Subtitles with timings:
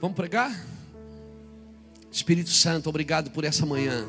[0.00, 0.66] Vamos pregar?
[2.12, 4.06] Espírito Santo, obrigado por essa manhã.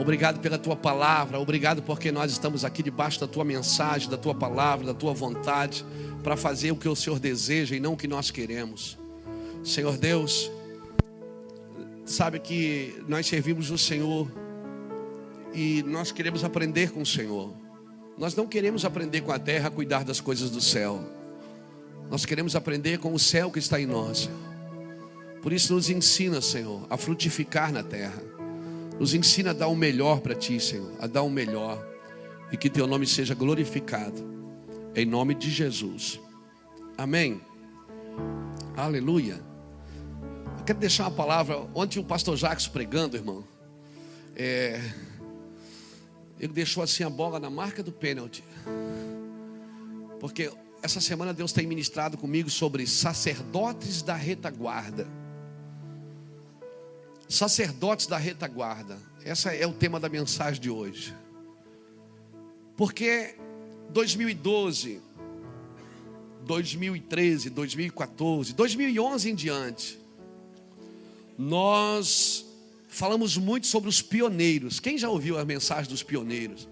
[0.00, 4.34] Obrigado pela tua palavra, obrigado porque nós estamos aqui debaixo da tua mensagem, da tua
[4.34, 5.84] palavra, da tua vontade,
[6.22, 8.96] para fazer o que o Senhor deseja e não o que nós queremos.
[9.64, 10.50] Senhor Deus,
[12.04, 14.30] sabe que nós servimos o Senhor
[15.52, 17.52] e nós queremos aprender com o Senhor.
[18.16, 21.00] Nós não queremos aprender com a terra a cuidar das coisas do céu.
[22.10, 24.30] Nós queremos aprender com o céu que está em nós.
[25.46, 28.20] Por isso, nos ensina, Senhor, a frutificar na terra.
[28.98, 31.86] Nos ensina a dar o melhor para Ti, Senhor, a dar o melhor.
[32.50, 34.26] E que Teu nome seja glorificado.
[34.92, 36.18] Em nome de Jesus.
[36.98, 37.40] Amém.
[38.76, 39.40] Aleluia.
[40.58, 41.58] Eu quero deixar uma palavra.
[41.76, 43.44] Ontem o pastor Jacques pregando, irmão.
[44.34, 44.80] É,
[46.40, 48.42] ele deixou assim a bola na marca do pênalti.
[50.18, 50.50] Porque
[50.82, 55.06] essa semana Deus tem ministrado comigo sobre sacerdotes da retaguarda.
[57.28, 58.98] Sacerdotes da retaguarda.
[59.24, 61.14] Esse é o tema da mensagem de hoje.
[62.76, 63.34] Porque
[63.90, 65.00] 2012,
[66.44, 69.98] 2013, 2014, 2011 em diante,
[71.36, 72.46] nós
[72.88, 74.78] falamos muito sobre os pioneiros.
[74.78, 76.68] Quem já ouviu a mensagem dos pioneiros?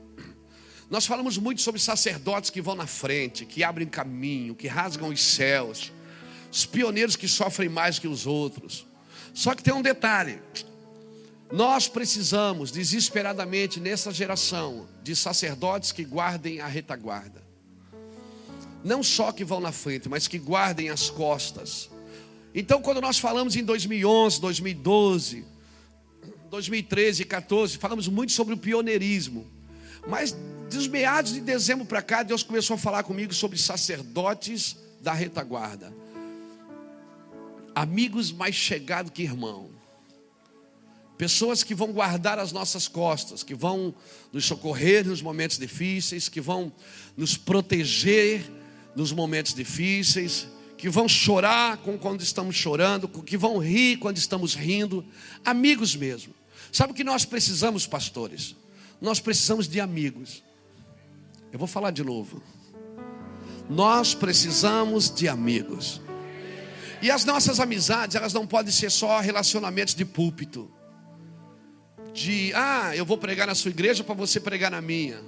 [0.89, 5.20] Nós falamos muito sobre sacerdotes que vão na frente, que abrem caminho, que rasgam os
[5.20, 5.92] céus.
[6.52, 8.86] Os pioneiros que sofrem mais que os outros.
[9.34, 10.38] Só que tem um detalhe.
[11.52, 17.42] Nós precisamos desesperadamente nessa geração de sacerdotes que guardem a retaguarda.
[18.84, 21.90] Não só que vão na frente, mas que guardem as costas.
[22.55, 25.44] Então, quando nós falamos em 2011, 2012,
[26.48, 29.46] 2013 e 14, falamos muito sobre o pioneirismo.
[30.06, 30.36] Mas
[30.70, 36.03] dos meados de dezembro para cá, Deus começou a falar comigo sobre sacerdotes da retaguarda
[37.75, 39.70] amigos mais chegados que irmão.
[41.17, 43.94] Pessoas que vão guardar as nossas costas, que vão
[44.33, 46.73] nos socorrer nos momentos difíceis, que vão
[47.17, 48.45] nos proteger
[48.96, 55.05] nos momentos difíceis, que vão chorar quando estamos chorando, que vão rir quando estamos rindo,
[55.45, 56.34] amigos mesmo.
[56.73, 58.57] Sabe o que nós precisamos, pastores?
[59.01, 60.42] Nós precisamos de amigos.
[61.52, 62.42] Eu vou falar de novo.
[63.70, 66.01] Nós precisamos de amigos.
[67.04, 70.70] E as nossas amizades, elas não podem ser só relacionamentos de púlpito.
[72.14, 75.20] De, ah, eu vou pregar na sua igreja para você pregar na minha.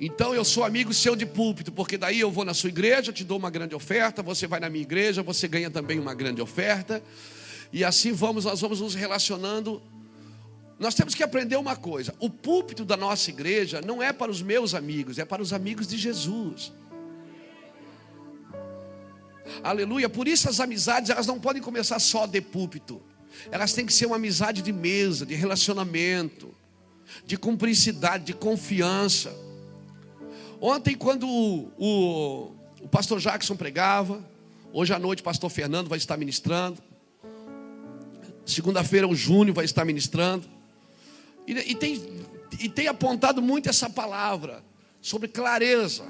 [0.00, 3.22] Então eu sou amigo seu de púlpito, porque daí eu vou na sua igreja, te
[3.22, 7.00] dou uma grande oferta, você vai na minha igreja, você ganha também uma grande oferta.
[7.72, 9.80] E assim vamos, nós vamos nos relacionando.
[10.76, 14.42] Nós temos que aprender uma coisa: o púlpito da nossa igreja não é para os
[14.42, 16.72] meus amigos, é para os amigos de Jesus.
[19.62, 20.08] Aleluia.
[20.08, 23.00] Por isso as amizades, elas não podem começar só de púlpito.
[23.50, 26.54] Elas têm que ser uma amizade de mesa, de relacionamento,
[27.24, 29.34] de cumplicidade, de confiança.
[30.60, 34.24] Ontem, quando o, o, o pastor Jackson pregava,
[34.72, 36.82] hoje à noite o pastor Fernando vai estar ministrando.
[38.44, 40.48] Segunda-feira o Júnior vai estar ministrando.
[41.46, 42.24] E, e, tem,
[42.58, 44.64] e tem apontado muito essa palavra
[45.00, 46.04] sobre clareza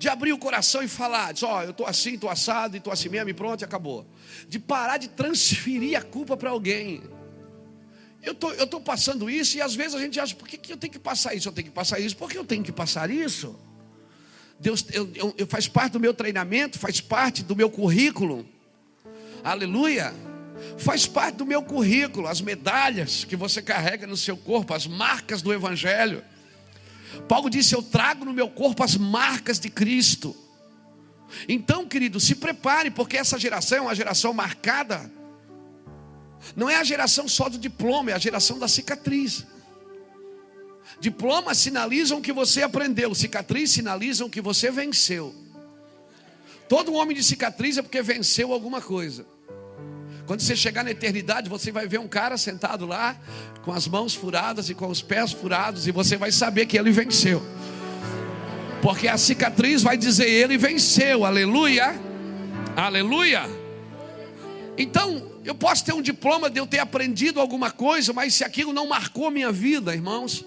[0.00, 3.10] de abrir o coração e falar, ó, oh, eu estou assim, estou assado, estou assim
[3.10, 4.06] mesmo, e pronto, e acabou.
[4.48, 7.02] De parar de transferir a culpa para alguém.
[8.22, 10.78] Eu tô, estou passando isso e às vezes a gente acha, por que, que eu
[10.78, 11.48] tenho que passar isso?
[11.48, 13.60] Eu tenho que passar isso, por que eu tenho que passar isso?
[14.58, 18.48] Deus, eu, eu, eu faz parte do meu treinamento, faz parte do meu currículo.
[19.44, 20.14] Aleluia.
[20.78, 25.42] Faz parte do meu currículo, as medalhas que você carrega no seu corpo, as marcas
[25.42, 26.24] do Evangelho.
[27.28, 30.36] Paulo disse: Eu trago no meu corpo as marcas de Cristo.
[31.48, 35.10] Então, querido, se prepare, porque essa geração é uma geração marcada.
[36.56, 39.46] Não é a geração só do diploma, é a geração da cicatriz.
[41.00, 45.34] Diplomas sinalizam que você aprendeu, cicatriz sinalizam que você venceu.
[46.68, 49.26] Todo homem de cicatriz é porque venceu alguma coisa.
[50.30, 53.16] Quando você chegar na eternidade, você vai ver um cara sentado lá,
[53.62, 56.92] com as mãos furadas e com os pés furados, e você vai saber que ele
[56.92, 57.42] venceu.
[58.80, 62.00] Porque a cicatriz vai dizer: ele venceu, aleluia,
[62.76, 63.42] aleluia.
[64.78, 68.72] Então, eu posso ter um diploma de eu ter aprendido alguma coisa, mas se aquilo
[68.72, 70.44] não marcou minha vida, irmãos,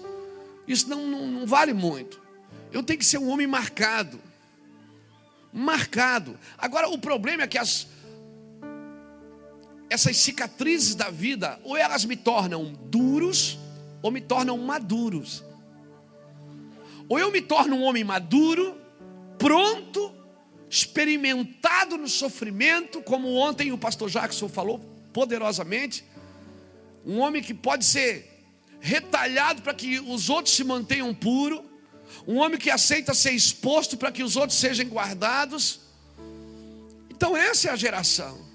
[0.66, 2.18] isso não, não, não vale muito.
[2.72, 4.18] Eu tenho que ser um homem marcado.
[5.52, 6.38] Marcado.
[6.56, 7.86] Agora, o problema é que as,
[9.88, 13.58] essas cicatrizes da vida, ou elas me tornam duros,
[14.02, 15.44] ou me tornam maduros.
[17.08, 18.76] Ou eu me torno um homem maduro,
[19.38, 20.12] pronto,
[20.68, 24.78] experimentado no sofrimento, como ontem o pastor Jackson falou
[25.12, 26.04] poderosamente,
[27.04, 28.34] um homem que pode ser
[28.80, 31.60] retalhado para que os outros se mantenham puros,
[32.26, 35.80] um homem que aceita ser exposto para que os outros sejam guardados.
[37.10, 38.53] Então, essa é a geração.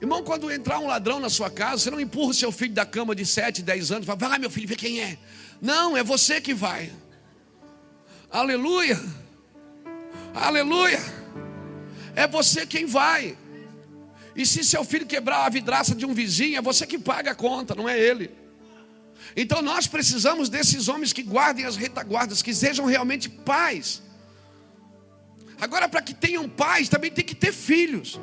[0.00, 2.84] Irmão, quando entrar um ladrão na sua casa, você não empurra o seu filho da
[2.84, 5.18] cama de 7, 10 anos, vai lá, meu filho, vê quem é.
[5.60, 6.92] Não, é você que vai.
[8.30, 9.00] Aleluia.
[10.34, 11.00] Aleluia.
[12.14, 13.36] É você quem vai.
[14.34, 17.34] E se seu filho quebrar a vidraça de um vizinho, é você que paga a
[17.34, 18.30] conta, não é ele.
[19.34, 24.02] Então nós precisamos desses homens que guardem as retaguardas, que sejam realmente pais.
[25.58, 28.20] Agora, para que tenham pais, também tem que ter filhos.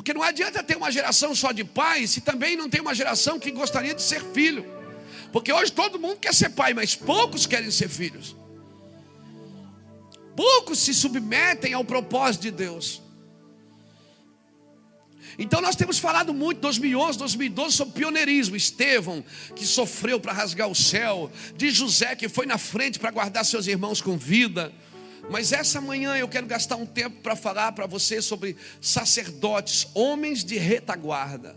[0.00, 3.38] Porque não adianta ter uma geração só de pais, se também não tem uma geração
[3.38, 4.64] que gostaria de ser filho.
[5.30, 8.34] Porque hoje todo mundo quer ser pai, mas poucos querem ser filhos.
[10.34, 13.02] Poucos se submetem ao propósito de Deus.
[15.38, 19.22] Então nós temos falado muito 2011, 2012 sobre pioneirismo, Estevão
[19.54, 23.66] que sofreu para rasgar o céu, de José que foi na frente para guardar seus
[23.66, 24.72] irmãos com vida.
[25.28, 30.44] Mas essa manhã eu quero gastar um tempo para falar para você sobre sacerdotes, homens
[30.44, 31.56] de retaguarda.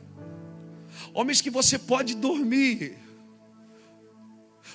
[1.14, 2.98] Homens que você pode dormir.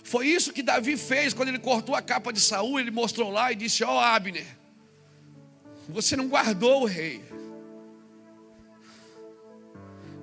[0.04, 3.52] Foi isso que Davi fez quando ele cortou a capa de Saul, ele mostrou lá
[3.52, 4.46] e disse: "Ó oh, Abner,
[5.88, 7.22] você não guardou o rei.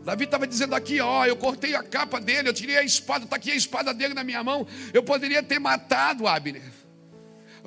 [0.03, 3.37] Davi estava dizendo aqui, ó, eu cortei a capa dele, eu tirei a espada, está
[3.37, 4.67] aqui a espada dele na minha mão.
[4.93, 6.61] Eu poderia ter matado Abner.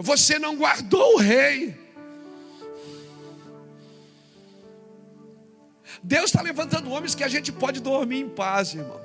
[0.01, 1.77] Você não guardou o rei.
[6.01, 9.01] Deus está levantando homens que a gente pode dormir em paz, irmão.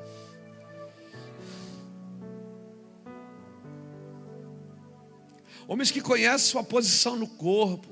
[5.68, 7.90] Homens que conhecem sua posição no corpo.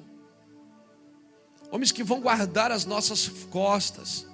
[1.71, 4.27] Homens que vão guardar as nossas costas.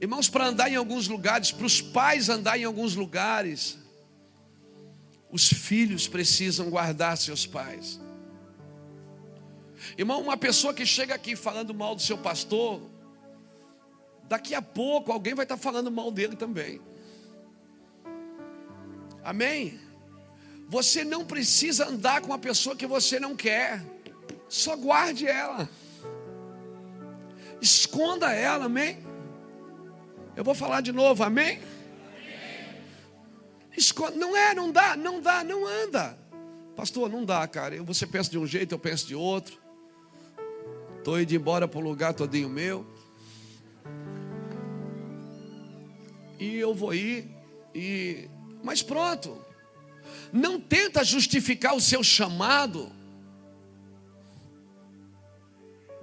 [0.00, 3.79] Irmãos, para andar em alguns lugares, para os pais andar em alguns lugares,
[5.32, 8.00] os filhos precisam guardar seus pais.
[9.96, 12.82] Irmão, uma pessoa que chega aqui falando mal do seu pastor,
[14.24, 16.80] daqui a pouco alguém vai estar falando mal dele também.
[19.22, 19.78] Amém?
[20.68, 23.82] Você não precisa andar com uma pessoa que você não quer,
[24.48, 25.68] só guarde ela,
[27.60, 28.98] esconda ela, amém?
[30.36, 31.60] Eu vou falar de novo, amém?
[34.16, 36.18] Não é, não dá, não dá, não anda.
[36.76, 37.82] Pastor, não dá, cara.
[37.82, 39.58] Você pensa de um jeito, eu penso de outro.
[40.98, 42.86] Estou indo embora para um lugar todinho meu.
[46.38, 47.30] E eu vou ir.
[47.74, 48.28] E...
[48.62, 49.44] Mas pronto.
[50.32, 52.90] Não tenta justificar o seu chamado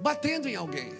[0.00, 0.92] batendo em alguém.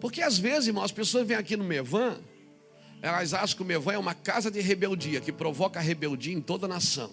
[0.00, 2.18] Porque às vezes, irmãos, as pessoas vêm aqui no Mevan,
[3.02, 6.66] elas acham que o Mevan é uma casa de rebeldia, que provoca rebeldia em toda
[6.66, 7.10] a nação.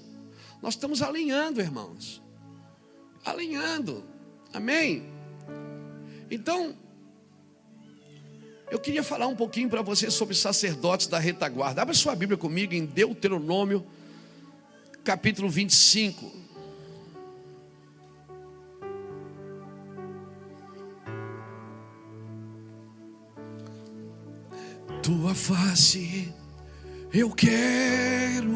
[0.61, 2.21] Nós estamos alinhando, irmãos.
[3.23, 4.03] Alinhando.
[4.53, 5.05] Amém?
[6.31, 6.75] Então,
[8.69, 11.81] eu queria falar um pouquinho para você sobre sacerdotes da retaguarda.
[11.81, 13.85] Abra sua Bíblia comigo em Deuteronômio,
[15.03, 16.46] capítulo 25.
[25.07, 26.33] Tua face
[27.13, 28.51] eu quero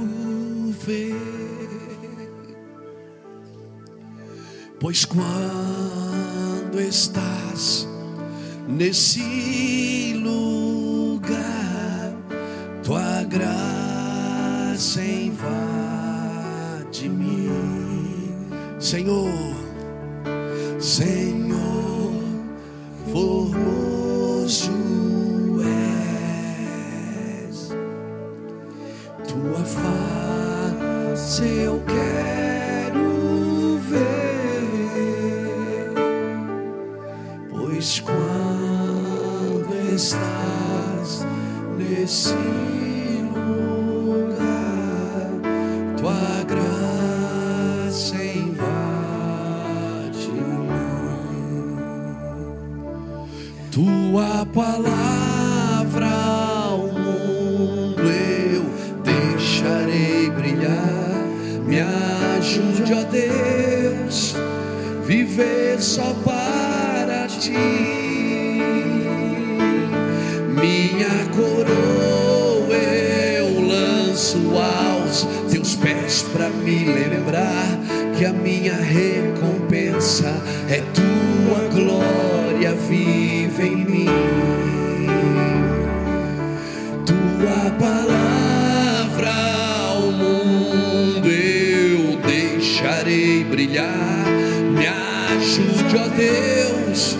[0.85, 1.15] ver,
[4.77, 7.87] pois quando estás
[8.67, 12.13] nesse lugar,
[12.83, 15.55] tua graça invade-me,
[18.77, 19.55] Senhor,
[20.81, 22.11] Senhor,
[23.09, 25.10] formoso.
[29.75, 35.91] Face eu quero ver,
[37.49, 41.25] pois quando estás
[41.77, 42.33] nesse
[43.33, 44.37] lugar,
[45.97, 48.71] tua graça invade
[53.71, 55.10] tua palavra.
[62.91, 64.35] Ajude, ó Deus,
[65.05, 67.51] viver só para ti.
[70.49, 77.79] Minha coroa eu lanço aos teus pés para me lembrar
[78.17, 84.05] que a minha recompensa é tua glória viva em mim.
[87.05, 88.20] Tua palavra
[93.71, 94.25] brilhar.
[94.71, 97.17] Me ajude, ó Deus,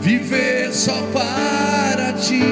[0.00, 2.42] viver só para ti.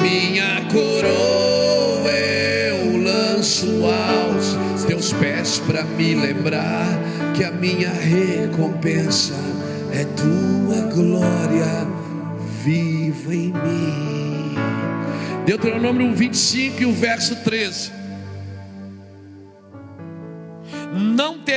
[0.00, 6.86] Minha coroa eu lanço aos teus pés para me lembrar
[7.34, 9.34] que a minha recompensa
[9.92, 11.86] é tua glória
[12.62, 14.54] viva em mim.
[15.44, 17.99] Deuteronômio 25 e o verso 13.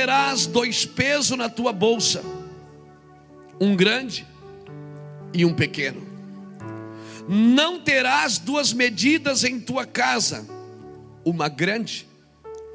[0.04, 2.22] Terás dois pesos na tua bolsa,
[3.58, 4.26] um grande
[5.32, 6.06] e um pequeno.
[7.26, 10.46] Não terás duas medidas em tua casa,
[11.24, 12.06] uma grande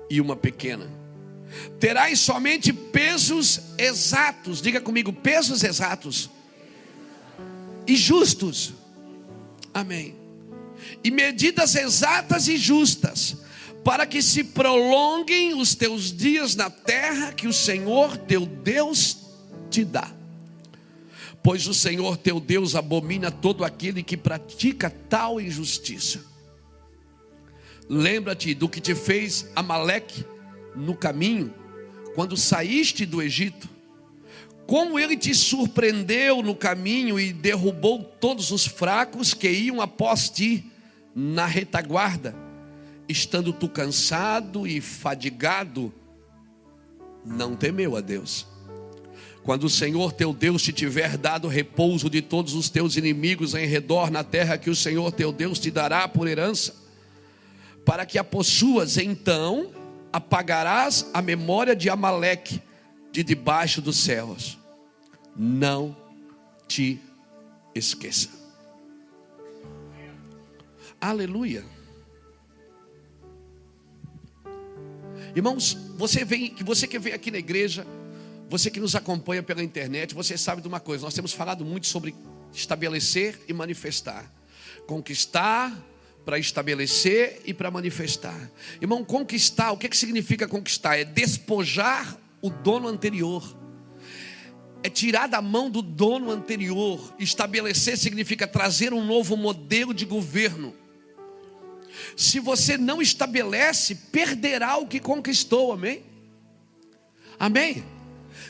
[0.09, 0.89] e uma pequena.
[1.79, 6.31] Terás somente pesos exatos, diga comigo, pesos exatos
[7.85, 8.73] e justos.
[9.71, 10.15] Amém.
[11.03, 13.37] E medidas exatas e justas,
[13.83, 19.17] para que se prolonguem os teus dias na terra que o Senhor teu Deus
[19.69, 20.11] te dá.
[21.41, 26.23] Pois o Senhor teu Deus abomina todo aquele que pratica tal injustiça.
[27.87, 30.25] Lembra-te do que te fez Amaleque
[30.75, 31.53] no caminho,
[32.13, 33.69] quando saíste do Egito
[34.69, 40.63] como ele te surpreendeu no caminho e derrubou todos os fracos que iam após ti
[41.15, 42.35] na retaguarda,
[43.09, 45.91] estando tu cansado e fadigado,
[47.25, 48.47] não temeu a Deus.
[49.43, 53.65] Quando o Senhor teu Deus te tiver dado repouso de todos os teus inimigos em
[53.65, 56.75] redor na terra que o Senhor teu Deus te dará por herança,
[57.83, 59.71] para que a possuas, então
[60.13, 62.61] apagarás a memória de Amaleque
[63.11, 64.59] de debaixo dos céus
[65.35, 65.95] não
[66.67, 66.99] te
[67.73, 68.29] esqueça.
[70.99, 71.63] Aleluia.
[75.35, 77.85] Irmãos, você vem, você que vem aqui na igreja,
[78.49, 81.87] você que nos acompanha pela internet, você sabe de uma coisa, nós temos falado muito
[81.87, 82.15] sobre
[82.53, 84.31] estabelecer e manifestar.
[84.87, 85.71] Conquistar
[86.25, 88.49] para estabelecer e para manifestar.
[88.81, 90.97] Irmão, conquistar, o que, é que significa conquistar?
[90.97, 93.57] É despojar o dono anterior
[94.81, 97.13] é tirar da mão do dono anterior.
[97.19, 100.73] Estabelecer significa trazer um novo modelo de governo.
[102.15, 106.03] Se você não estabelece, perderá o que conquistou, amém?
[107.39, 107.83] Amém?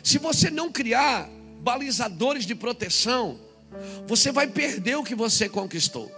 [0.04, 1.30] Se você não criar
[1.62, 3.40] balizadores de proteção,
[4.08, 6.12] você vai perder o que você conquistou.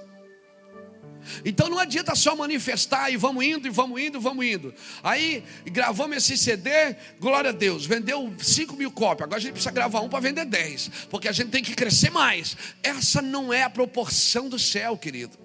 [1.45, 4.73] Então não adianta só manifestar e vamos indo, e vamos indo, e vamos indo.
[5.03, 9.25] Aí gravamos esse CD, glória a Deus, vendeu 5 mil cópias.
[9.25, 12.09] Agora a gente precisa gravar um para vender 10, porque a gente tem que crescer
[12.09, 12.57] mais.
[12.81, 15.37] Essa não é a proporção do céu, querido.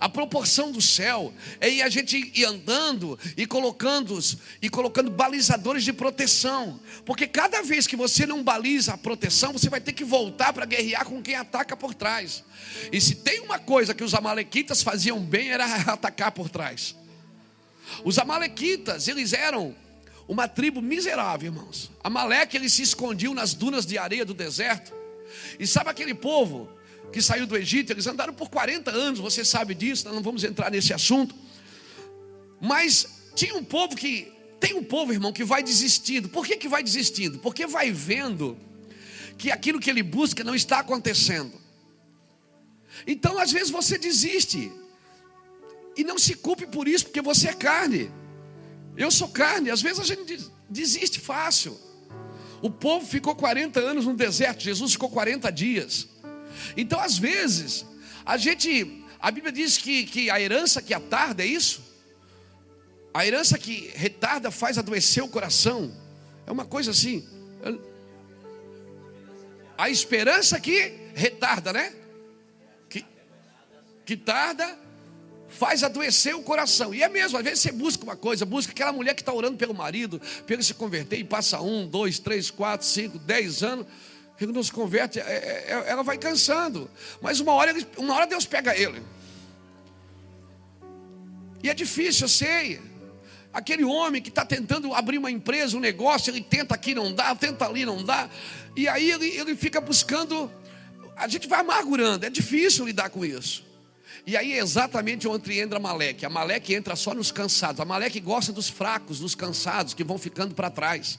[0.00, 4.18] A proporção do céu é a gente ir andando e colocando
[4.60, 9.68] e colocando balizadores de proteção, porque cada vez que você não baliza a proteção, você
[9.68, 12.44] vai ter que voltar para guerrear com quem ataca por trás.
[12.92, 16.94] E se tem uma coisa que os amalequitas faziam bem era atacar por trás.
[18.04, 19.74] Os amalequitas, eles eram
[20.26, 21.90] uma tribo miserável, irmãos.
[22.02, 24.92] Amaleque, ele se escondiam nas dunas de areia do deserto.
[25.58, 26.68] E sabe aquele povo
[27.14, 30.42] que saiu do Egito, eles andaram por 40 anos, você sabe disso, nós não vamos
[30.42, 31.32] entrar nesse assunto.
[32.60, 33.06] Mas
[33.36, 36.28] tinha um povo que, tem um povo, irmão, que vai desistindo.
[36.28, 37.38] Por que, que vai desistindo?
[37.38, 38.58] Porque vai vendo
[39.38, 41.52] que aquilo que ele busca não está acontecendo.
[43.06, 44.72] Então, às vezes, você desiste.
[45.96, 48.10] E não se culpe por isso, porque você é carne.
[48.96, 49.70] Eu sou carne.
[49.70, 51.78] Às vezes a gente desiste fácil.
[52.60, 56.08] O povo ficou 40 anos no deserto, Jesus ficou 40 dias.
[56.76, 57.84] Então, às vezes,
[58.24, 61.82] a gente, a Bíblia diz que, que a herança que atarda é isso.
[63.12, 65.94] A herança que retarda faz adoecer o coração.
[66.46, 67.26] É uma coisa assim.
[69.78, 71.92] A esperança que retarda, né?
[72.88, 73.04] Que,
[74.04, 74.78] que tarda
[75.48, 76.92] faz adoecer o coração.
[76.92, 79.56] E é mesmo, às vezes você busca uma coisa, busca aquela mulher que está orando
[79.56, 83.86] pelo marido, ele se converter e passa um, dois, três, quatro, cinco, dez anos
[84.40, 86.90] ele não se converte, é, é, é, ela vai cansando.
[87.20, 89.02] Mas uma hora, uma hora Deus pega ele.
[91.62, 92.80] E é difícil, eu sei.
[93.52, 97.34] Aquele homem que está tentando abrir uma empresa, um negócio, ele tenta aqui, não dá,
[97.34, 98.28] tenta ali, não dá.
[98.76, 100.50] E aí ele, ele fica buscando.
[101.16, 103.64] A gente vai amargurando, é difícil lidar com isso.
[104.26, 106.24] E aí é exatamente onde entra Amaleque.
[106.24, 107.80] Amaleque entra só nos cansados.
[107.80, 111.18] Amaleque gosta dos fracos, dos cansados, que vão ficando para trás.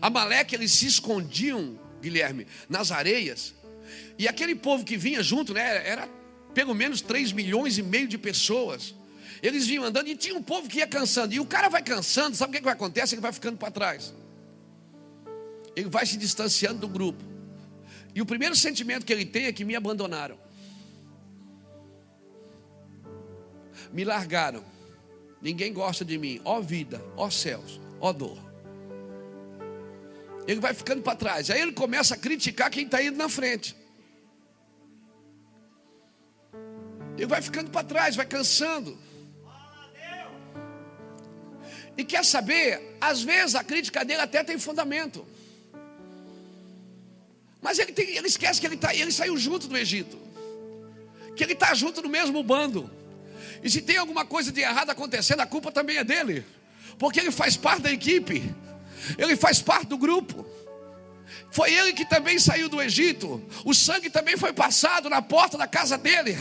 [0.00, 3.54] Amaleque, eles se escondiam, Guilherme, nas areias.
[4.18, 6.08] E aquele povo que vinha junto, né, era
[6.54, 8.94] pelo menos 3 milhões e meio de pessoas.
[9.42, 11.32] Eles vinham andando e tinha um povo que ia cansando.
[11.34, 13.14] E o cara vai cansando, sabe o que, que vai acontecer?
[13.14, 14.14] Ele vai ficando para trás.
[15.74, 17.24] Ele vai se distanciando do grupo.
[18.14, 20.38] E o primeiro sentimento que ele tem é que me abandonaram.
[23.92, 24.64] Me largaram.
[25.40, 26.40] Ninguém gosta de mim.
[26.44, 28.49] Ó vida, ó céus, ó dor.
[30.50, 31.48] Ele vai ficando para trás.
[31.48, 33.76] Aí ele começa a criticar quem está indo na frente.
[37.16, 38.98] Ele vai ficando para trás, vai cansando.
[41.96, 42.96] E quer saber?
[43.00, 45.24] Às vezes a crítica dele até tem fundamento.
[47.62, 50.18] Mas ele, tem, ele esquece que ele, tá, ele saiu junto do Egito.
[51.36, 52.90] Que ele está junto no mesmo bando.
[53.62, 56.44] E se tem alguma coisa de errado acontecendo, a culpa também é dele.
[56.98, 58.52] Porque ele faz parte da equipe.
[59.18, 60.46] Ele faz parte do grupo.
[61.50, 63.42] Foi ele que também saiu do Egito.
[63.64, 66.38] O sangue também foi passado na porta da casa dele.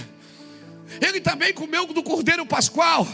[1.01, 3.07] Ele também comeu do cordeiro pascual.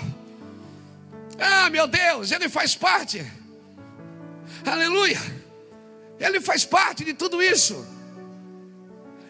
[1.37, 3.25] Ah, meu Deus, ele faz parte.
[4.65, 5.19] Aleluia.
[6.19, 7.85] Ele faz parte de tudo isso.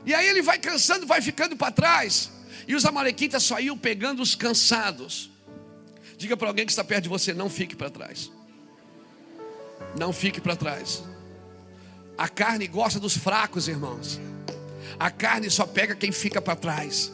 [0.05, 2.31] E aí ele vai cansando, vai ficando para trás.
[2.67, 5.31] E os amalequitas só iam pegando os cansados.
[6.17, 8.31] Diga para alguém que está perto de você: não fique para trás.
[9.97, 11.03] Não fique para trás.
[12.17, 14.19] A carne gosta dos fracos, irmãos.
[14.99, 17.11] A carne só pega quem fica para trás.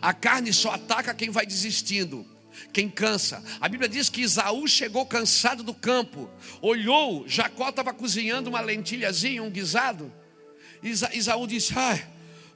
[0.00, 2.26] A carne só ataca quem vai desistindo,
[2.72, 3.42] quem cansa.
[3.60, 6.28] A Bíblia diz que Isaú chegou cansado do campo,
[6.60, 10.12] olhou, Jacó estava cozinhando uma lentilhazinha, um guisado.
[10.82, 12.06] Isa, Isaú disse: Ai,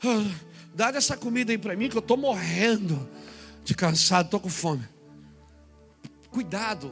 [0.05, 0.31] ah,
[0.75, 3.09] dá essa comida aí para mim, que eu estou morrendo
[3.65, 4.87] de cansado, estou com fome.
[6.31, 6.91] Cuidado,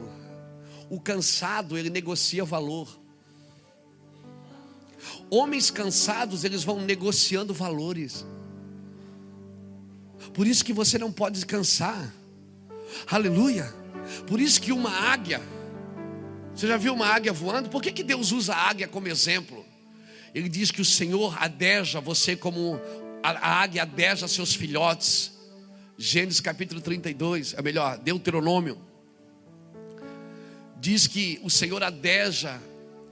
[0.91, 3.01] o cansado ele negocia valor.
[5.31, 8.27] Homens cansados, eles vão negociando valores.
[10.35, 12.13] Por isso que você não pode descansar.
[13.07, 13.73] Aleluia.
[14.27, 15.41] Por isso que uma águia,
[16.55, 17.69] você já viu uma águia voando?
[17.69, 19.65] Por que, que Deus usa a águia como exemplo?
[20.35, 22.81] Ele diz que o Senhor adeja você como
[23.23, 25.33] a, águia adeja seus filhotes.
[25.97, 28.90] Gênesis capítulo 32, é melhor, Deuteronômio.
[30.81, 32.61] Diz que o Senhor adeja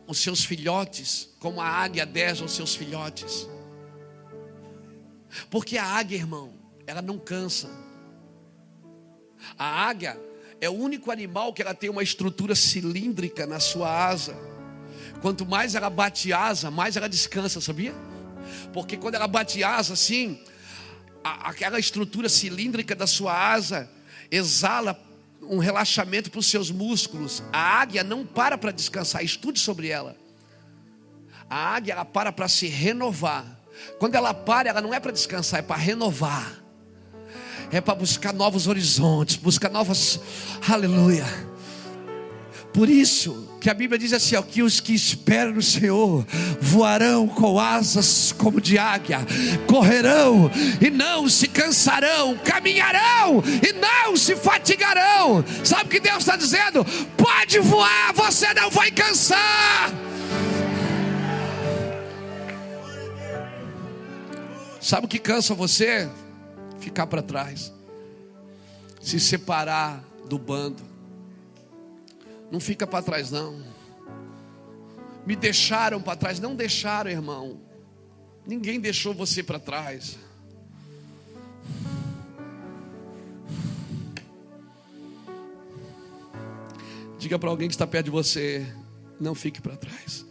[0.06, 3.46] os seus filhotes, como a águia adeja os seus filhotes.
[5.50, 6.54] Porque a águia, irmão,
[6.86, 7.68] ela não cansa.
[9.58, 10.18] A águia
[10.60, 14.34] é o único animal que ela tem uma estrutura cilíndrica na sua asa.
[15.20, 17.94] Quanto mais ela bate asa, mais ela descansa, sabia?
[18.72, 20.42] Porque quando ela bate asa assim,
[21.22, 23.90] a, aquela estrutura cilíndrica da sua asa
[24.30, 24.94] exala
[25.48, 27.42] um relaxamento para os seus músculos.
[27.52, 30.16] A águia não para para descansar, estude sobre ela.
[31.48, 33.58] A águia ela para para se renovar.
[33.98, 36.68] Quando ela para, ela não é para descansar, é para renovar
[37.70, 40.20] é para buscar novos horizontes, buscar novas.
[40.68, 41.26] Aleluia.
[42.72, 46.26] Por isso que a Bíblia diz assim: ó, que os que esperam no Senhor
[46.58, 49.18] voarão com asas como de águia,
[49.66, 50.50] correrão
[50.80, 55.44] e não se cansarão, caminharão e não se fatigarão.
[55.62, 56.82] Sabe o que Deus está dizendo?
[57.14, 59.92] Pode voar, você não vai cansar.
[64.80, 66.08] Sabe o que cansa você?
[66.80, 67.70] ficar para trás,
[69.02, 70.87] se separar do bando.
[72.50, 73.62] Não fica para trás, não.
[75.26, 77.60] Me deixaram para trás, não deixaram, irmão.
[78.46, 80.18] Ninguém deixou você para trás.
[87.18, 88.66] Diga para alguém que está perto de você:
[89.20, 90.24] não fique para trás.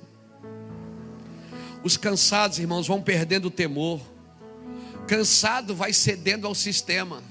[1.84, 4.02] Os cansados, irmãos, vão perdendo o temor.
[5.08, 7.22] Cansado vai cedendo ao sistema.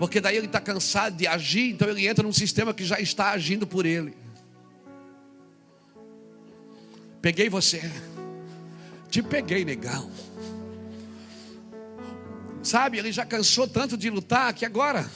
[0.00, 3.32] Porque daí ele está cansado de agir, então ele entra num sistema que já está
[3.32, 4.16] agindo por ele.
[7.20, 7.82] Peguei você.
[9.10, 10.10] Te peguei, negão.
[12.62, 15.06] Sabe, ele já cansou tanto de lutar que agora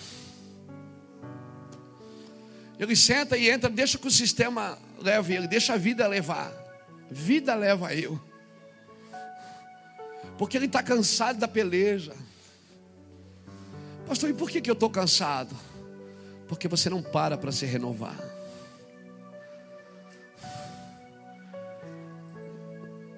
[2.78, 6.52] ele senta e entra, deixa que o sistema leve ele, deixa a vida levar.
[7.10, 8.20] Vida leva eu.
[10.36, 12.12] Porque ele está cansado da peleja.
[14.06, 15.54] Pastor, e por que, que eu estou cansado?
[16.46, 18.18] Porque você não para para se renovar.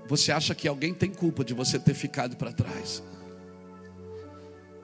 [0.09, 3.03] Você acha que alguém tem culpa de você ter ficado para trás?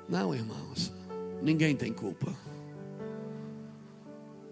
[0.08, 0.92] Não, irmãos,
[1.40, 2.34] ninguém tem culpa.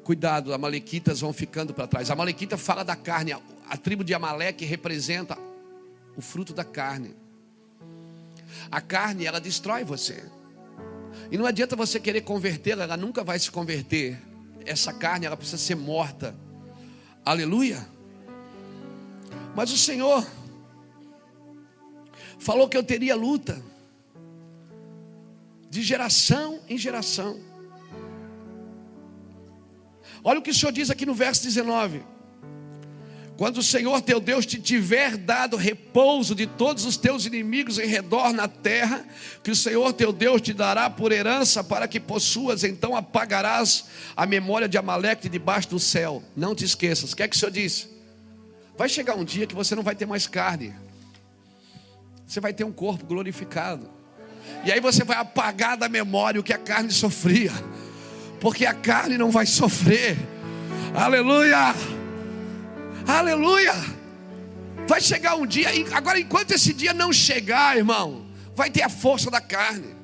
[0.05, 2.09] Cuidado, amalequitas vão ficando para trás.
[2.11, 3.33] A amalequita fala da carne,
[3.69, 5.37] a tribo de Amaleque representa
[6.17, 7.17] o fruto da carne.
[8.71, 10.25] A carne, ela destrói você.
[11.31, 14.21] E não adianta você querer convertê-la, ela nunca vai se converter.
[14.65, 16.35] Essa carne, ela precisa ser morta.
[17.25, 17.87] Aleluia.
[19.55, 20.27] Mas o Senhor
[22.39, 23.63] falou que eu teria luta
[25.69, 27.41] de geração em geração.
[30.25, 32.03] Olha o que o Senhor diz aqui no verso 19.
[33.41, 37.87] Quando o Senhor teu Deus te tiver dado repouso de todos os teus inimigos em
[37.87, 39.03] redor na terra,
[39.43, 44.27] que o Senhor teu Deus te dará por herança para que possuas, então apagarás a
[44.27, 46.23] memória de Amaleque debaixo do céu.
[46.37, 47.15] Não te esqueças.
[47.15, 47.89] O que é que o Senhor disse?
[48.77, 50.75] Vai chegar um dia que você não vai ter mais carne.
[52.27, 53.89] Você vai ter um corpo glorificado.
[54.67, 57.53] E aí você vai apagar da memória o que a carne sofria.
[58.39, 60.19] Porque a carne não vai sofrer.
[60.95, 62.00] Aleluia!
[63.07, 63.73] Aleluia!
[64.87, 69.31] Vai chegar um dia, agora enquanto esse dia não chegar, irmão, vai ter a força
[69.31, 69.95] da carne,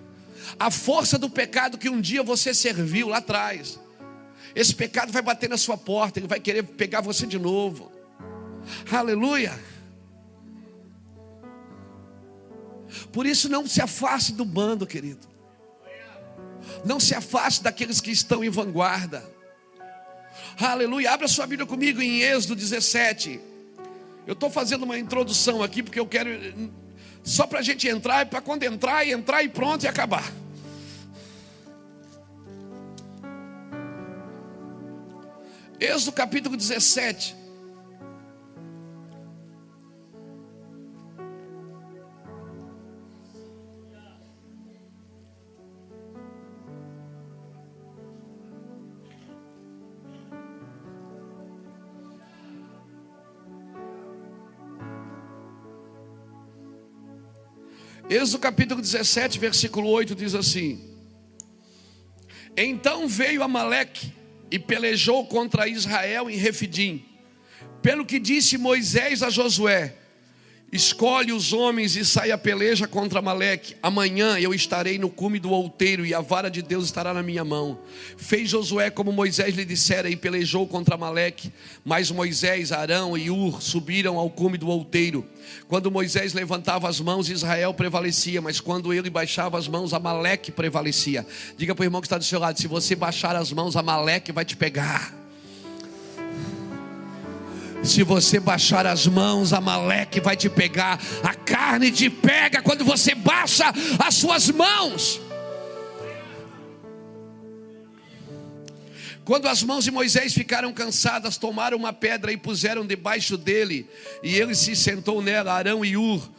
[0.59, 3.81] a força do pecado que um dia você serviu lá atrás.
[4.55, 7.91] Esse pecado vai bater na sua porta, ele vai querer pegar você de novo.
[8.91, 9.59] Aleluia!
[13.13, 15.27] Por isso não se afaste do bando, querido.
[16.85, 19.36] Não se afaste daqueles que estão em vanguarda.
[20.59, 21.13] Aleluia.
[21.13, 23.39] Abra sua Bíblia comigo em Êxodo 17.
[24.27, 26.31] Eu estou fazendo uma introdução aqui porque eu quero.
[27.23, 30.33] Só para a gente entrar, para quando entrar, e entrar e pronto e acabar.
[35.79, 37.37] Êxodo capítulo 17.
[58.09, 60.81] Êxodo capítulo 17, versículo 8 diz assim:
[62.57, 64.13] Então veio Amaleque
[64.49, 67.05] e pelejou contra Israel em Refidim.
[67.83, 69.97] Pelo que disse Moisés a Josué:
[70.73, 73.77] Escolhe os homens e sai a peleja contra Maleque.
[73.81, 77.45] Amanhã eu estarei no cume do outeiro e a vara de Deus estará na minha
[77.45, 77.79] mão.
[78.17, 81.53] Fez Josué como Moisés lhe dissera e pelejou contra Maleque.
[81.85, 85.25] Mas Moisés, Arão e Ur subiram ao cume do outeiro.
[85.69, 91.25] Quando Moisés levantava as mãos, Israel prevalecia, mas quando ele baixava as mãos, Amaleque prevalecia.
[91.57, 94.33] Diga para o irmão que está do seu lado: se você baixar as mãos, Amaleque
[94.33, 95.26] vai te pegar.
[97.83, 101.01] Se você baixar as mãos, a Maleque vai te pegar.
[101.23, 105.21] A carne te pega quando você baixa as suas mãos.
[109.27, 113.85] Quando as mãos de Moisés ficaram cansadas, tomaram uma pedra e puseram debaixo dele,
[114.23, 115.53] e ele se sentou nela.
[115.53, 116.31] Arão e Ur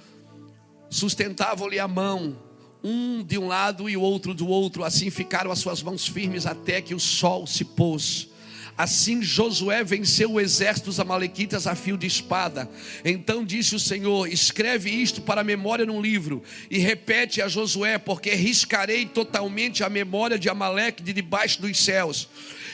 [0.90, 2.38] sustentavam-lhe a mão,
[2.82, 4.86] um de um lado e o outro do outro.
[4.86, 8.30] Assim ficaram as suas mãos firmes até que o sol se pôs.
[8.78, 12.70] Assim Josué venceu o exército dos Amalequitas a fio de espada.
[13.04, 17.98] Então disse o Senhor: Escreve isto para a memória num livro e repete a Josué,
[17.98, 22.30] porque riscarei totalmente a memória de Amaleque de debaixo dos céus.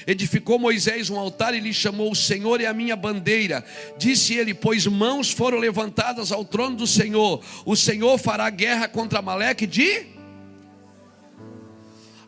[0.05, 3.63] Edificou Moisés um altar e lhe chamou: O Senhor é a minha bandeira.
[3.97, 7.41] Disse ele: Pois mãos foram levantadas ao trono do Senhor.
[7.65, 10.13] O Senhor fará guerra contra Amaleque de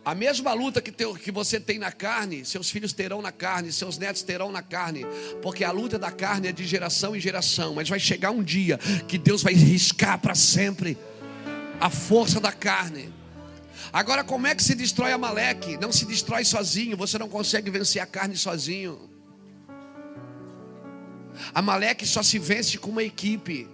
[0.05, 3.97] a mesma luta que, que você tem na carne, seus filhos terão na carne, seus
[3.97, 5.03] netos terão na carne,
[5.41, 8.77] porque a luta da carne é de geração em geração, mas vai chegar um dia
[9.07, 10.95] que Deus vai riscar para sempre
[11.81, 13.11] a força da carne.
[13.91, 15.75] Agora, como é que se destrói a Maleque?
[15.77, 19.09] Não se destrói sozinho, você não consegue vencer a carne sozinho.
[21.51, 23.67] A Maleque só se vence com uma equipe.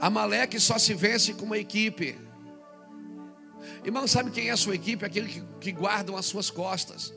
[0.00, 2.18] Amaleque só se vence com uma equipe.
[3.84, 5.04] Irmão, sabe quem é a sua equipe?
[5.04, 7.12] Aquele que, que guardam as suas costas.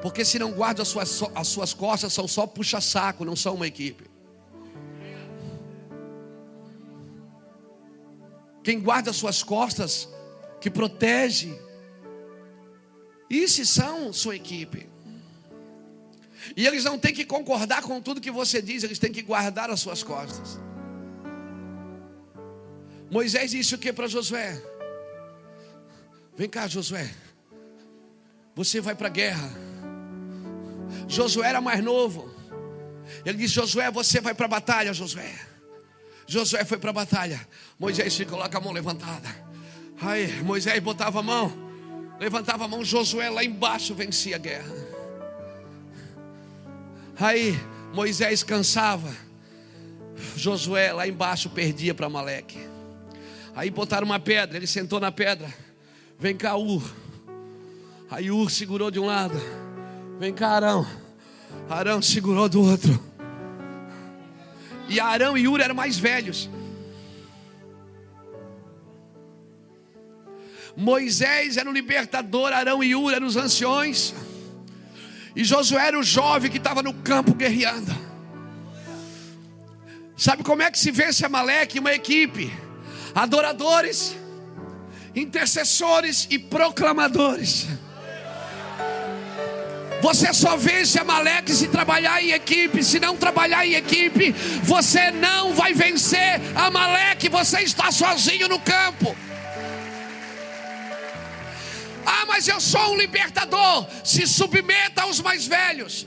[0.00, 3.66] Porque se não guardam as suas, as suas costas, são só puxa-saco, não são uma
[3.66, 4.10] equipe.
[8.62, 10.08] Quem guarda as suas costas,
[10.60, 11.52] que protege,
[13.28, 14.88] esses são sua equipe.
[16.56, 19.70] E eles não têm que concordar com tudo que você diz, eles têm que guardar
[19.70, 20.58] as suas costas.
[23.12, 24.58] Moisés disse o que para Josué?
[26.34, 27.10] Vem cá, Josué.
[28.56, 29.52] Você vai para a guerra.
[31.06, 32.34] Josué era mais novo.
[33.22, 35.30] Ele disse: Josué, você vai para a batalha, Josué.
[36.26, 37.46] Josué foi para a batalha.
[37.78, 39.28] Moisés lá com a mão levantada.
[40.00, 41.52] Aí Moisés botava a mão,
[42.18, 42.82] levantava a mão.
[42.82, 44.74] Josué lá embaixo vencia a guerra.
[47.20, 47.60] Aí
[47.92, 49.14] Moisés cansava.
[50.34, 52.71] Josué lá embaixo perdia para Maleque.
[53.54, 55.52] Aí botaram uma pedra, ele sentou na pedra.
[56.18, 56.82] Vem cá, Ur.
[58.10, 59.38] Aí Ur segurou de um lado.
[60.18, 60.86] Vem cá, Arão.
[61.68, 63.02] Arão segurou do outro.
[64.88, 66.48] E Arão e Ur eram mais velhos.
[70.76, 74.14] Moisés era o libertador, Arão e Ur eram os anciões.
[75.36, 77.94] E Josué era o jovem que estava no campo guerreando.
[80.16, 81.78] Sabe como é que se vence Amaleque?
[81.78, 82.52] Uma equipe:
[83.14, 84.16] adoradores,
[85.14, 87.66] intercessores e proclamadores.
[90.02, 92.82] Você só vence Amaleque se trabalhar em equipe.
[92.82, 97.28] Se não trabalhar em equipe, você não vai vencer Amaleque.
[97.28, 99.16] Você está sozinho no campo.
[102.04, 103.86] Ah, mas eu sou um libertador.
[104.02, 106.04] Se submeta aos mais velhos.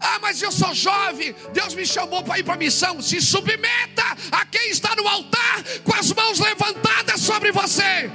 [0.00, 1.34] Ah, mas eu sou jovem.
[1.52, 3.02] Deus me chamou para ir para a missão.
[3.02, 8.10] Se submeta a quem está no altar com as mãos levantadas sobre você.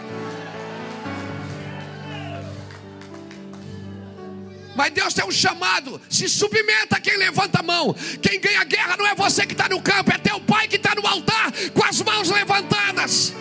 [4.75, 6.01] Mas Deus tem um chamado.
[6.09, 7.93] Se submeta a quem levanta a mão.
[8.21, 10.77] Quem ganha a guerra não é você que está no campo, é teu pai que
[10.77, 13.33] está no altar com as mãos levantadas.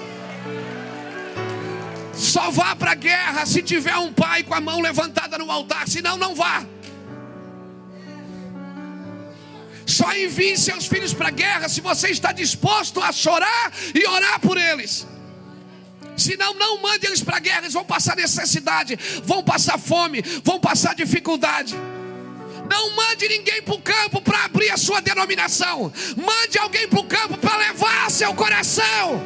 [2.13, 5.89] Só vá para a guerra se tiver um pai com a mão levantada no altar,
[5.89, 6.65] senão não vá.
[9.87, 14.41] Só envie seus filhos para a guerra se você está disposto a chorar e orar
[14.41, 15.07] por eles.
[16.17, 20.61] Senão, não mande eles para a guerra, eles vão passar necessidade, vão passar fome, vão
[20.61, 21.75] passar dificuldade.
[22.71, 25.93] Não mande ninguém para o campo para abrir a sua denominação.
[26.17, 29.23] Mande alguém para o campo para levar seu coração.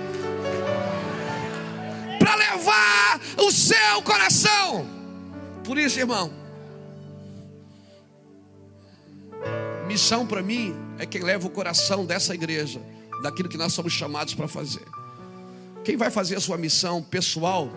[2.18, 4.88] Para levar o seu coração.
[5.64, 6.32] Por isso, irmão,
[9.86, 12.80] missão para mim é quem leva o coração dessa igreja,
[13.22, 14.84] daquilo que nós somos chamados para fazer.
[15.84, 17.70] Quem vai fazer a sua missão pessoal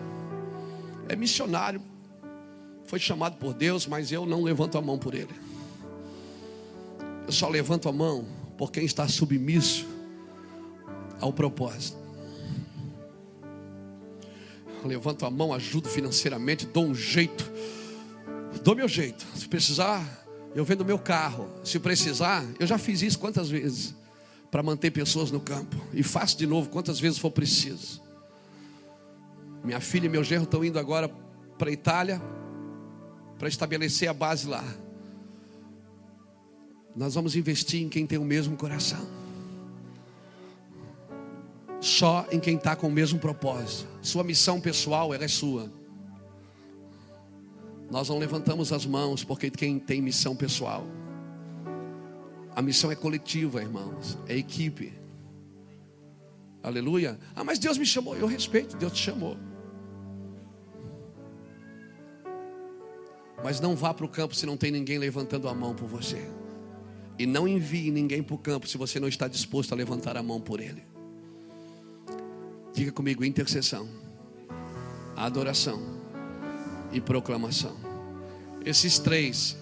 [1.08, 1.80] é missionário.
[2.86, 5.34] Foi chamado por Deus, mas eu não levanto a mão por ele.
[7.26, 8.26] Eu só levanto a mão
[8.58, 9.86] por quem está submisso
[11.20, 11.98] ao propósito.
[14.84, 17.48] Levanto a mão, ajudo financeiramente, dou um jeito,
[18.64, 19.24] dou meu jeito.
[19.36, 20.19] Se precisar,
[20.54, 21.48] eu vendo meu carro.
[21.64, 23.94] Se precisar, eu já fiz isso quantas vezes
[24.50, 25.76] para manter pessoas no campo.
[25.92, 28.02] E faço de novo quantas vezes for preciso.
[29.62, 31.08] Minha filha e meu genro estão indo agora
[31.58, 32.20] para a Itália
[33.38, 34.64] para estabelecer a base lá.
[36.96, 39.06] Nós vamos investir em quem tem o mesmo coração.
[41.80, 43.88] Só em quem está com o mesmo propósito.
[44.02, 45.70] Sua missão pessoal ela é sua.
[47.90, 50.86] Nós não levantamos as mãos porque quem tem missão pessoal.
[52.54, 54.92] A missão é coletiva, irmãos, é equipe.
[56.62, 57.18] Aleluia.
[57.34, 58.16] Ah, mas Deus me chamou.
[58.16, 59.36] Eu respeito, Deus te chamou.
[63.42, 66.28] Mas não vá para o campo se não tem ninguém levantando a mão por você.
[67.18, 70.22] E não envie ninguém para o campo se você não está disposto a levantar a
[70.22, 70.84] mão por ele.
[72.72, 73.88] Diga comigo: intercessão,
[75.16, 75.99] adoração
[76.92, 77.76] e proclamação.
[78.64, 79.56] Esses três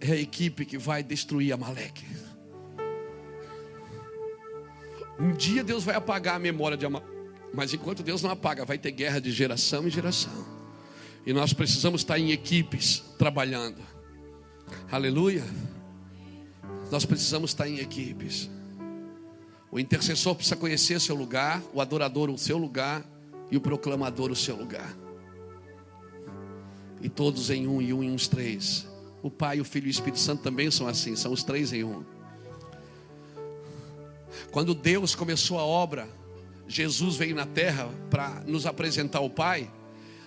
[0.00, 2.04] é a equipe que vai destruir Amaleque.
[5.18, 7.12] Um dia Deus vai apagar a memória de Amaleque.
[7.54, 10.32] Mas enquanto Deus não apaga, vai ter guerra de geração em geração.
[11.24, 13.80] E nós precisamos estar em equipes trabalhando.
[14.90, 15.44] Aleluia.
[16.90, 18.50] Nós precisamos estar em equipes.
[19.70, 23.04] O intercessor precisa conhecer seu lugar, o adorador o seu lugar
[23.50, 25.01] e o proclamador o seu lugar.
[27.02, 28.86] E todos em um e um em uns três.
[29.22, 31.84] O Pai, o Filho e o Espírito Santo também são assim, são os três em
[31.84, 32.04] um.
[34.50, 36.08] Quando Deus começou a obra,
[36.66, 39.70] Jesus veio na terra para nos apresentar o Pai.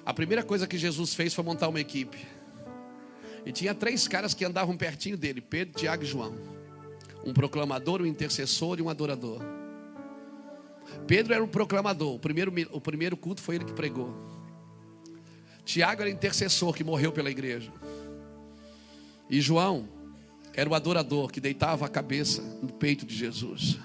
[0.06, 2.18] A primeira coisa que Jesus fez foi montar uma equipe.
[3.46, 6.36] E tinha três caras que andavam pertinho dele: Pedro, Tiago e João.
[7.26, 9.42] Um proclamador, um intercessor e um adorador.
[11.08, 12.16] Pedro era o proclamador.
[12.16, 14.35] O primeiro, o primeiro culto foi ele que pregou.
[15.66, 17.74] Tiago era intercessor que morreu pela igreja.
[19.30, 19.90] E João
[20.54, 23.78] era o adorador que deitava a cabeça no peito de Jesus.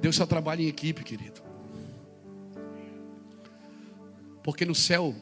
[0.00, 1.40] Deus só trabalha em equipe, querido.
[4.42, 5.14] Porque no céu,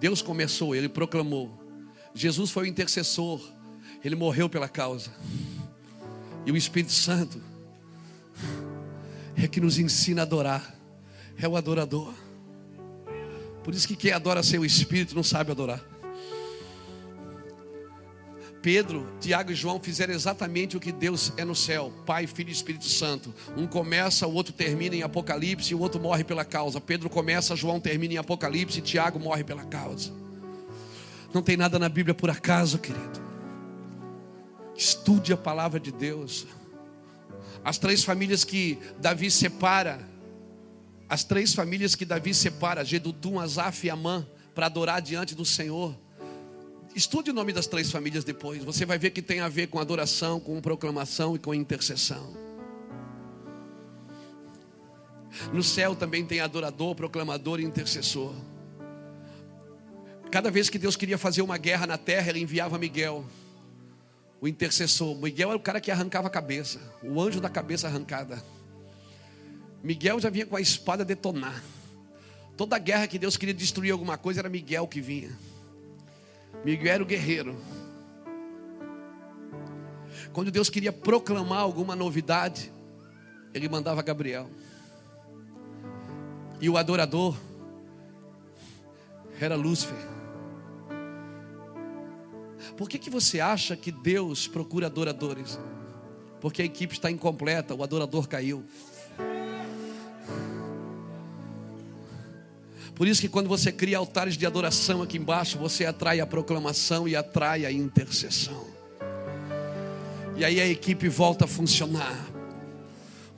[0.00, 1.60] Deus começou, Ele proclamou:
[2.14, 3.40] Jesus foi o intercessor,
[4.02, 5.12] ele morreu pela causa.
[6.44, 7.40] E o Espírito Santo
[9.36, 10.74] é que nos ensina a adorar,
[11.38, 12.12] é o adorador.
[13.62, 15.84] Por isso que quem adora sem o Espírito não sabe adorar.
[18.62, 22.52] Pedro, Tiago e João fizeram exatamente o que Deus é no céu: Pai, Filho e
[22.52, 23.34] Espírito Santo.
[23.56, 26.80] Um começa, o outro termina em Apocalipse e o outro morre pela causa.
[26.80, 30.12] Pedro começa, João termina em Apocalipse e Tiago morre pela causa.
[31.32, 33.20] Não tem nada na Bíblia por acaso, querido.
[34.76, 36.46] Estude a palavra de Deus.
[37.64, 40.00] As três famílias que Davi separa,
[41.10, 45.94] as três famílias que Davi separa, Gedutum, Asaf e Amã, para adorar diante do Senhor
[46.94, 48.64] Estude o nome das três famílias depois.
[48.64, 52.34] Você vai ver que tem a ver com adoração, com proclamação e com intercessão.
[55.52, 58.34] No céu também tem adorador, proclamador e intercessor.
[60.32, 63.24] Cada vez que Deus queria fazer uma guerra na terra, ele enviava Miguel,
[64.40, 65.16] o intercessor.
[65.16, 68.42] Miguel era o cara que arrancava a cabeça, o anjo da cabeça arrancada.
[69.82, 71.62] Miguel já vinha com a espada detonar.
[72.56, 75.30] Toda guerra que Deus queria destruir alguma coisa, era Miguel que vinha.
[76.64, 77.56] Miguel era o guerreiro.
[80.32, 82.70] Quando Deus queria proclamar alguma novidade,
[83.54, 84.48] ele mandava Gabriel.
[86.60, 87.36] E o adorador
[89.40, 89.96] era Lúcifer.
[92.76, 95.58] Por que, que você acha que Deus procura adoradores?
[96.40, 98.64] Porque a equipe está incompleta, o adorador caiu.
[103.00, 107.08] Por isso que quando você cria altares de adoração aqui embaixo, você atrai a proclamação
[107.08, 108.66] e atrai a intercessão.
[110.36, 112.28] E aí a equipe volta a funcionar.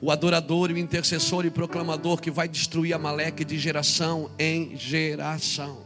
[0.01, 5.85] O adorador, o intercessor e proclamador que vai destruir a Maleque de geração em geração.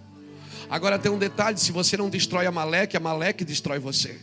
[0.72, 4.20] Agora tem um detalhe: se você não destrói a Maleque, a Maleque destrói você.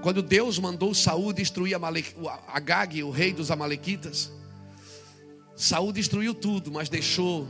[0.00, 1.80] Quando Deus mandou Saul destruir a
[2.46, 4.30] Agag, o rei dos Amalequitas,
[5.58, 7.48] Saul destruiu tudo, mas deixou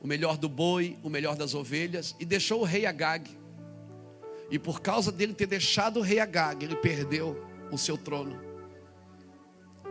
[0.00, 3.28] o melhor do boi, o melhor das ovelhas e deixou o rei Agag.
[4.48, 8.40] E por causa dele ter deixado o rei Agag, ele perdeu o seu trono.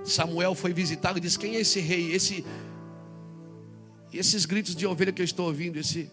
[0.05, 2.13] Samuel foi visitá-lo e disse: Quem é esse rei?
[2.13, 2.45] Esse,
[4.13, 6.09] esses gritos de ovelha que eu estou ouvindo, esse.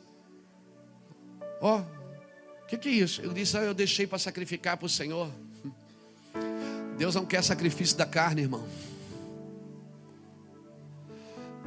[1.60, 3.22] Ó, oh, o que, que é isso?
[3.22, 5.30] Ele disse: ah, Eu deixei para sacrificar para o Senhor.
[6.98, 8.66] Deus não quer sacrifício da carne, irmão.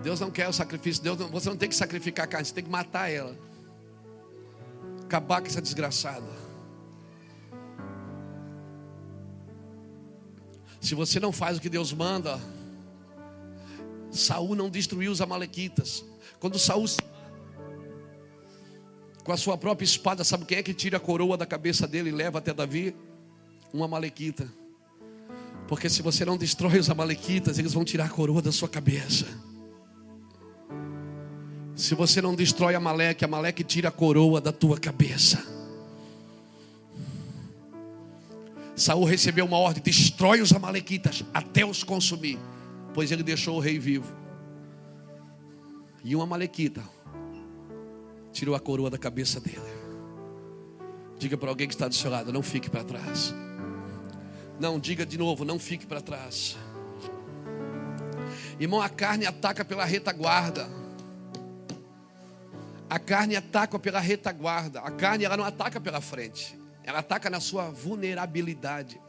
[0.01, 1.03] Deus não quer o sacrifício.
[1.03, 3.35] Deus não, você não tem que sacrificar a carne, você tem que matar ela.
[5.03, 6.27] Acabar com essa desgraçada.
[10.79, 12.39] Se você não faz o que Deus manda,
[14.09, 16.05] Saul não destruiu os amalequitas.
[16.39, 16.85] Quando Saul
[19.23, 22.09] com a sua própria espada, sabe quem é que tira a coroa da cabeça dele
[22.09, 22.95] e leva até Davi?
[23.73, 24.51] Um amalequita.
[25.67, 29.27] Porque se você não destrói os amalequitas, eles vão tirar a coroa da sua cabeça.
[31.79, 35.41] Se você não destrói a Maleque, a Maleque tira a coroa da tua cabeça.
[38.75, 42.37] Saul recebeu uma ordem: destrói os amalequitas até os consumir,
[42.93, 44.13] pois ele deixou o rei vivo.
[46.03, 46.83] E uma amalequita
[48.33, 49.61] tirou a coroa da cabeça dele.
[51.17, 53.33] Diga para alguém que está do seu lado: não fique para trás.
[54.59, 56.57] Não, diga de novo: não fique para trás.
[58.59, 60.78] Irmão, a carne ataca pela retaguarda.
[62.89, 64.81] A carne ataca pela retaguarda.
[64.81, 66.57] A carne ela não ataca pela frente.
[66.83, 68.99] Ela ataca na sua vulnerabilidade.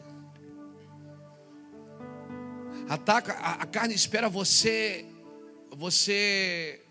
[2.88, 5.06] Ataca, a, a carne espera você
[5.76, 6.84] você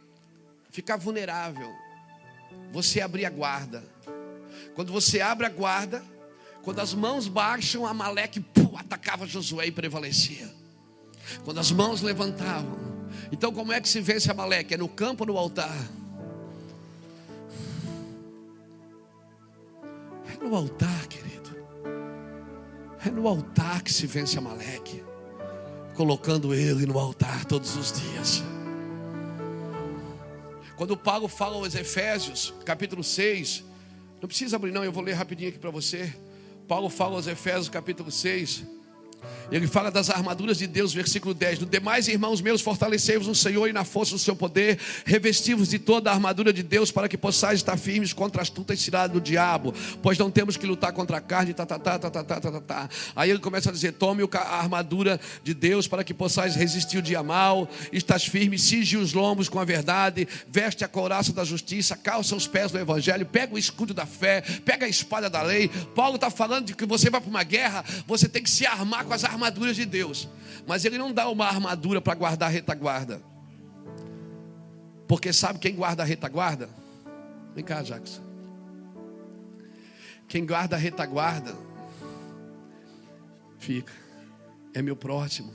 [0.71, 1.69] ficar vulnerável.
[2.71, 3.84] Você abrir a guarda.
[4.73, 6.04] Quando você abre a guarda,
[6.63, 10.49] quando as mãos baixam, Amaleque pum, atacava Josué e prevalecia.
[11.43, 12.78] Quando as mãos levantavam.
[13.32, 14.73] Então, como é que se vence Amaleque?
[14.73, 15.75] É no campo ou no altar?
[20.42, 21.50] No altar, querido.
[23.06, 25.04] É no altar que se vence Amaleque.
[25.96, 28.44] Colocando ele no altar todos os dias.
[30.76, 33.66] Quando Paulo fala aos Efésios, capítulo 6,
[34.22, 36.14] não precisa abrir, não, eu vou ler rapidinho aqui para você.
[36.68, 38.64] Paulo fala aos Efésios, capítulo 6,
[39.51, 41.59] Ele fala das armaduras de Deus, versículo 10.
[41.59, 45.80] No demais, irmãos meus, fortalecei-vos no Senhor e na força do seu poder, revesti-vos de
[45.80, 49.22] toda a armadura de Deus, para que possais estar firmes contra as astutas ciladas do
[49.22, 52.39] diabo, pois não temos que lutar contra a carne, tá, tá, tá, tá, tá, tá,
[52.39, 52.89] tá, tá.
[53.15, 57.01] Aí ele começa a dizer: tome a armadura de Deus para que possais resistir o
[57.01, 61.95] dia mal, estás firme, cinge os lombos com a verdade, veste a couraça da justiça,
[61.95, 65.70] calça os pés do evangelho, pega o escudo da fé, pega a espada da lei.
[65.95, 69.05] Paulo está falando de que você vai para uma guerra, você tem que se armar
[69.10, 70.30] com as armaduras de Deus.
[70.66, 73.22] Mas ele não dá uma armadura para guardar a retaguarda.
[75.07, 76.70] Porque sabe quem guarda a retaguarda?
[77.55, 78.22] Vem cá, Jackson.
[80.28, 81.55] Quem guarda a retaguarda
[83.57, 83.91] fica.
[84.74, 85.51] É meu próximo.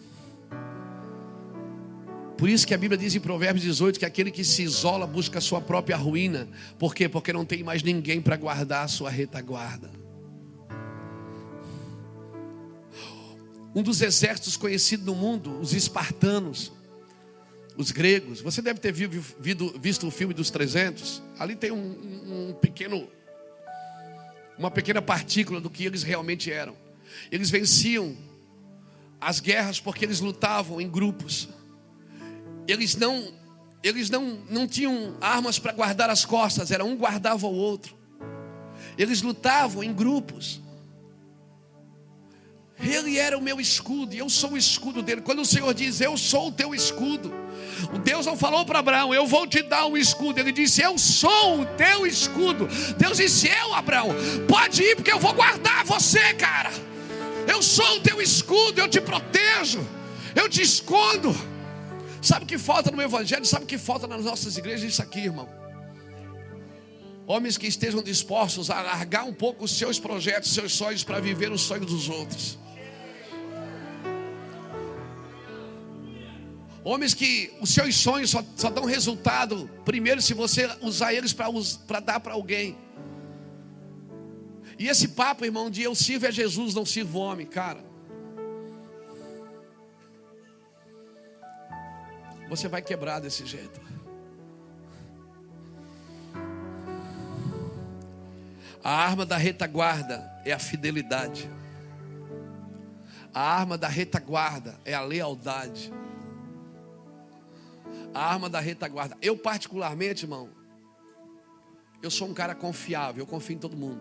[2.37, 5.39] Por isso que a Bíblia diz em Provérbios 18 que aquele que se isola busca
[5.39, 6.49] a sua própria ruína.
[6.77, 7.09] Por quê?
[7.09, 10.04] Porque não tem mais ninguém para guardar a sua retaguarda.
[13.75, 16.73] Um dos exércitos conhecidos no mundo, os espartanos,
[17.77, 18.41] os gregos.
[18.41, 21.23] Você deve ter visto o filme dos 300.
[21.39, 23.09] Ali tem um, um pequeno,
[24.57, 26.77] uma pequena partícula do que eles realmente eram.
[27.31, 28.17] Eles venciam
[29.21, 31.49] as guerras porque eles lutavam em grupos.
[32.69, 33.35] Eles não,
[33.83, 37.97] eles não, não tinham armas para guardar as costas, era um guardava o outro.
[38.97, 40.61] Eles lutavam em grupos.
[42.85, 45.23] Ele era o meu escudo e eu sou o escudo dele.
[45.23, 47.33] Quando o Senhor diz, Eu sou o teu escudo,
[47.93, 50.39] o Deus não falou para Abraão, Eu vou te dar um escudo.
[50.39, 52.69] Ele disse, Eu sou o teu escudo.
[52.99, 54.11] Deus disse, Eu, Abraão,
[54.47, 56.71] pode ir porque eu vou guardar você, cara.
[57.47, 59.87] Eu sou o teu escudo, eu te protejo,
[60.35, 61.35] eu te escondo.
[62.21, 63.45] Sabe o que falta no Evangelho?
[63.45, 64.91] Sabe o que falta nas nossas igrejas?
[64.91, 65.49] Isso aqui, irmão.
[67.27, 71.51] Homens que estejam dispostos a largar um pouco os seus projetos, seus sonhos, para viver
[71.51, 72.59] os sonhos dos outros.
[76.85, 82.01] Homens que os seus sonhos só, só dão resultado, primeiro, se você usar eles para
[82.01, 82.77] dar para alguém.
[84.79, 87.83] E esse papo, irmão, de eu sirvo a Jesus, não sirvo homem, cara.
[92.51, 93.81] Você vai quebrar desse jeito.
[98.83, 101.51] A arma da retaguarda é a fidelidade.
[103.33, 105.91] A arma da retaguarda é a lealdade
[108.15, 109.17] a arma da retaguarda.
[109.21, 110.49] Eu, particularmente, irmão,
[112.01, 114.01] eu sou um cara confiável, eu confio em todo mundo.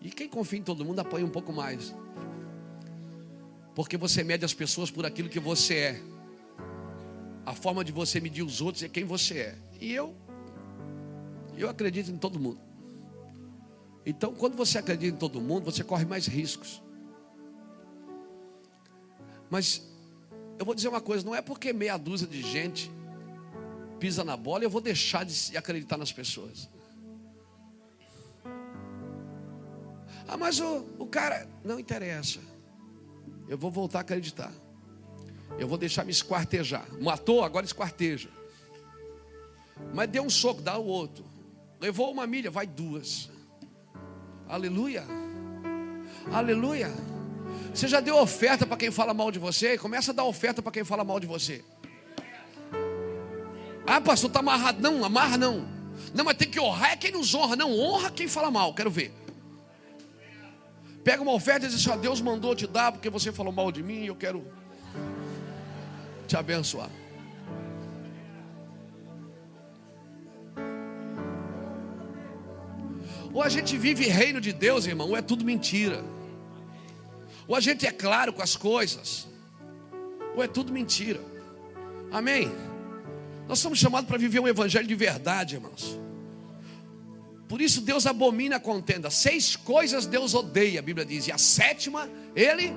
[0.00, 1.94] E quem confia em todo mundo apanha um pouco mais.
[3.74, 6.02] Porque você mede as pessoas por aquilo que você é.
[7.46, 9.58] A forma de você medir os outros é quem você é.
[9.80, 10.14] E eu,
[11.56, 12.60] eu acredito em todo mundo.
[14.04, 16.82] Então, quando você acredita em todo mundo, você corre mais riscos.
[19.50, 19.89] Mas
[20.60, 22.92] eu vou dizer uma coisa: não é porque meia dúzia de gente
[23.98, 26.68] pisa na bola, eu vou deixar de acreditar nas pessoas.
[30.28, 32.40] Ah, mas o, o cara, não interessa.
[33.48, 34.52] Eu vou voltar a acreditar.
[35.58, 36.86] Eu vou deixar me esquartejar.
[37.00, 38.28] Matou, agora esquarteja.
[39.94, 41.24] Mas deu um soco, dá o outro.
[41.80, 43.30] Levou uma milha, vai duas.
[44.46, 45.04] Aleluia.
[46.30, 46.90] Aleluia.
[47.72, 49.78] Você já deu oferta para quem fala mal de você?
[49.78, 51.64] Começa a dar oferta para quem fala mal de você.
[53.86, 54.80] Ah, pastor, está amarrado.
[54.80, 55.66] Não, amarra não.
[56.14, 57.56] Não, mas tem que honrar é quem nos honra.
[57.56, 58.74] Não, honra quem fala mal.
[58.74, 59.12] Quero ver.
[61.04, 63.70] Pega uma oferta e diz assim: ó, Deus mandou te dar porque você falou mal
[63.70, 64.44] de mim e eu quero
[66.26, 66.90] te abençoar.
[73.32, 76.04] Ou a gente vive reino de Deus, irmão, ou é tudo mentira.
[77.50, 79.26] Ou a gente é claro com as coisas,
[80.36, 81.20] ou é tudo mentira.
[82.12, 82.48] Amém?
[83.48, 85.98] Nós somos chamados para viver um evangelho de verdade, irmãos.
[87.48, 89.10] Por isso Deus abomina a contenda.
[89.10, 91.26] Seis coisas Deus odeia, a Bíblia diz.
[91.26, 92.72] E a sétima, Ele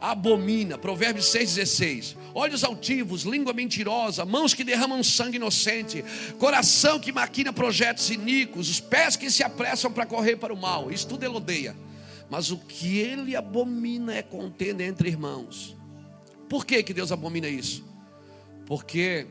[0.00, 0.78] abomina.
[0.78, 2.16] Provérbios 6,16.
[2.32, 6.02] Olhos altivos, língua mentirosa, mãos que derramam sangue inocente,
[6.38, 10.90] coração que maquina projetos iníquos, os pés que se apressam para correr para o mal.
[10.90, 11.76] Isso tudo Ele odeia.
[12.30, 15.76] Mas o que ele abomina é contenda entre irmãos.
[16.48, 17.84] Por que, que Deus abomina isso?
[18.66, 19.26] Porque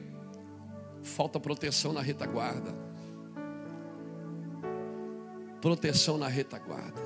[1.02, 2.74] falta proteção na retaguarda.
[5.62, 7.02] Proteção na retaguarda.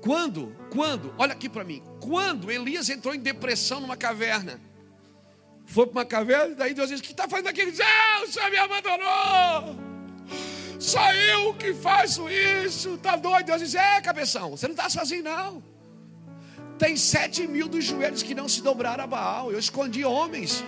[0.00, 4.60] Quando, quando, olha aqui para mim, quando Elias entrou em depressão numa caverna,
[5.66, 7.60] foi para uma caverna, daí Deus disse: O que está fazendo aqui?
[7.60, 9.89] Ele diz: Ah, o Senhor me abandonou.
[10.80, 13.46] Só eu que faço isso, tá doido?
[13.46, 15.62] Deus diz: É, cabeção, você não está sozinho, não.
[16.78, 19.52] Tem sete mil dos joelhos que não se dobraram a Baal.
[19.52, 20.64] Eu escondi homens.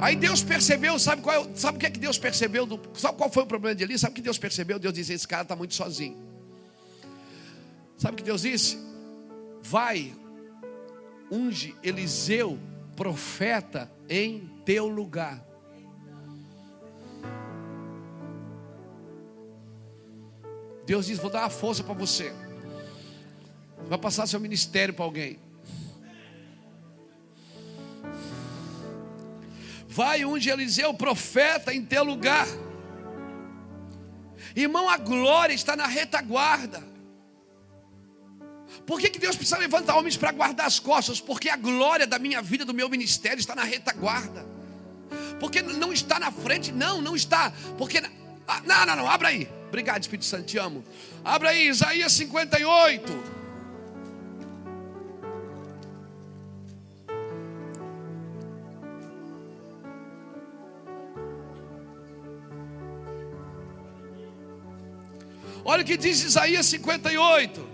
[0.00, 2.64] Aí Deus percebeu, sabe qual é, sabe o que é que Deus percebeu?
[2.64, 3.98] Do, sabe qual foi o problema de Eli?
[3.98, 4.78] Sabe o que Deus percebeu?
[4.78, 6.16] Deus disse: esse cara está muito sozinho.
[7.98, 8.78] Sabe o que Deus disse?
[9.60, 10.14] Vai,
[11.30, 12.56] unge Eliseu,
[12.94, 15.49] profeta, em teu lugar.
[20.86, 22.32] Deus diz: Vou dar uma força para você.
[23.88, 25.38] Vai passar seu ministério para alguém.
[29.88, 32.46] Vai onde Eliseu, profeta, em teu lugar.
[34.54, 36.82] Irmão, a glória está na retaguarda.
[38.86, 41.20] Por que, que Deus precisa levantar homens para guardar as costas?
[41.20, 44.46] Porque a glória da minha vida, do meu ministério, está na retaguarda.
[45.38, 47.52] Porque não está na frente, não, não está.
[47.76, 47.98] Porque.
[48.46, 49.48] Ah, não, não, não, abra aí.
[49.70, 50.82] Obrigado, Espírito Santo, te amo.
[51.24, 53.40] Abra aí, Isaías 58.
[65.64, 67.69] Olha o que diz Isaías 58.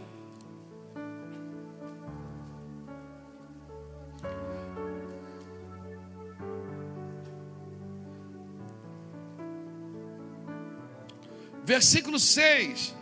[11.66, 12.94] Versículo 6.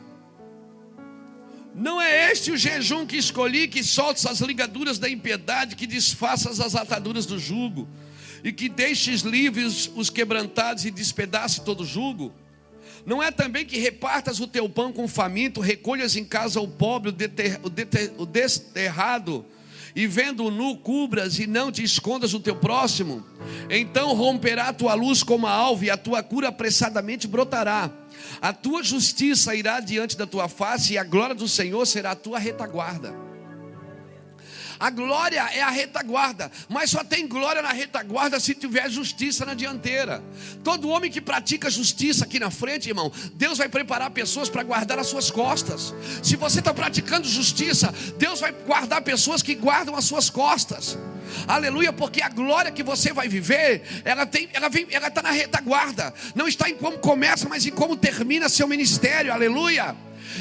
[1.74, 6.60] Não é este o jejum que escolhi, que soltes as ligaduras da impiedade, que desfaças
[6.60, 7.86] as ataduras do jugo,
[8.42, 12.32] e que deixes livres os quebrantados e despedace todo o jugo?
[13.04, 16.66] Não é também que repartas o teu pão com o faminto, recolhas em casa o
[16.66, 19.44] pobre, o, deter, o, deter, o desterrado,
[19.94, 23.26] e vendo o nu, cubras e não te escondas o teu próximo?
[23.68, 27.90] Então romperá a tua luz como a alva, e a tua cura apressadamente brotará.
[28.40, 32.16] A tua justiça irá diante da tua face, e a glória do Senhor será a
[32.16, 33.24] tua retaguarda.
[34.78, 39.54] A glória é a retaguarda, mas só tem glória na retaguarda se tiver justiça na
[39.54, 40.22] dianteira.
[40.62, 44.98] Todo homem que pratica justiça aqui na frente, irmão, Deus vai preparar pessoas para guardar
[44.98, 45.94] as suas costas.
[46.22, 50.98] Se você está praticando justiça, Deus vai guardar pessoas que guardam as suas costas.
[51.46, 55.30] Aleluia, porque a glória que você vai viver, ela tem, ela vem, ela está na
[55.30, 56.12] retaguarda.
[56.34, 59.32] Não está em como começa, mas em como termina seu ministério.
[59.32, 59.96] Aleluia.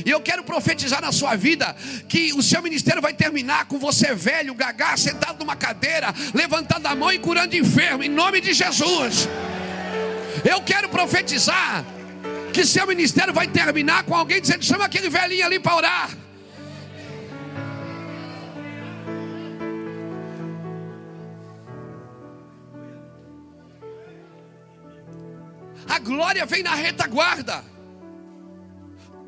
[0.06, 1.76] E eu quero profetizar na sua vida
[2.08, 6.96] que o seu ministério vai terminar com você velho, gagá, sentado numa cadeira, levantando a
[6.96, 9.28] mão e curando enfermo, em nome de Jesus.
[10.44, 11.86] Eu quero profetizar
[12.52, 16.10] que seu ministério vai terminar com alguém dizendo: chama aquele velhinho ali para orar.
[25.94, 27.64] A glória vem na retaguarda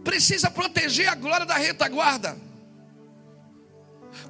[0.04, 2.38] precisa proteger a glória da retaguarda.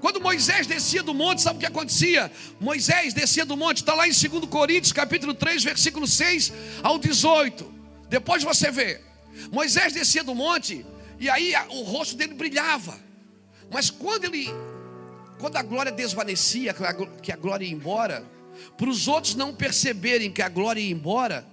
[0.02, 2.32] Quando Moisés descia do monte, sabe o que acontecia?
[2.60, 7.74] Moisés descia do monte, está lá em 2 Coríntios, capítulo 3, versículo 6 ao 18.
[8.10, 9.02] Depois você vê.
[9.52, 10.86] Moisés descia do monte,
[11.20, 12.98] e aí o rosto dele brilhava.
[13.72, 14.50] Mas quando ele,
[15.40, 16.74] quando a glória desvanecia,
[17.22, 18.26] que a glória ia embora,
[18.78, 21.46] para os outros não perceberem que a glória ia embora,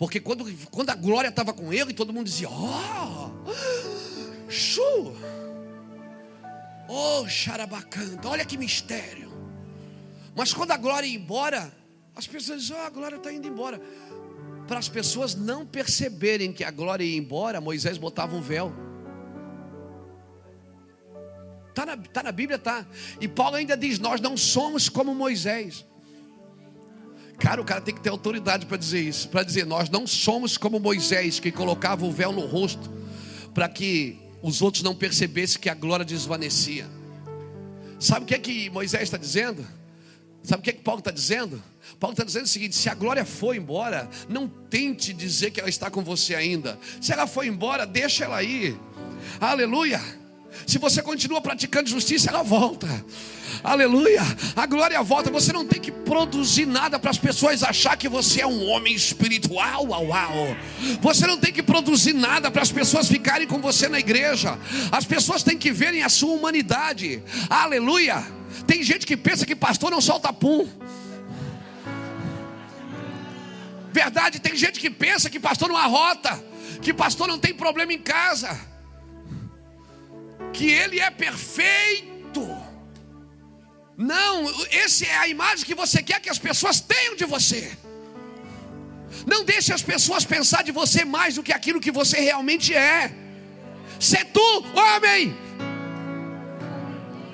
[0.00, 3.30] porque quando, quando a glória estava com ele, todo mundo dizia: Oh,
[4.48, 5.14] chu,
[6.88, 9.30] oh, xarabacanta, olha que mistério.
[10.34, 11.70] Mas quando a glória ia embora,
[12.16, 13.78] as pessoas diziam: Oh, a glória está indo embora.
[14.66, 18.72] Para as pessoas não perceberem que a glória ia embora, Moisés botava um véu.
[21.68, 22.86] Está na, tá na Bíblia, tá.
[23.20, 25.84] E Paulo ainda diz: Nós não somos como Moisés.
[27.40, 30.58] Cara, o cara tem que ter autoridade para dizer isso, para dizer, nós não somos
[30.58, 32.90] como Moisés que colocava o véu no rosto
[33.54, 36.86] para que os outros não percebessem que a glória desvanecia.
[37.98, 39.66] Sabe o que é que Moisés está dizendo?
[40.42, 41.62] Sabe o que é que Paulo está dizendo?
[41.98, 45.68] Paulo está dizendo o seguinte: se a glória foi embora, não tente dizer que ela
[45.68, 46.78] está com você ainda.
[47.00, 48.78] Se ela foi embora, deixa ela ir.
[49.40, 50.00] Aleluia.
[50.66, 52.86] Se você continua praticando justiça, ela volta.
[53.62, 54.22] Aleluia.
[54.56, 55.30] A glória volta.
[55.30, 58.94] Você não tem que produzir nada para as pessoas achar que você é um homem
[58.94, 59.86] espiritual.
[59.86, 60.56] Uau, uau.
[61.00, 64.58] Você não tem que produzir nada para as pessoas ficarem com você na igreja.
[64.90, 67.22] As pessoas têm que verem a sua humanidade.
[67.48, 68.24] Aleluia.
[68.66, 70.68] Tem gente que pensa que pastor não solta pum.
[73.92, 76.42] Verdade, tem gente que pensa que pastor não arrota,
[76.80, 78.58] que pastor não tem problema em casa,
[80.52, 82.42] que ele é perfeito.
[83.96, 84.34] Não,
[84.70, 87.70] essa é a imagem que você quer que as pessoas tenham de você.
[89.26, 93.12] Não deixe as pessoas pensar de você mais do que aquilo que você realmente é.
[93.98, 95.36] Se tu, homem,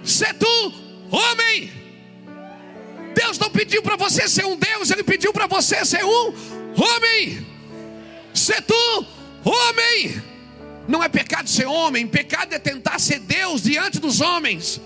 [0.03, 0.73] ser tu
[1.11, 1.73] homem.
[3.15, 6.35] Deus não pediu para você ser um Deus, Ele pediu para você ser um
[6.77, 7.47] homem.
[8.35, 9.07] Ser tu
[9.45, 10.23] homem.
[10.89, 14.81] Não é pecado ser homem, pecado é tentar ser Deus diante dos homens.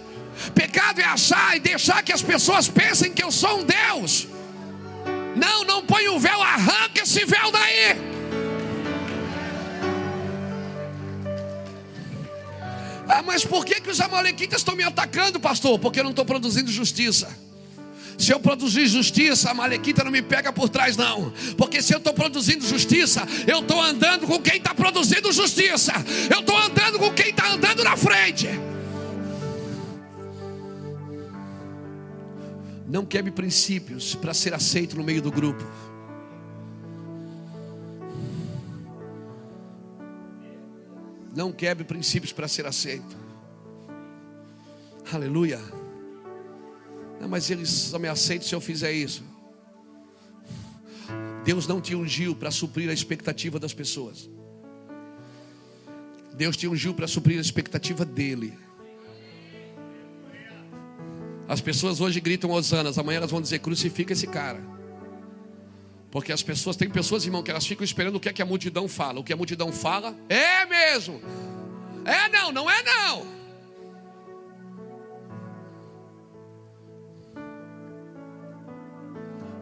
[0.54, 4.26] Pecado é achar e deixar que as pessoas pensem que eu sou um Deus.
[5.36, 8.10] Não, não põe o véu, arranca esse véu daí.
[13.08, 15.78] Ah, mas por que, que os amalequitas estão me atacando, pastor?
[15.78, 17.28] Porque eu não estou produzindo justiça.
[18.20, 21.32] Se eu produzir justiça, a malequita não me pega por trás, não.
[21.56, 25.94] Porque se eu estou produzindo justiça, eu estou andando com quem está produzindo justiça.
[26.30, 28.46] Eu estou andando com quem está andando na frente.
[32.86, 35.64] Não quebre princípios para ser aceito no meio do grupo.
[41.34, 43.16] Não quebre princípios para ser aceito.
[45.10, 45.79] Aleluia.
[47.20, 49.22] Não, mas eles só me aceitam se eu fizer isso.
[51.44, 54.28] Deus não te ungiu para suprir a expectativa das pessoas.
[56.34, 58.58] Deus te ungiu para suprir a expectativa dele.
[61.46, 64.62] As pessoas hoje gritam hosanas, amanhã elas vão dizer crucifica esse cara.
[66.10, 68.46] Porque as pessoas, tem pessoas, irmão, que elas ficam esperando o que é que a
[68.46, 69.20] multidão fala.
[69.20, 71.20] O que a multidão fala é mesmo.
[72.04, 73.39] É não, não é não.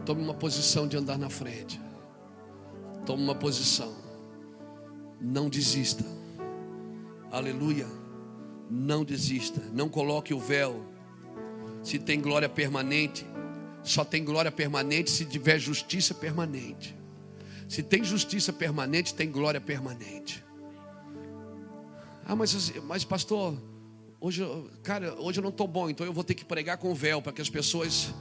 [0.08, 1.78] Tome uma posição de andar na frente.
[3.04, 3.94] Tome uma posição.
[5.20, 6.02] Não desista.
[7.30, 7.86] Aleluia.
[8.70, 9.60] Não desista.
[9.70, 10.82] Não coloque o véu
[11.82, 13.26] se tem glória permanente,
[13.82, 16.96] só tem glória permanente se tiver justiça permanente.
[17.68, 20.42] Se tem justiça permanente, tem glória permanente.
[22.24, 23.60] Ah, mas, mas pastor,
[24.18, 24.42] hoje,
[24.82, 27.30] cara, hoje eu não estou bom, então eu vou ter que pregar com véu para
[27.30, 28.14] que as pessoas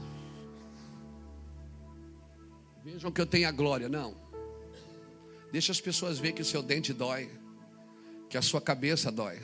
[2.94, 3.90] vejam que eu tenho a glória.
[3.90, 4.16] Não.
[5.52, 7.30] Deixa as pessoas ver que o seu dente dói,
[8.30, 9.40] que a sua cabeça dói,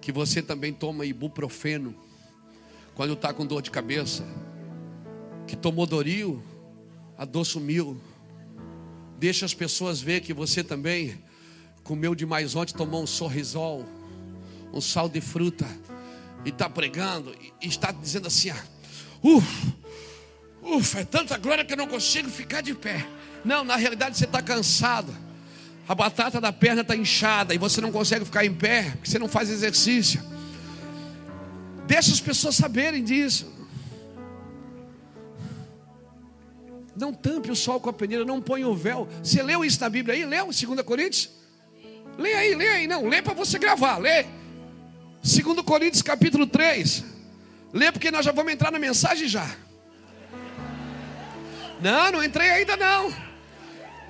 [0.00, 1.94] que você também toma ibuprofeno
[2.94, 4.24] quando está com dor de cabeça,
[5.46, 6.42] que tomou Doril,
[7.18, 8.00] a dor sumiu.
[9.18, 11.22] Deixa as pessoas ver que você também
[11.84, 13.84] comeu demais ontem, tomou um sorrisol,
[14.72, 15.66] um sal de fruta,
[16.46, 18.64] e está pregando, e está dizendo assim: ah,
[19.22, 19.81] ufa,
[20.62, 23.04] ufa, é tanta glória que eu não consigo ficar de pé.
[23.44, 25.14] Não, na realidade você está cansado.
[25.88, 29.18] A batata da perna está inchada e você não consegue ficar em pé, porque você
[29.18, 30.22] não faz exercício.
[31.86, 33.52] Deixa as pessoas saberem disso.
[36.94, 39.08] Não tampe o sol com a peneira, não põe o véu.
[39.22, 40.24] Você leu isso na Bíblia aí?
[40.24, 41.30] Leu 2 Coríntios?
[42.16, 42.86] Lê aí, lê aí.
[42.86, 44.24] Não, lê para você gravar, lê.
[45.22, 47.04] 2 Coríntios capítulo 3.
[47.72, 49.48] Lê porque nós já vamos entrar na mensagem já.
[51.82, 53.12] Não, não entrei ainda não.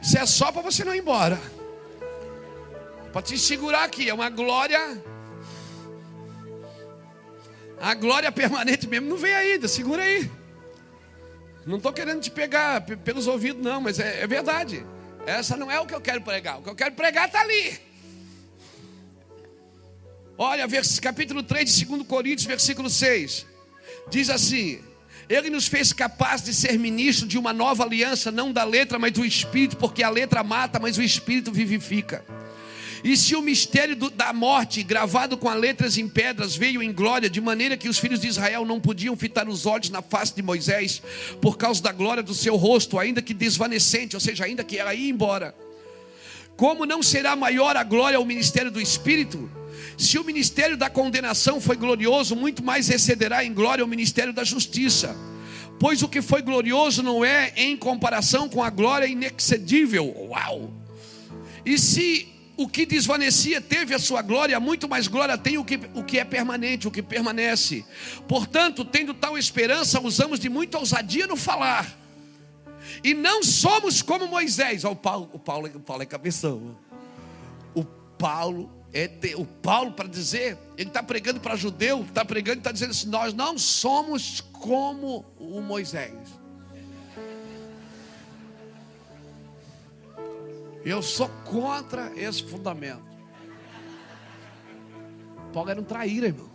[0.00, 1.40] Isso é só para você não ir embora.
[3.12, 5.02] Para te segurar aqui, é uma glória
[7.82, 10.30] a glória permanente mesmo não vem ainda, segura aí.
[11.66, 14.86] Não estou querendo te pegar pelos ouvidos, não, mas é, é, verdade.
[15.26, 16.60] Essa não é o que eu quero pregar.
[16.60, 17.80] O que eu quero pregar está ali.
[20.38, 20.64] Olha,
[21.00, 23.46] capítulo 3 de 2 Coríntios, versículo 6.
[24.08, 24.80] Diz assim:
[25.33, 29.12] Ele nos fez capaz de ser ministro de uma nova aliança, não da letra, mas
[29.12, 32.22] do espírito, porque a letra mata, mas o espírito vivifica.
[33.03, 36.93] E se o mistério do, da morte, gravado com as letras em pedras, veio em
[36.93, 40.35] glória, de maneira que os filhos de Israel não podiam fitar os olhos na face
[40.35, 41.03] de Moisés,
[41.41, 44.93] por causa da glória do seu rosto, ainda que desvanecente, ou seja, ainda que ela
[44.93, 45.55] ia embora.
[46.59, 49.51] Como não será maior a glória ao ministério do Espírito?
[50.03, 54.42] Se o ministério da condenação foi glorioso, muito mais excederá em glória o ministério da
[54.42, 55.16] justiça.
[55.78, 60.12] Pois o que foi glorioso não é em comparação com a glória inexcedível.
[60.28, 60.72] Uau!
[61.64, 65.78] E se o que desvanecia teve a sua glória, muito mais glória tem o que,
[65.94, 67.84] o que é permanente, o que permanece.
[68.26, 71.96] Portanto, tendo tal esperança, usamos de muita ousadia no falar.
[73.05, 74.82] E não somos como Moisés.
[74.84, 76.76] o Paulo, o Paulo, o Paulo é cabeção.
[77.72, 82.70] O Paulo é o Paulo para dizer, ele está pregando para judeu, está pregando, está
[82.70, 86.12] dizendo assim: nós não somos como o Moisés.
[90.84, 93.03] Eu sou contra esse fundamento.
[95.53, 96.51] Paulo era um traíra, irmão.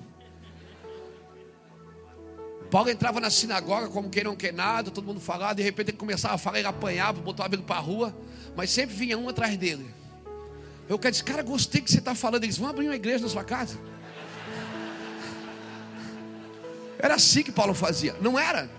[2.70, 5.98] Paulo entrava na sinagoga como quem não quer nada, todo mundo falava, de repente ele
[5.98, 8.16] começava a falar, ele apanhava, botava ele para a rua,
[8.56, 9.88] mas sempre vinha um atrás dele.
[10.90, 12.44] Eu quero dizer, cara, gostei que você está falando.
[12.44, 13.78] Eles vão abrir uma igreja na sua casa.
[17.00, 18.16] Era assim que Paulo fazia.
[18.22, 18.70] Não era?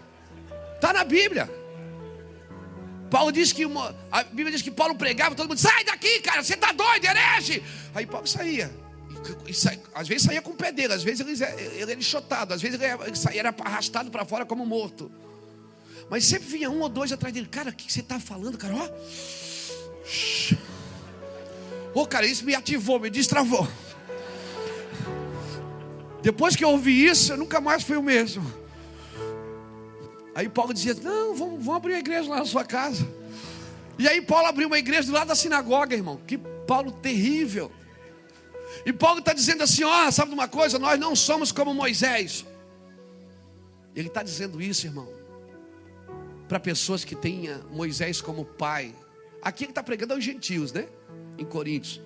[0.75, 1.51] Está na Bíblia.
[3.11, 6.43] Paulo diz que uma, a Bíblia diz que Paulo pregava, todo mundo, sai daqui, cara,
[6.43, 7.63] você está doido, herege.
[7.95, 8.71] Aí Paulo saía.
[9.47, 12.79] E, e, às vezes saía com pedeira, às vezes ele, ele era enxotado, às vezes
[12.81, 15.11] ele, ele saía, era arrastado para fora como morto.
[16.11, 18.75] Mas sempre vinha um ou dois atrás dele, cara, o que você está falando, cara?
[18.75, 18.89] Ó.
[21.99, 23.67] Ô, oh, cara, isso me ativou, me destravou.
[26.23, 28.49] Depois que eu ouvi isso, eu nunca mais fui o mesmo.
[30.33, 33.05] Aí Paulo dizia: Não, vamos, vamos abrir uma igreja lá na sua casa.
[33.99, 36.21] E aí Paulo abriu uma igreja do lado da sinagoga, irmão.
[36.25, 37.69] Que Paulo terrível.
[38.87, 40.79] E Paulo está dizendo assim: Ó, sabe de uma coisa?
[40.79, 42.47] Nós não somos como Moisés.
[43.97, 45.09] Ele está dizendo isso, irmão,
[46.49, 48.95] para pessoas que tenham Moisés como pai.
[49.43, 50.87] Aqui ele está pregando aos gentios, né?
[51.39, 52.01] Em Coríntios.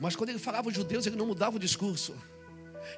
[0.00, 2.14] Mas quando ele falava aos judeus, ele não mudava o discurso.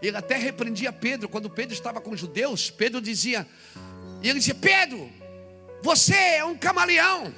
[0.02, 3.46] Ele até repreendia Pedro, quando Pedro estava com os judeus, Pedro dizia,
[4.22, 5.10] e ele dizia: Pedro,
[5.82, 7.34] você é um camaleão.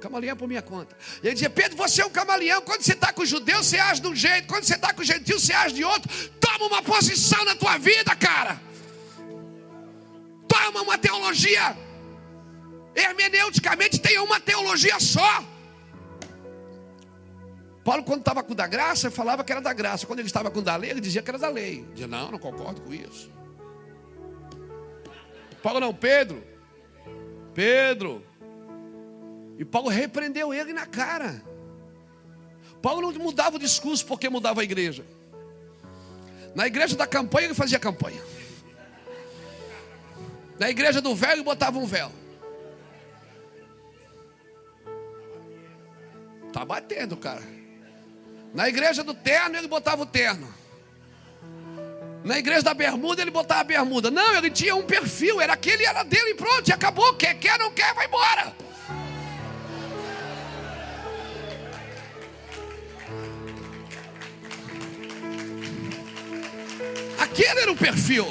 [0.00, 0.96] Camaleão por minha conta.
[1.22, 2.62] E ele dizia: Pedro, você é um camaleão.
[2.62, 4.46] Quando você está com os judeus, você age de um jeito.
[4.46, 6.10] Quando você está com os gentios, você age de outro.
[6.40, 8.60] Toma uma posição na tua vida, cara.
[10.48, 11.76] Toma uma teologia.
[12.94, 15.44] Hermeneuticamente, tenha uma teologia só.
[17.84, 20.06] Paulo, quando estava com da graça, falava que era da graça.
[20.06, 21.84] Quando ele estava com da lei, ele dizia que era da lei.
[21.92, 23.30] Dizia, não, não concordo com isso.
[25.62, 26.42] Paulo não, Pedro.
[27.54, 28.24] Pedro.
[29.58, 31.42] E Paulo repreendeu ele na cara.
[32.80, 35.04] Paulo não mudava o discurso porque mudava a igreja.
[36.54, 38.22] Na igreja da campanha ele fazia campanha.
[40.58, 42.12] Na igreja do véu ele botava um véu.
[46.52, 47.42] Tá batendo, cara.
[48.52, 50.52] Na igreja do terno, ele botava o terno.
[52.22, 54.10] Na igreja da bermuda, ele botava a bermuda.
[54.10, 57.14] Não, ele tinha um perfil, era aquele, era dele e pronto, e acabou.
[57.14, 58.54] Quer, quer, não quer, vai embora.
[67.18, 68.26] Aquele era o perfil.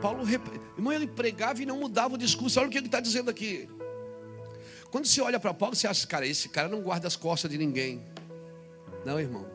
[0.00, 2.58] Paulo, irmão, ele pregava e não mudava o discurso.
[2.58, 3.68] Olha o que ele está dizendo aqui.
[4.90, 7.58] Quando você olha para Paulo, você acha, cara, esse cara não guarda as costas de
[7.58, 8.02] ninguém.
[9.04, 9.46] Não, irmão.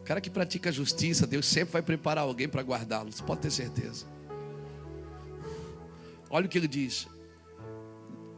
[0.00, 3.12] O cara que pratica justiça, Deus sempre vai preparar alguém para guardá-lo.
[3.12, 4.06] Você pode ter certeza.
[6.30, 7.06] Olha o que ele diz.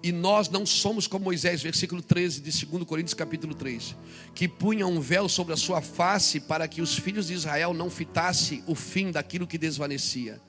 [0.02, 3.96] E nós não somos como Moisés, versículo 13 de 2 Coríntios, capítulo 3,
[4.34, 7.90] que punha um véu sobre a sua face para que os filhos de Israel não
[7.90, 10.40] fitassem o fim daquilo que desvanecia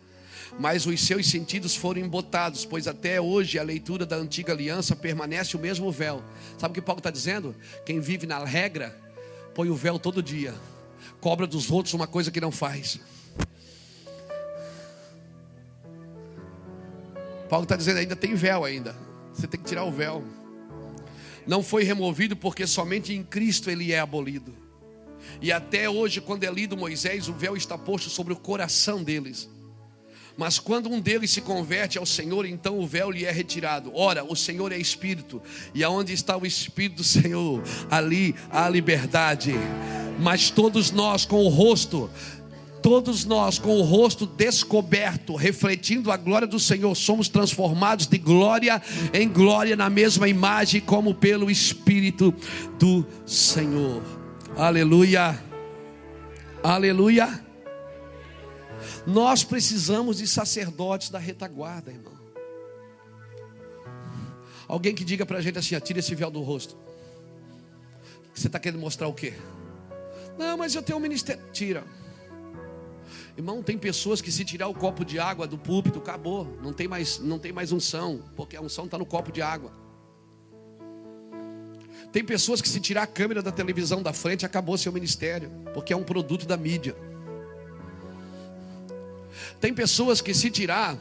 [0.60, 5.56] mas os seus sentidos foram embotados, pois até hoje a leitura da antiga aliança permanece
[5.56, 6.24] o mesmo véu.
[6.58, 7.56] Sabe o que Paulo está dizendo?
[7.86, 8.98] Quem vive na regra,
[9.54, 10.54] põe o véu todo dia,
[11.20, 13.00] cobra dos outros uma coisa que não faz.
[17.50, 18.96] Paulo está dizendo, ainda tem véu ainda.
[19.34, 20.24] Você tem que tirar o véu.
[21.46, 24.54] Não foi removido porque somente em Cristo ele é abolido.
[25.42, 29.50] E até hoje, quando é lido Moisés, o véu está posto sobre o coração deles.
[30.38, 33.92] Mas quando um deles se converte ao Senhor, então o véu lhe é retirado.
[33.96, 35.42] Ora, o Senhor é Espírito,
[35.74, 39.54] e aonde está o Espírito do Senhor, ali há liberdade.
[40.20, 42.10] Mas todos nós com o rosto
[42.80, 48.82] todos nós com o rosto descoberto, refletindo a glória do Senhor, somos transformados de glória
[49.14, 52.34] em glória na mesma imagem, como pelo Espírito
[52.80, 54.02] do Senhor.
[54.56, 55.38] Aleluia,
[56.64, 57.47] aleluia.
[59.08, 62.12] Nós precisamos de sacerdotes da retaguarda, irmão.
[64.68, 66.78] Alguém que diga para a gente assim: tira esse véu do rosto.
[68.36, 69.34] Você está querendo mostrar o quê?
[70.38, 71.42] Não, mas eu tenho um ministério.
[71.54, 71.86] Tira.
[73.38, 76.46] Irmão, tem pessoas que se tirar o copo de água do púlpito, acabou.
[76.62, 79.72] Não tem mais, não tem mais unção, porque a unção está no copo de água.
[82.12, 85.94] Tem pessoas que se tirar a câmera da televisão da frente, acabou seu ministério, porque
[85.94, 86.94] é um produto da mídia.
[89.60, 90.98] Tem pessoas que se tirar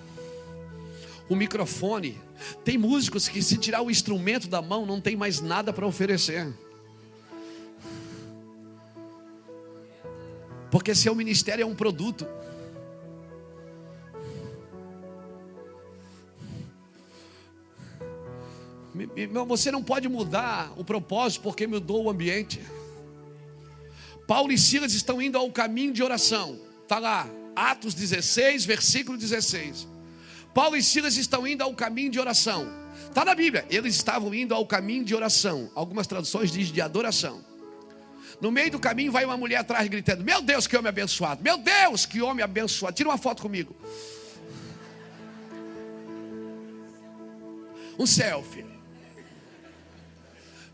[1.29, 2.19] o microfone,
[2.65, 6.53] tem músicos que se tirar o instrumento da mão não tem mais nada para oferecer.
[10.71, 12.27] Porque seu ministério é um produto.
[19.49, 22.61] Você não pode mudar o propósito porque mudou o ambiente.
[24.27, 26.59] Paulo e Silas estão indo ao caminho de oração.
[26.83, 29.89] Está lá, Atos 16, versículo 16.
[30.55, 32.71] Paulo e Silas estão indo ao caminho de oração.
[33.09, 33.65] Está na Bíblia.
[33.71, 35.71] Eles estavam indo ao caminho de oração.
[35.75, 37.43] Algumas traduções dizem de adoração.
[38.41, 41.43] No meio do caminho vai uma mulher atrás gritando: Meu Deus, que homem abençoado!
[41.43, 42.95] Meu Deus, que homem abençoado!
[42.95, 43.75] Tira uma foto comigo.
[47.99, 48.67] Um selfie.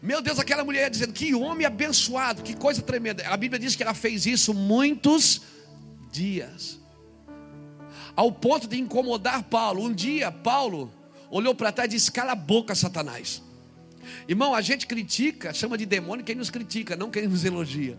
[0.03, 3.25] Meu Deus, aquela mulher dizendo: Que homem abençoado, que coisa tremenda.
[3.29, 5.43] A Bíblia diz que ela fez isso muitos
[6.13, 6.79] dias,
[8.15, 9.83] ao ponto de incomodar Paulo.
[9.83, 10.93] Um dia, Paulo
[11.31, 13.43] olhou para trás e disse: Cala a boca, Satanás.
[14.29, 17.99] Irmão, a gente critica, chama de demônio quem nos critica, não quem nos elogia.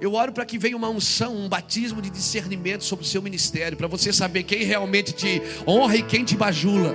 [0.00, 3.76] Eu oro para que venha uma unção, um batismo de discernimento sobre o seu ministério,
[3.76, 6.94] para você saber quem realmente te honra e quem te bajula.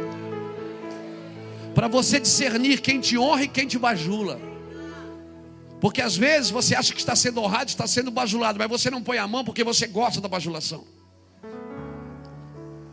[1.76, 4.40] Para você discernir quem te honra e quem te bajula.
[5.86, 9.04] Porque às vezes você acha que está sendo honrado, está sendo bajulado, mas você não
[9.04, 10.84] põe a mão porque você gosta da bajulação.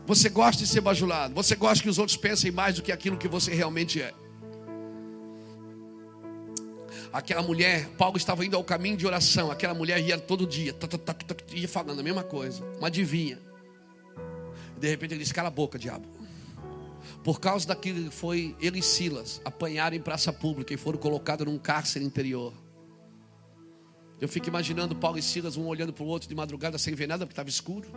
[0.07, 1.32] Você gosta de ser bajulado.
[1.32, 4.12] Você gosta que os outros pensem mais do que aquilo que você realmente é.
[7.11, 9.51] Aquela mulher, Paulo estava indo ao caminho de oração.
[9.51, 10.76] Aquela mulher ia todo dia,
[11.55, 13.38] ia falando a mesma coisa, uma adivinha.
[14.78, 16.07] De repente ele disse: Cala a boca, diabo.
[17.24, 21.47] Por causa daquilo que foi ele e Silas apanharam em praça pública e foram colocados
[21.47, 22.53] num cárcere interior.
[24.22, 27.08] Eu fico imaginando Paulo e Silas, um olhando para o outro de madrugada sem ver
[27.08, 27.88] nada porque estava escuro.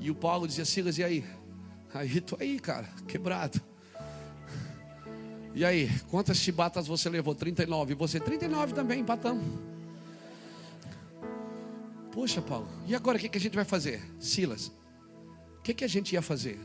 [0.00, 1.22] E o Paulo dizia: Silas, e aí?
[1.92, 3.60] Aí, tô aí, cara, quebrado.
[5.54, 7.34] E aí, quantas chibatas você levou?
[7.34, 7.92] 39.
[7.92, 8.18] E você?
[8.18, 9.44] 39 também, empatamos.
[12.10, 14.02] Poxa, Paulo, e agora o que, que a gente vai fazer?
[14.18, 14.68] Silas,
[15.58, 16.58] o que, que a gente ia fazer?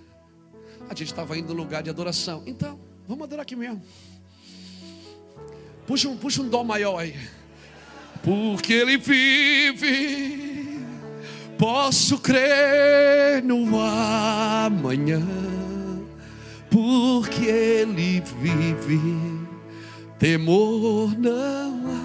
[0.88, 2.44] A gente estava indo no lugar de adoração.
[2.46, 3.84] Então, vamos adorar aqui mesmo.
[5.86, 7.14] Puxa um, puxa um dó maior aí.
[8.24, 10.50] Porque ele vive
[11.60, 15.22] Posso crer no amanhã,
[16.70, 19.02] porque Ele vive,
[20.18, 22.00] temor não há.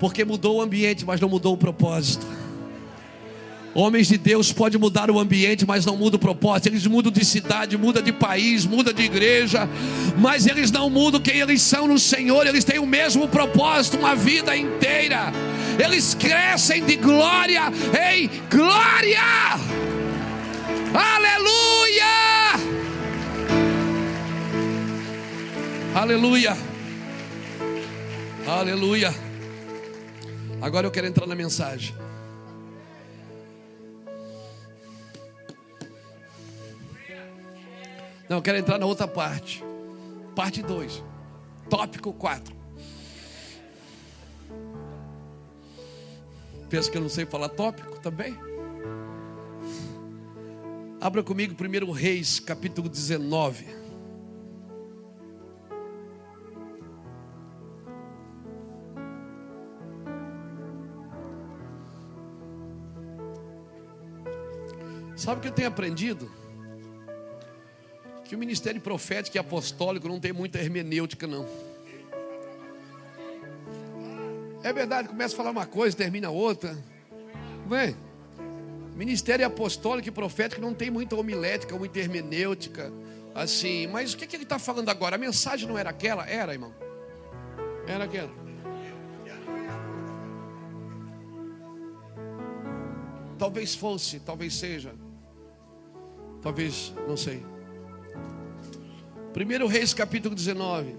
[0.00, 2.26] Porque mudou o ambiente, mas não mudou o propósito.
[3.74, 6.68] Homens de Deus pode mudar o ambiente, mas não muda o propósito.
[6.68, 9.68] Eles mudam de cidade, mudam de país, mudam de igreja,
[10.16, 12.46] mas eles não mudam quem eles são no Senhor.
[12.46, 15.32] Eles têm o mesmo propósito uma vida inteira.
[15.82, 17.62] Eles crescem de glória
[18.12, 19.20] em glória.
[20.94, 22.04] Aleluia!
[25.96, 26.56] Aleluia!
[28.46, 29.14] Aleluia!
[30.62, 32.03] Agora eu quero entrar na mensagem.
[38.28, 39.64] Não, eu quero entrar na outra parte.
[40.34, 41.02] Parte 2.
[41.68, 42.54] Tópico 4.
[46.68, 48.36] Pensa que eu não sei falar tópico também?
[51.00, 53.66] Abra comigo 1 Reis, capítulo 19.
[65.14, 66.43] Sabe o que eu tenho aprendido?
[68.34, 71.46] Que o ministério profético e apostólico não tem muita hermenêutica, não.
[74.60, 76.76] É verdade, começa a falar uma coisa, termina outra.
[77.70, 77.94] É?
[78.96, 82.92] Ministério apostólico e profético não tem muita homilética, muita hermenêutica,
[83.34, 83.86] assim.
[83.86, 85.14] Mas o que, que ele está falando agora?
[85.14, 86.28] A mensagem não era aquela?
[86.28, 86.74] Era, irmão.
[87.86, 88.32] Era aquela.
[93.38, 94.92] Talvez fosse, talvez seja.
[96.42, 97.53] Talvez, não sei.
[99.34, 100.94] 1 Reis capítulo 19.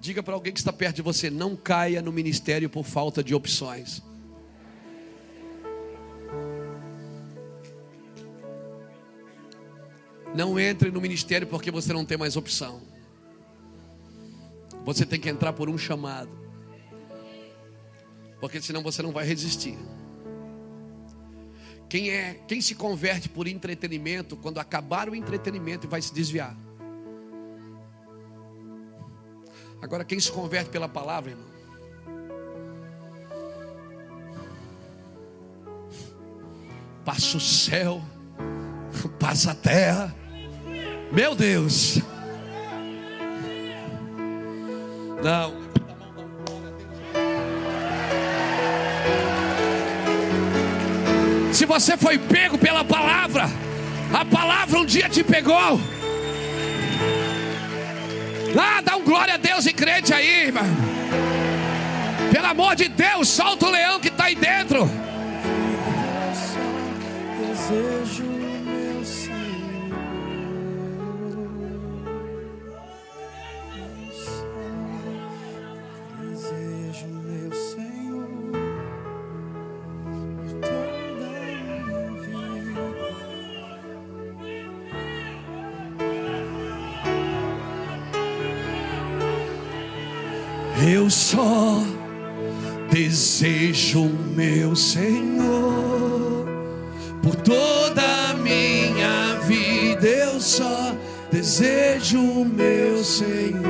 [0.00, 3.32] Diga para alguém que está perto de você: não caia no ministério por falta de
[3.32, 4.02] opções.
[10.34, 12.82] Não entre no ministério porque você não tem mais opção.
[14.84, 16.30] Você tem que entrar por um chamado.
[18.40, 19.78] Porque senão você não vai resistir.
[21.88, 26.65] Quem é, quem se converte por entretenimento, quando acabar o entretenimento vai se desviar.
[29.86, 31.46] Agora, quem se converte pela palavra, irmão?
[37.04, 38.02] Passa o céu,
[39.16, 40.12] passa a terra.
[41.12, 42.00] Meu Deus.
[45.22, 45.54] Não.
[51.52, 53.44] Se você foi pego pela palavra,
[54.12, 55.78] a palavra um dia te pegou.
[58.95, 60.64] Um glória a Deus e crente aí, irmão.
[62.32, 64.90] Pelo amor de Deus, solta o leão que está aí dentro.
[101.30, 103.65] Desejo meu Senhor.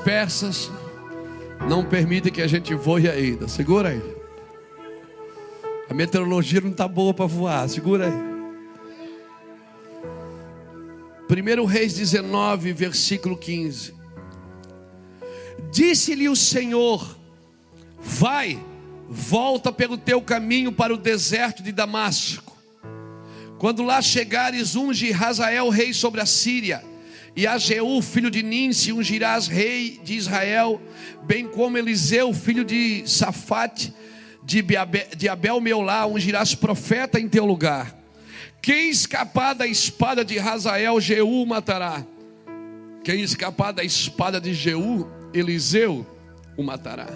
[0.00, 0.70] Dispersas
[1.68, 3.46] não permitem que a gente voe ainda.
[3.46, 4.02] Segura aí.
[5.90, 7.68] A meteorologia não está boa para voar.
[7.68, 8.30] Segura aí.
[11.28, 13.94] 1 Reis 19, versículo 15.
[15.70, 17.18] Disse-lhe o Senhor:
[18.00, 18.58] Vai,
[19.06, 22.56] volta pelo teu caminho para o deserto de Damasco.
[23.58, 26.82] Quando lá chegares, unge Hazael rei sobre a Síria,
[27.36, 30.80] e a Jeú, filho de Ninse, ungirás rei de Israel,
[31.22, 33.94] bem como Eliseu, filho de Safate,
[34.42, 34.64] de,
[35.16, 37.96] de Abel Meolá, ungirás profeta em teu lugar.
[38.60, 42.04] Quem escapar da espada de Hazael, Jeú matará.
[43.02, 46.06] Quem escapar da espada de Jeú, Eliseu
[46.56, 47.08] o matará.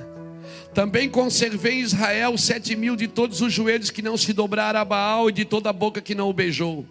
[0.72, 4.84] Também conservei em Israel sete mil de todos os joelhos que não se dobraram a
[4.84, 6.86] Baal e de toda a boca que não o beijou.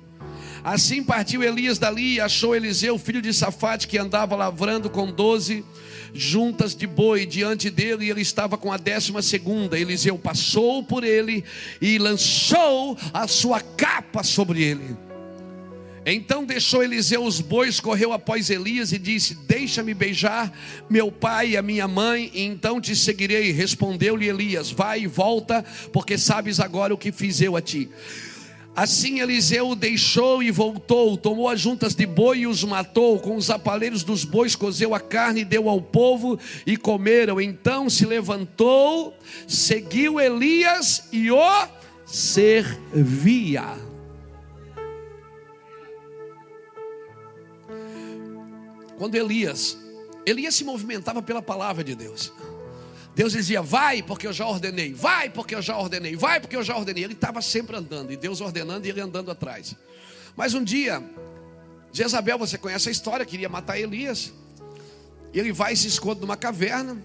[0.64, 5.66] Assim partiu Elias dali e achou Eliseu, filho de Safate, que andava lavrando com doze
[6.14, 9.78] juntas de boi diante dele, e ele estava com a décima segunda.
[9.78, 11.44] Eliseu passou por ele
[11.82, 14.96] e lançou a sua capa sobre ele.
[16.06, 20.52] Então deixou Eliseu os bois, correu após Elias e disse: Deixa-me beijar
[20.90, 23.52] meu pai e a minha mãe, e então te seguirei.
[23.52, 27.90] Respondeu-lhe Elias: Vai e volta, porque sabes agora o que fiz eu a ti.
[28.76, 33.36] Assim Eliseu o deixou e voltou, tomou as juntas de boi e os matou, com
[33.36, 37.40] os apaleiros dos bois cozeu a carne e deu ao povo e comeram.
[37.40, 39.16] Então se levantou,
[39.48, 41.68] seguiu Elias e o
[42.04, 43.78] servia.
[48.98, 49.78] Quando Elias,
[50.26, 52.34] Elias se movimentava pela palavra de Deus.
[53.16, 54.94] Deus dizia: Vai, porque eu já ordenei.
[54.94, 56.16] Vai, porque eu já ordenei.
[56.16, 57.04] Vai, porque eu já ordenei.
[57.04, 59.76] Ele estava sempre andando, e Deus ordenando e ele andando atrás.
[60.36, 61.04] Mas um dia,
[61.92, 64.34] Jezabel, você conhece a história, queria matar Elias.
[65.34, 66.98] Ele vai e se esconde numa caverna.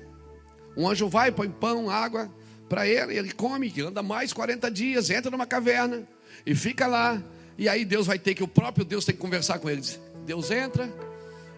[0.77, 2.31] Um anjo vai, põe pão, água
[2.69, 3.17] para ele.
[3.17, 6.07] Ele come, anda mais 40 dias, entra numa caverna
[6.47, 7.23] e fica lá.
[7.57, 9.83] E aí Deus vai ter que, o próprio Deus tem que conversar com ele.
[10.25, 10.89] Deus entra,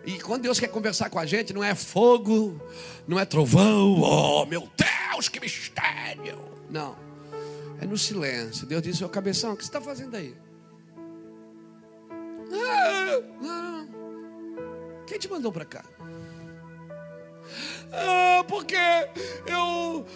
[0.04, 2.60] e quando Deus quer conversar com a gente, não é fogo,
[3.06, 6.38] não é trovão, oh meu Deus, que mistério.
[6.70, 6.96] Não,
[7.80, 8.66] é no silêncio.
[8.66, 10.34] Deus diz: Seu cabeção, o que você está fazendo aí?
[12.52, 13.88] Ah, não.
[15.06, 15.84] Quem te mandou para cá?
[17.92, 18.76] Ah, porque
[19.46, 20.06] eu.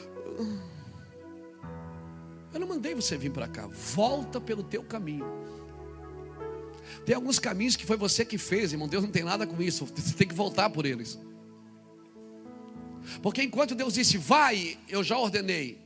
[2.52, 3.66] Eu não mandei você vir para cá.
[3.66, 5.26] Volta pelo teu caminho.
[7.04, 8.88] Tem alguns caminhos que foi você que fez, irmão.
[8.88, 9.86] Deus não tem nada com isso.
[9.86, 11.18] Você tem que voltar por eles.
[13.22, 15.78] Porque enquanto Deus disse, vai, eu já ordenei.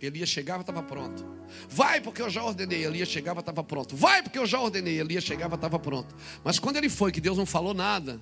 [0.00, 1.24] Elias chegava, estava pronto.
[1.68, 2.84] Vai, porque eu já ordenei.
[2.84, 3.96] Elias chegava, estava pronto.
[3.96, 5.00] Vai, porque eu já ordenei.
[5.00, 6.14] Elias chegava, estava pronto.
[6.42, 8.20] Mas quando ele foi, que Deus não falou nada,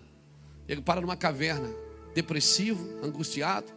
[0.69, 1.69] ele para numa caverna,
[2.15, 3.73] depressivo, angustiado.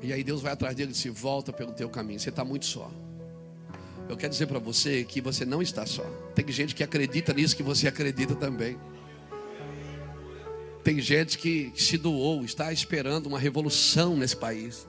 [0.00, 2.18] E aí Deus vai atrás dele e disse: Volta pelo teu caminho.
[2.18, 2.90] Você está muito só.
[4.08, 6.04] Eu quero dizer para você que você não está só.
[6.34, 8.78] Tem gente que acredita nisso que você acredita também.
[10.82, 14.86] Tem gente que se doou, está esperando uma revolução nesse país.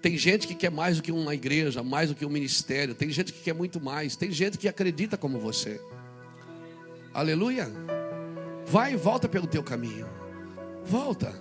[0.00, 2.94] Tem gente que quer mais do que uma igreja, mais do que um ministério.
[2.94, 4.16] Tem gente que quer muito mais.
[4.16, 5.80] Tem gente que acredita como você.
[7.12, 7.68] Aleluia.
[8.66, 10.06] Vai e volta pelo teu caminho.
[10.84, 11.34] Volta.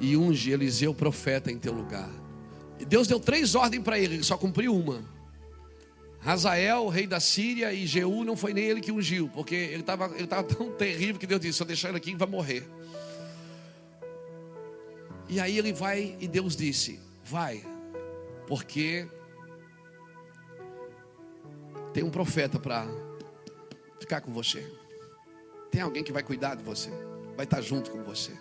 [0.00, 2.10] E unge Eliseu profeta em teu lugar.
[2.86, 5.04] Deus deu três ordens para ele, ele só cumpriu uma.
[6.20, 10.10] Razael, rei da Síria, e Jeú não foi nem ele que ungiu, porque ele estava
[10.16, 12.66] ele tava tão terrível que Deus disse: se eu deixar ele aqui, vai morrer.
[15.28, 17.62] E aí ele vai e Deus disse: Vai,
[18.46, 19.06] porque
[21.92, 22.86] tem um profeta para
[24.00, 24.66] ficar com você.
[25.70, 26.90] Tem alguém que vai cuidar de você,
[27.36, 28.32] vai estar junto com você.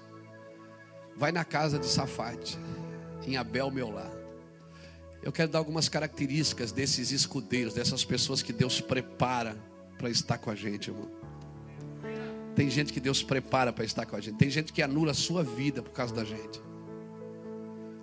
[1.16, 2.58] Vai na casa de Safate,
[3.26, 4.13] em Abel, meu lar.
[5.24, 9.56] Eu quero dar algumas características desses escudeiros, dessas pessoas que Deus prepara
[9.98, 11.10] para estar com a gente, irmão.
[12.54, 14.36] Tem gente que Deus prepara para estar com a gente.
[14.36, 16.62] Tem gente que anula a sua vida por causa da gente.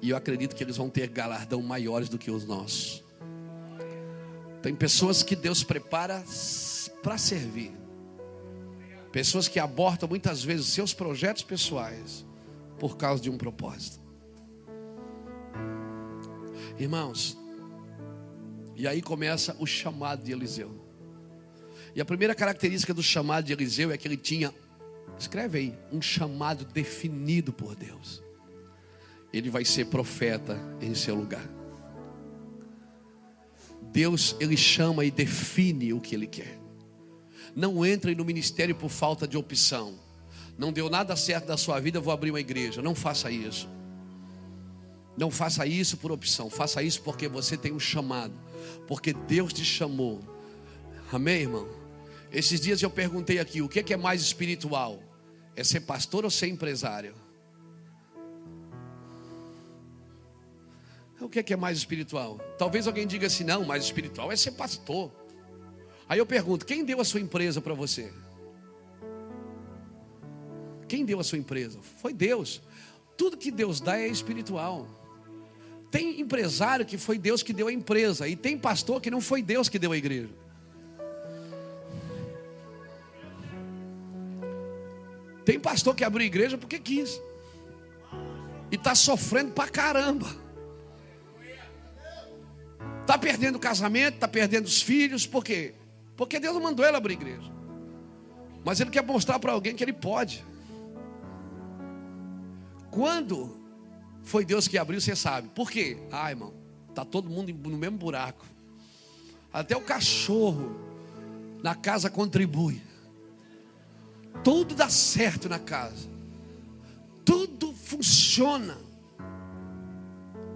[0.00, 3.04] E eu acredito que eles vão ter galardão maiores do que os nossos.
[4.62, 6.24] Tem pessoas que Deus prepara
[7.02, 7.72] para servir.
[9.12, 12.24] Pessoas que abortam muitas vezes seus projetos pessoais
[12.78, 13.99] por causa de um propósito.
[16.80, 17.38] Irmãos,
[18.74, 20.74] e aí começa o chamado de Eliseu.
[21.94, 24.52] E a primeira característica do chamado de Eliseu é que ele tinha,
[25.18, 28.22] escreve aí, um chamado definido por Deus
[29.32, 31.48] ele vai ser profeta em seu lugar.
[33.92, 36.58] Deus, ele chama e define o que ele quer.
[37.54, 39.98] Não entre no ministério por falta de opção.
[40.56, 42.82] Não deu nada certo da sua vida, vou abrir uma igreja.
[42.82, 43.68] Não faça isso.
[45.20, 46.48] Não faça isso por opção.
[46.48, 48.32] Faça isso porque você tem um chamado.
[48.88, 50.18] Porque Deus te chamou.
[51.12, 51.68] Amém, irmão?
[52.32, 54.98] Esses dias eu perguntei aqui: o que é mais espiritual?
[55.54, 57.14] É ser pastor ou ser empresário?
[61.20, 62.38] O que é, que é mais espiritual?
[62.56, 65.12] Talvez alguém diga assim: não, mais espiritual é ser pastor.
[66.08, 68.10] Aí eu pergunto: quem deu a sua empresa para você?
[70.88, 71.78] Quem deu a sua empresa?
[71.98, 72.62] Foi Deus.
[73.18, 74.88] Tudo que Deus dá é espiritual.
[75.90, 79.42] Tem empresário que foi Deus que deu a empresa, e tem pastor que não foi
[79.42, 80.30] Deus que deu a igreja.
[85.44, 87.20] Tem pastor que abriu igreja porque quis,
[88.70, 90.28] e está sofrendo pra caramba.
[93.00, 95.74] Está perdendo o casamento, está perdendo os filhos, por quê?
[96.16, 97.50] Porque Deus não mandou ele abrir igreja.
[98.64, 100.44] Mas ele quer mostrar para alguém que ele pode.
[102.90, 103.59] Quando
[104.22, 105.48] foi Deus que abriu, você sabe.
[105.48, 105.98] Por quê?
[106.10, 106.52] Ah, irmão,
[106.88, 108.44] está todo mundo no mesmo buraco.
[109.52, 110.76] Até o cachorro
[111.62, 112.80] na casa contribui.
[114.44, 116.08] Tudo dá certo na casa.
[117.24, 118.76] Tudo funciona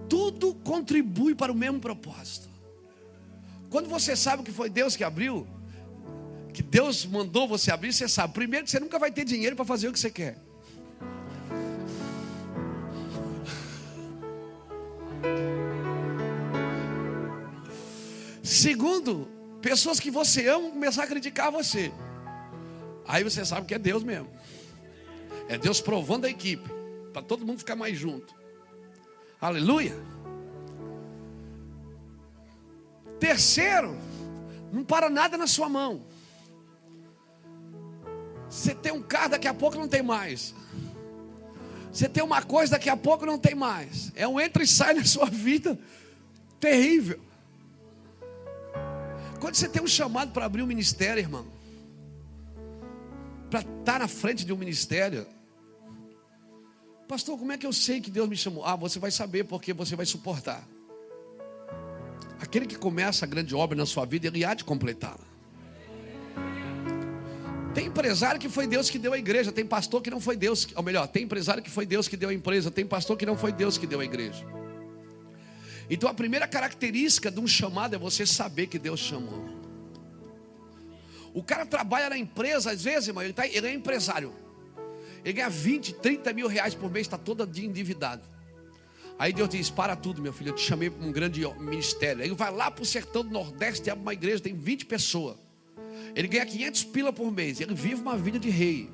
[0.09, 2.49] tudo contribui para o mesmo propósito.
[3.69, 5.47] Quando você sabe que foi Deus que abriu,
[6.53, 9.65] que Deus mandou você abrir, você sabe, primeiro que você nunca vai ter dinheiro para
[9.65, 10.39] fazer o que você quer.
[18.43, 19.29] Segundo,
[19.61, 21.93] pessoas que você ama começar a criticar você.
[23.07, 24.31] Aí você sabe que é Deus mesmo.
[25.49, 26.68] É Deus provando a equipe,
[27.12, 28.35] para todo mundo ficar mais junto.
[29.41, 29.95] Aleluia.
[33.20, 33.97] Terceiro,
[34.72, 36.07] não para nada na sua mão.
[38.49, 40.55] Você tem um carro, daqui a pouco não tem mais.
[41.95, 44.11] Você tem uma coisa, daqui a pouco não tem mais.
[44.17, 45.79] É um entra e sai na sua vida
[46.59, 47.21] terrível.
[49.41, 51.47] Quando você tem um chamado para abrir um ministério, irmão,
[53.49, 55.25] para estar na frente de um ministério,
[57.07, 58.65] Pastor, como é que eu sei que Deus me chamou?
[58.65, 60.66] Ah, você vai saber porque você vai suportar.
[62.41, 65.34] Aquele que começa a grande obra na sua vida, ele há de completá-la.
[67.75, 70.69] Tem empresário que foi Deus que deu a igreja, tem pastor que não foi Deus,
[70.77, 73.37] ou melhor, tem empresário que foi Deus que deu a empresa, tem pastor que não
[73.37, 74.47] foi Deus que deu a igreja.
[75.91, 79.45] Então a primeira característica de um chamado é você saber que Deus chamou.
[81.35, 84.33] O cara trabalha na empresa, às vezes, irmão, ele, tá, ele é empresário.
[85.25, 88.23] Ele ganha 20, 30 mil reais por mês, está todo dia endividado.
[89.19, 92.23] Aí Deus diz: Para tudo, meu filho, eu te chamei para um grande ministério.
[92.23, 95.44] Ele vai lá para o sertão do Nordeste, abre uma igreja, tem 20 pessoas.
[96.15, 97.61] Ele ganha 500 pila por mês.
[97.61, 98.91] Ele vive uma vida de rei.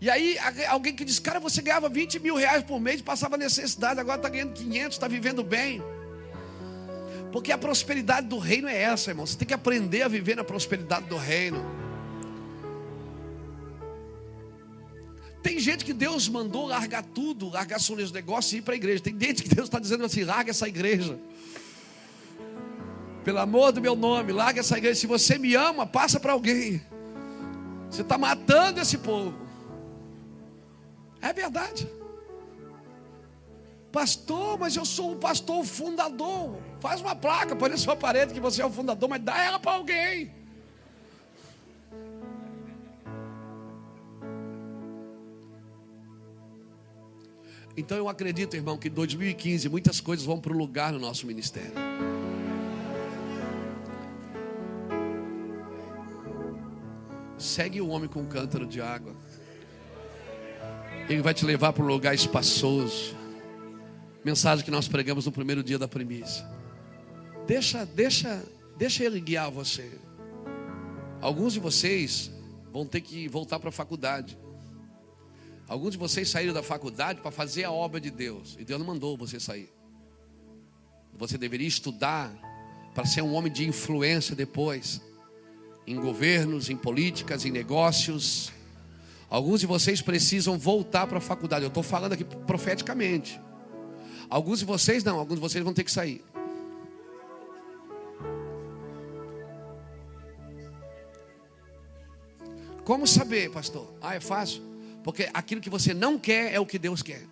[0.00, 0.38] E aí,
[0.68, 4.28] alguém que diz: Cara, você ganhava 20 mil reais por mês, passava necessidade, agora está
[4.28, 5.82] ganhando 500, está vivendo bem.
[7.30, 9.26] Porque a prosperidade do reino é essa, irmão.
[9.26, 11.64] Você tem que aprender a viver na prosperidade do reino.
[15.42, 19.02] Tem gente que Deus mandou largar tudo, largar seus negócios e ir para a igreja.
[19.02, 21.18] Tem gente que Deus está dizendo assim: larga essa igreja.
[23.24, 25.00] Pelo amor do meu nome, larga essa igreja.
[25.00, 26.82] Se você me ama, passa para alguém.
[27.90, 29.34] Você está matando esse povo.
[31.20, 31.88] É verdade.
[33.92, 36.56] Pastor, mas eu sou um pastor fundador.
[36.78, 39.58] Faz uma placa, põe na sua parede que você é o fundador, mas dá ela
[39.58, 40.32] para alguém.
[47.76, 51.26] Então eu acredito, irmão, que em 2015 muitas coisas vão para o lugar no nosso
[51.26, 51.72] ministério.
[57.40, 59.16] Segue o homem com um cântaro de água.
[61.08, 63.16] Ele vai te levar para um lugar espaçoso.
[64.24, 66.46] Mensagem que nós pregamos no primeiro dia da primícia.
[67.46, 68.44] Deixa, deixa,
[68.76, 69.90] deixa ele guiar você.
[71.20, 72.30] Alguns de vocês
[72.70, 74.38] vão ter que voltar para a faculdade.
[75.66, 78.56] Alguns de vocês saíram da faculdade para fazer a obra de Deus.
[78.58, 79.72] E Deus não mandou você sair.
[81.16, 82.30] Você deveria estudar
[82.94, 85.00] para ser um homem de influência depois.
[85.86, 88.52] Em governos, em políticas, em negócios.
[89.28, 91.64] Alguns de vocês precisam voltar para a faculdade.
[91.64, 93.40] Eu estou falando aqui profeticamente.
[94.28, 96.22] Alguns de vocês não, alguns de vocês vão ter que sair.
[102.84, 103.92] Como saber, pastor?
[104.00, 104.62] Ah, é fácil.
[105.04, 107.22] Porque aquilo que você não quer é o que Deus quer.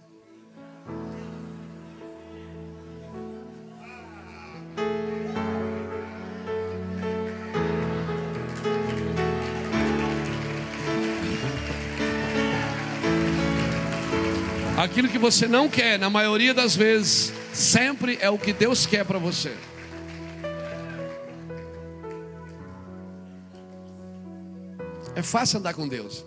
[14.78, 19.04] Aquilo que você não quer, na maioria das vezes, sempre é o que Deus quer
[19.04, 19.52] para você.
[25.16, 26.24] É fácil andar com Deus.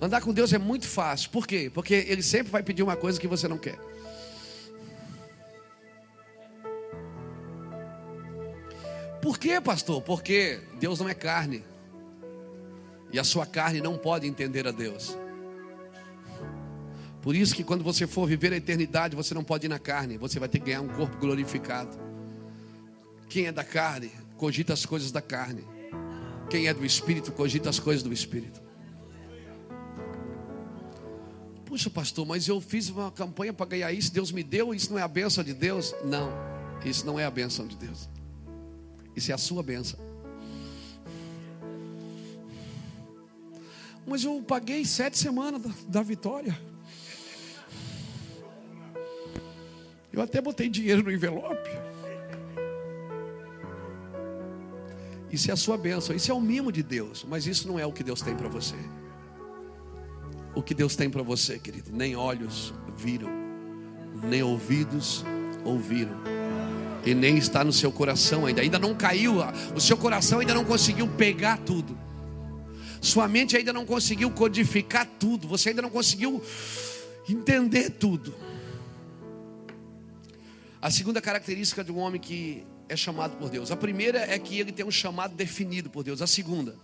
[0.00, 1.28] Andar com Deus é muito fácil.
[1.30, 1.72] Por quê?
[1.74, 3.76] Porque Ele sempre vai pedir uma coisa que você não quer.
[9.20, 10.00] Por quê, pastor?
[10.02, 11.64] Porque Deus não é carne.
[13.12, 15.18] E a sua carne não pode entender a Deus.
[17.26, 20.16] Por isso que quando você for viver a eternidade, você não pode ir na carne,
[20.16, 21.98] você vai ter que ganhar um corpo glorificado.
[23.28, 25.64] Quem é da carne, cogita as coisas da carne.
[26.48, 28.62] Quem é do espírito, cogita as coisas do espírito.
[31.64, 34.98] Puxa, pastor, mas eu fiz uma campanha para ganhar isso, Deus me deu, isso não
[35.00, 35.96] é a bênção de Deus?
[36.04, 36.30] Não,
[36.84, 38.08] isso não é a bênção de Deus.
[39.16, 39.98] Isso é a sua bênção.
[44.06, 46.56] Mas eu paguei sete semanas da, da vitória.
[50.16, 51.70] Eu até botei dinheiro no envelope.
[55.30, 57.84] Isso é a sua bênção, isso é o mimo de Deus, mas isso não é
[57.84, 58.76] o que Deus tem para você.
[60.54, 63.28] O que Deus tem para você, querido, nem olhos viram,
[64.24, 65.22] nem ouvidos
[65.62, 66.16] ouviram,
[67.04, 69.34] e nem está no seu coração ainda, ainda não caiu,
[69.74, 71.98] o seu coração ainda não conseguiu pegar tudo,
[73.02, 76.42] sua mente ainda não conseguiu codificar tudo, você ainda não conseguiu
[77.28, 78.34] entender tudo.
[80.80, 83.70] A segunda característica de um homem que é chamado por Deus.
[83.70, 86.22] A primeira é que ele tem um chamado definido por Deus.
[86.22, 86.76] A segunda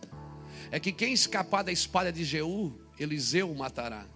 [0.71, 4.07] é que quem escapar da espada de Jeú, Eliseu o matará.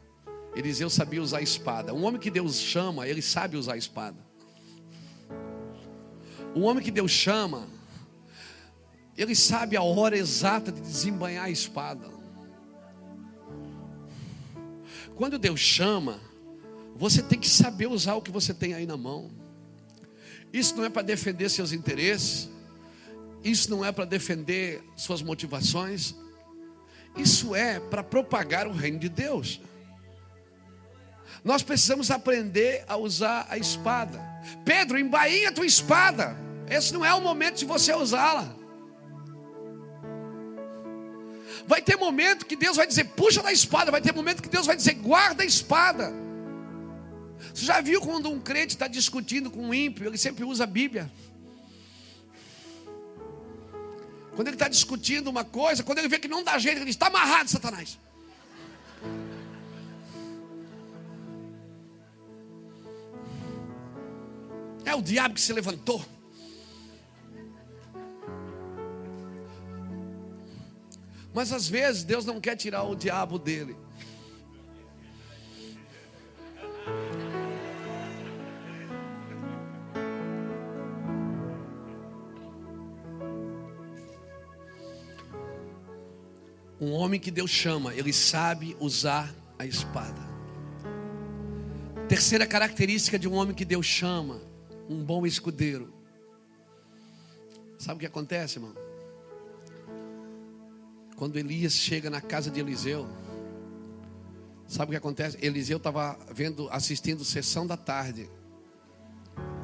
[0.55, 1.93] Eliseu sabia usar a espada.
[1.93, 4.17] Um homem que Deus chama, ele sabe usar a espada.
[6.55, 7.69] Um homem que Deus chama,
[9.17, 12.11] ele sabe a hora exata de desembanhar a espada.
[15.15, 16.19] Quando Deus chama,
[16.95, 19.31] você tem que saber usar o que você tem aí na mão.
[20.53, 22.49] Isso não é para defender seus interesses,
[23.43, 26.15] isso não é para defender suas motivações,
[27.17, 29.61] isso é para propagar o reino de Deus.
[31.45, 34.21] Nós precisamos aprender a usar a espada.
[34.65, 36.37] Pedro, embainha a tua espada.
[36.69, 38.55] Esse não é o momento de você usá-la.
[41.67, 43.91] Vai ter momento que Deus vai dizer, puxa da espada.
[43.91, 46.13] Vai ter momento que Deus vai dizer, guarda a espada.
[47.55, 50.67] Você já viu quando um crente está discutindo com um ímpio, ele sempre usa a
[50.67, 51.11] Bíblia?
[54.35, 56.95] Quando ele está discutindo uma coisa, quando ele vê que não dá jeito, ele diz:
[56.95, 57.99] está amarrado, Satanás.
[64.85, 66.05] É o diabo que se levantou.
[71.33, 73.77] Mas às vezes Deus não quer tirar o diabo dele.
[86.81, 90.21] Um homem que Deus chama, ele sabe usar a espada.
[92.09, 94.41] Terceira característica de um homem que Deus chama,
[94.89, 95.93] um bom escudeiro.
[97.79, 98.75] Sabe o que acontece, irmão?
[101.17, 103.09] Quando Elias chega na casa de Eliseu,
[104.69, 105.39] sabe o que acontece?
[105.41, 108.31] Eliseu estava vendo, assistindo sessão da tarde,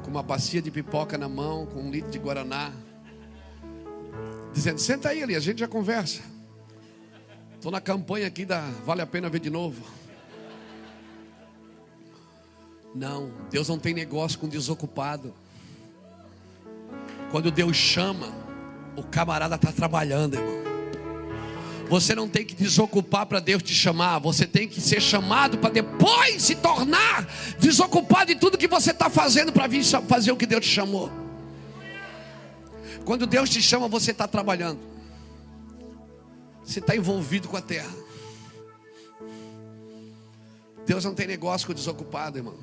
[0.03, 2.73] com uma bacia de pipoca na mão, com um litro de guaraná,
[4.51, 6.21] dizendo: Senta aí, Elias, a gente já conversa.
[7.63, 9.81] Estou na campanha aqui da Vale a Pena Ver de Novo.
[12.93, 15.33] Não, Deus não tem negócio com desocupado.
[17.31, 18.27] Quando Deus chama,
[18.97, 20.61] o camarada está trabalhando, irmão.
[21.87, 24.19] Você não tem que desocupar para Deus te chamar.
[24.19, 27.25] Você tem que ser chamado para depois se tornar
[27.59, 31.09] desocupado de tudo que você está fazendo para vir fazer o que Deus te chamou.
[33.05, 34.92] Quando Deus te chama, você está trabalhando.
[36.63, 37.93] Você está envolvido com a terra.
[40.85, 42.57] Deus não tem negócio com o desocupado, irmão.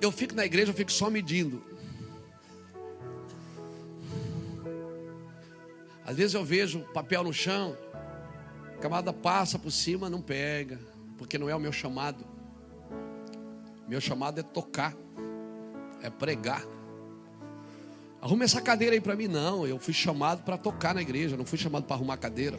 [0.00, 1.62] Eu fico na igreja, eu fico só medindo.
[6.04, 7.76] Às vezes eu vejo papel no chão,
[8.74, 10.78] a camada passa por cima, não pega,
[11.18, 12.24] porque não é o meu chamado.
[13.86, 14.94] Meu chamado é tocar,
[16.00, 16.64] é pregar.
[18.20, 19.28] Arrume essa cadeira aí para mim.
[19.28, 22.58] Não, eu fui chamado para tocar na igreja, não fui chamado para arrumar cadeira.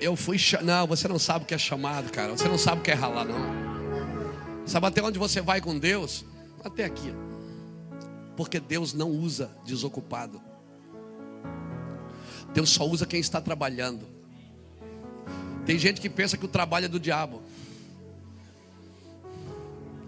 [0.00, 0.38] Eu fui.
[0.62, 2.32] Não, você não sabe o que é chamado, cara.
[2.32, 3.66] Você não sabe o que é ralar, não.
[4.66, 6.24] Sabe até onde você vai com Deus?
[6.64, 7.12] Até aqui.
[8.36, 10.40] Porque Deus não usa desocupado.
[12.52, 14.06] Deus só usa quem está trabalhando.
[15.64, 17.42] Tem gente que pensa que o trabalho é do diabo.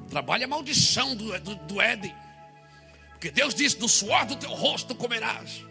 [0.08, 2.14] Trabalho é maldição do, do, do Éden.
[3.12, 5.64] Porque Deus disse: do suor do teu rosto comerás.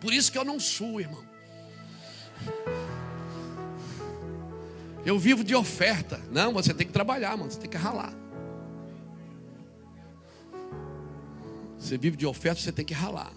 [0.00, 1.24] Por isso que eu não suo, irmão.
[5.04, 6.18] Eu vivo de oferta.
[6.30, 7.50] Não, você tem que trabalhar, mano.
[7.50, 8.12] Você tem que ralar.
[11.78, 13.32] Você vive de oferta, você tem que ralar.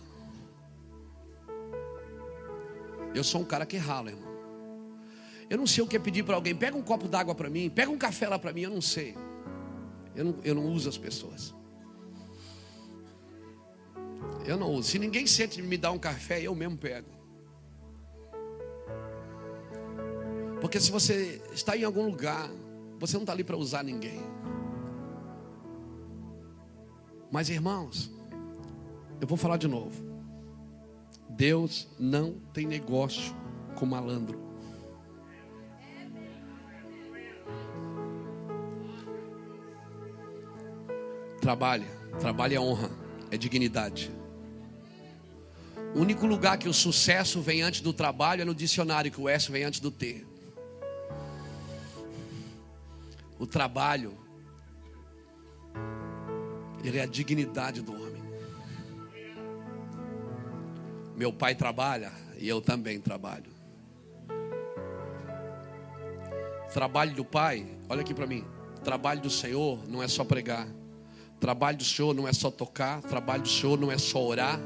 [3.14, 4.28] Eu sou um cara que rala, irmão.
[5.50, 6.56] Eu não sei o que é pedir para alguém.
[6.56, 7.70] Pega um copo d'água para mim.
[7.70, 8.62] Pega um café lá para mim.
[8.62, 9.16] Eu não sei.
[10.18, 11.54] Eu não, eu não uso as pessoas.
[14.44, 14.90] Eu não uso.
[14.90, 17.08] Se ninguém sente me dar um café, eu mesmo pego.
[20.60, 22.50] Porque se você está em algum lugar,
[23.00, 24.20] você não está ali para usar ninguém.
[27.32, 28.12] Mas irmãos,
[29.22, 30.04] eu vou falar de novo.
[31.30, 33.36] Deus não tem negócio
[33.76, 34.47] com malandro.
[41.42, 41.88] Trabalha,
[42.20, 42.90] trabalho é honra,
[43.30, 44.12] é dignidade.
[45.96, 49.30] O único lugar que o sucesso vem antes do trabalho é no dicionário, que o
[49.30, 50.26] S vem antes do T.
[53.40, 54.18] O trabalho,
[56.84, 58.24] ele é a dignidade do homem.
[61.16, 63.52] Meu pai trabalha e eu também trabalho.
[66.72, 68.46] Trabalho do pai, olha aqui para mim.
[68.84, 70.68] Trabalho do Senhor não é só pregar.
[71.40, 73.02] Trabalho do Senhor não é só tocar.
[73.02, 74.60] Trabalho do Senhor não é só orar.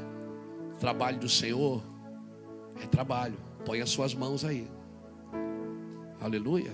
[0.80, 1.82] Trabalho do Senhor
[2.82, 3.38] é trabalho.
[3.64, 4.68] Põe as suas mãos aí.
[6.20, 6.72] Aleluia.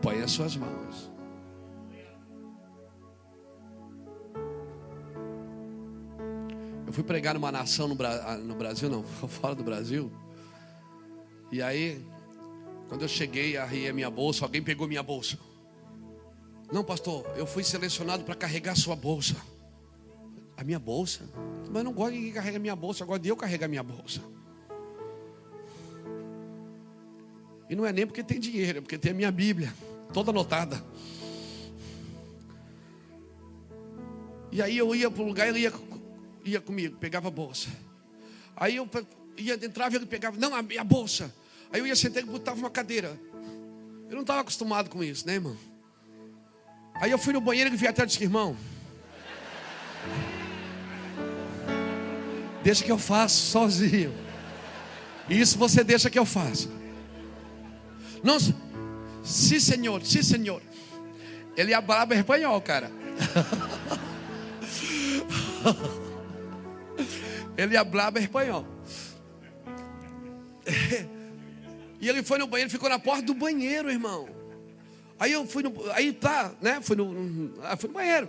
[0.00, 1.10] Põe as suas mãos.
[6.86, 10.10] Eu fui pregar numa nação no, ah, no Brasil, não, fora do Brasil.
[11.52, 12.02] E aí,
[12.88, 15.38] quando eu cheguei, arriei a minha bolsa, alguém pegou minha bolsa.
[16.70, 19.36] Não, pastor, eu fui selecionado para carregar sua bolsa.
[20.56, 21.28] A minha bolsa?
[21.70, 24.20] Mas não gosto de ninguém carrega minha bolsa, eu gosto de eu carregar minha bolsa.
[27.70, 29.72] E não é nem porque tem dinheiro, é porque tem a minha Bíblia,
[30.12, 30.82] toda anotada.
[34.50, 35.72] E aí eu ia para o lugar, ele ia
[36.44, 37.68] ia comigo, pegava a bolsa.
[38.56, 38.88] Aí eu
[39.36, 41.32] ia, entrava ele pegava, não, a minha bolsa.
[41.70, 43.18] Aí eu ia sentar e botava uma cadeira.
[44.08, 45.56] Eu não estava acostumado com isso, né, irmão?
[47.00, 48.56] Aí eu fui no banheiro e vi até e disse, irmão,
[52.62, 54.12] deixa que eu faço sozinho.
[55.28, 56.68] Isso você deixa que eu faça.
[58.22, 58.38] Não,
[59.22, 60.62] sim senhor, sim senhor.
[61.56, 62.90] Ele hablava espanhol, cara.
[67.56, 68.64] Ele hablava espanhol.
[72.00, 74.28] E ele foi no banheiro, ficou na porta do banheiro, irmão.
[75.18, 76.80] Aí eu fui no, aí tá, né?
[76.80, 78.28] Fui no, ah, fui no banheiro.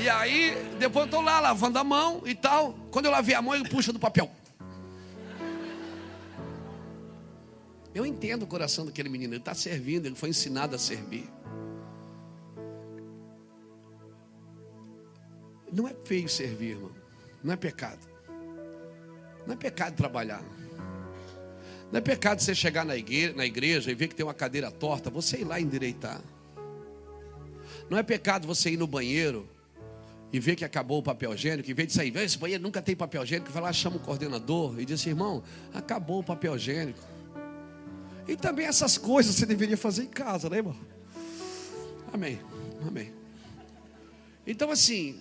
[0.00, 2.74] E aí, depois eu estou lá lavando a mão e tal.
[2.90, 4.30] Quando eu lavei a mão, ele puxa do papel.
[7.94, 11.26] Eu entendo o coração daquele menino, ele está servindo, ele foi ensinado a servir.
[15.72, 16.92] Não é feio servir, irmão.
[17.42, 18.06] Não é pecado.
[19.46, 20.42] Não é pecado trabalhar.
[21.90, 24.70] Não é pecado você chegar na igreja, na igreja e ver que tem uma cadeira
[24.70, 26.20] torta, você ir lá endireitar.
[27.88, 29.48] Não é pecado você ir no banheiro
[30.32, 32.96] e ver que acabou o papel higiênico, em vez de sair, esse banheiro nunca tem
[32.96, 35.42] papel higiênico, vai lá, chama o coordenador e diz irmão,
[35.72, 37.00] acabou o papel higiênico.
[38.26, 40.76] E também essas coisas você deveria fazer em casa, né, irmão?
[42.12, 42.40] Amém,
[42.86, 43.12] amém.
[44.44, 45.20] Então, assim,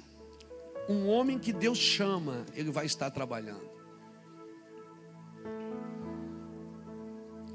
[0.89, 3.74] um homem que Deus chama, ele vai estar trabalhando.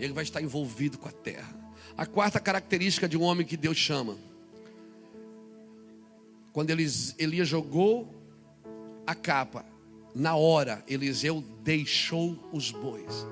[0.01, 1.55] Ele vai estar envolvido com a terra.
[1.97, 4.17] A quarta característica de um homem que Deus chama
[6.53, 8.13] quando Elias jogou
[9.07, 9.65] a capa,
[10.15, 13.27] na hora Eliseu deixou os bois.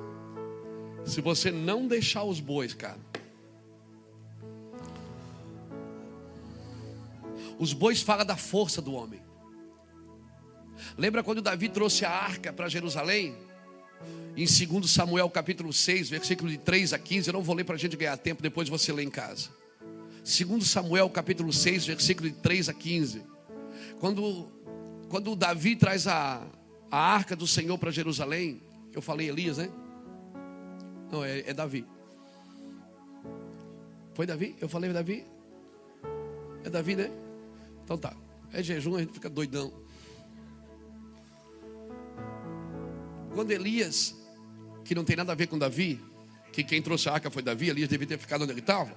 [1.05, 2.99] Se você não deixar os bois, cara,
[7.59, 9.21] os bois falam da força do homem.
[10.97, 13.37] Lembra quando Davi trouxe a arca para Jerusalém?
[14.39, 17.75] Em 2 Samuel capítulo 6, versículo de 3 a 15, eu não vou ler para
[17.75, 19.49] a gente ganhar tempo, depois você lê em casa.
[20.23, 23.21] Segundo Samuel capítulo 6, versículo de 3 a 15.
[23.99, 24.49] Quando,
[25.09, 26.47] quando Davi traz a,
[26.89, 28.63] a arca do Senhor para Jerusalém,
[28.93, 29.69] eu falei Elias, né?
[31.11, 31.85] Não, é, é Davi.
[34.15, 34.55] Foi Davi?
[34.61, 35.27] Eu falei Davi?
[36.63, 37.11] É Davi, né?
[37.83, 38.17] Então tá.
[38.53, 39.73] É jejum, a gente fica doidão.
[43.35, 44.18] Quando Elias,
[44.89, 46.01] que não tem nada a ver com Davi,
[46.51, 48.91] que quem trouxe a arca foi Davi, Elias devia ter ficado onde ele estava.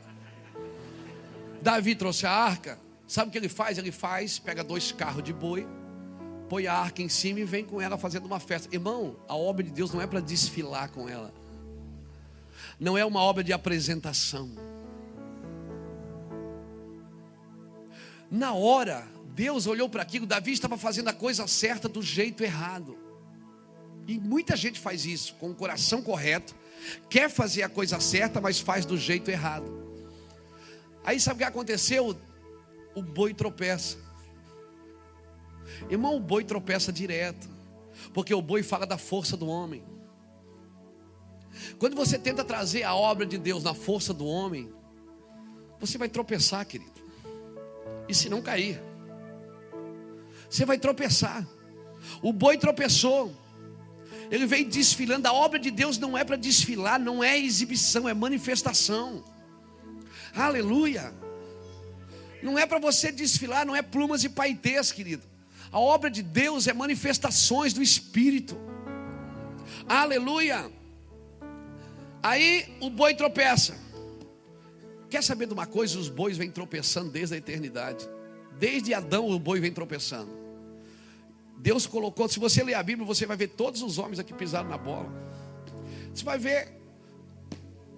[1.61, 2.80] Davi trouxe a arca.
[3.05, 3.77] Sabe o que ele faz?
[3.77, 5.68] Ele faz, pega dois carros de boi,
[6.47, 8.73] põe a arca em cima e vem com ela fazendo uma festa.
[8.73, 11.34] Irmão, a obra de Deus não é para desfilar com ela.
[12.80, 14.49] Não é uma obra de apresentação.
[18.31, 19.05] Na hora,
[19.35, 22.97] Deus olhou para aquilo, Davi estava fazendo a coisa certa do jeito errado.
[24.07, 26.55] E muita gente faz isso, com o coração correto,
[27.09, 29.71] quer fazer a coisa certa, mas faz do jeito errado.
[31.03, 32.15] Aí sabe o que aconteceu?
[32.95, 33.97] O boi tropeça.
[35.89, 37.49] Irmão, o boi tropeça direto,
[38.13, 39.83] porque o boi fala da força do homem.
[41.77, 44.71] Quando você tenta trazer a obra de Deus na força do homem,
[45.79, 47.01] você vai tropeçar, querido.
[48.07, 48.81] E se não cair,
[50.49, 51.47] você vai tropeçar.
[52.21, 53.35] O boi tropeçou.
[54.31, 55.27] Ele veio desfilando.
[55.27, 59.23] A obra de Deus não é para desfilar, não é exibição, é manifestação.
[60.33, 61.13] Aleluia.
[62.41, 65.23] Não é para você desfilar, não é plumas e paetês, querido.
[65.69, 68.57] A obra de Deus é manifestações do Espírito.
[69.87, 70.71] Aleluia.
[72.23, 73.77] Aí o boi tropeça.
[75.09, 75.99] Quer saber de uma coisa?
[75.99, 78.07] Os bois vêm tropeçando desde a eternidade.
[78.57, 80.40] Desde Adão o boi vem tropeçando.
[81.61, 84.67] Deus colocou, se você ler a Bíblia, você vai ver todos os homens aqui pisaram
[84.67, 85.11] na bola.
[86.11, 86.73] Você vai ver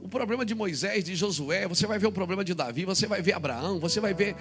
[0.01, 3.21] o problema de Moisés, de Josué, você vai ver o problema de Davi, você vai
[3.21, 4.35] ver Abraão, você vai ver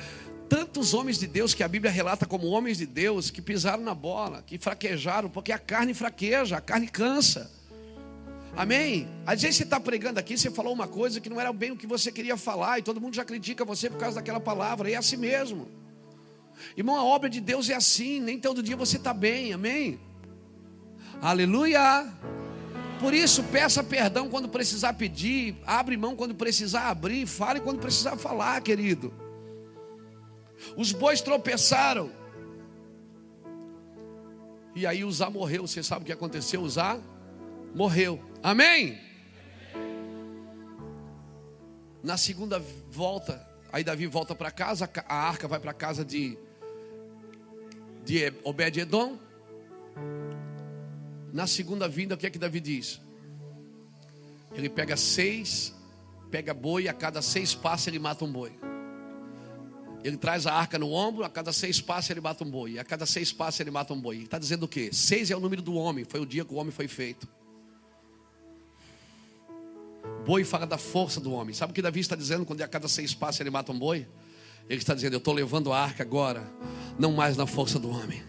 [0.49, 3.95] tantos homens de Deus que a Bíblia relata como homens de Deus que pisaram na
[3.95, 7.49] bola, que fraquejaram, porque a carne fraqueja, a carne cansa.
[8.57, 9.09] Amém?
[9.25, 11.77] Às vezes você está pregando aqui, você falou uma coisa que não era bem o
[11.77, 14.95] que você queria falar, e todo mundo já critica você por causa daquela palavra, e
[14.95, 15.69] é assim mesmo.
[16.77, 20.01] Irmão, a obra de Deus é assim, nem todo dia você está bem, amém?
[21.21, 22.13] Aleluia!
[23.01, 28.17] Por isso, peça perdão quando precisar pedir, abre mão quando precisar abrir, fale quando precisar
[28.17, 29.13] falar, querido.
[30.77, 32.11] Os bois tropeçaram.
[34.75, 35.67] E aí Uzá morreu.
[35.67, 36.63] Você sabe o que aconteceu?
[36.63, 36.99] Uzá
[37.75, 38.21] morreu.
[38.43, 38.99] Amém?
[42.03, 42.61] Na segunda
[42.91, 46.37] volta, aí Davi volta para casa, a arca vai para casa de,
[48.05, 49.19] de Obed-Edom.
[51.33, 53.01] Na segunda vinda, o que é que Davi diz?
[54.55, 55.75] Ele pega seis,
[56.31, 58.53] pega boi, a cada seis passos ele mata um boi.
[60.05, 62.79] Ele traz a arca no ombro, a cada seis passos ele mata um boi.
[62.79, 64.17] A cada seis passos ele mata um boi.
[64.17, 64.91] Ele está dizendo o quê?
[64.93, 67.29] Seis é o número do homem, foi o dia que o homem foi feito.
[70.27, 71.55] Boi fala da força do homem.
[71.55, 74.07] Sabe o que Davi está dizendo quando a cada seis passos ele mata um boi?
[74.69, 76.51] Ele está dizendo: Eu estou levando a arca agora,
[76.99, 78.23] não mais na força do homem,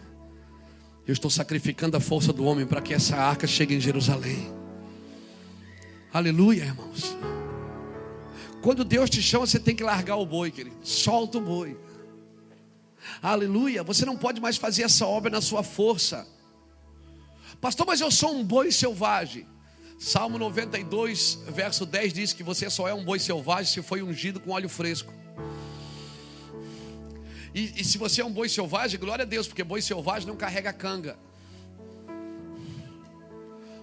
[1.06, 4.52] eu estou sacrificando a força do homem para que essa arca chegue em Jerusalém.
[6.12, 7.16] Aleluia, irmãos.
[8.62, 10.76] Quando Deus te chama, você tem que largar o boi, querido.
[10.82, 11.76] Solta o boi.
[13.20, 13.82] Aleluia.
[13.82, 16.26] Você não pode mais fazer essa obra na sua força.
[17.60, 19.46] Pastor, mas eu sou um boi selvagem.
[19.98, 24.40] Salmo 92, verso 10 diz que você só é um boi selvagem se foi ungido
[24.40, 25.12] com óleo fresco.
[27.54, 30.34] E, e, se você é um boi selvagem, glória a Deus, porque boi selvagem não
[30.34, 31.16] carrega canga.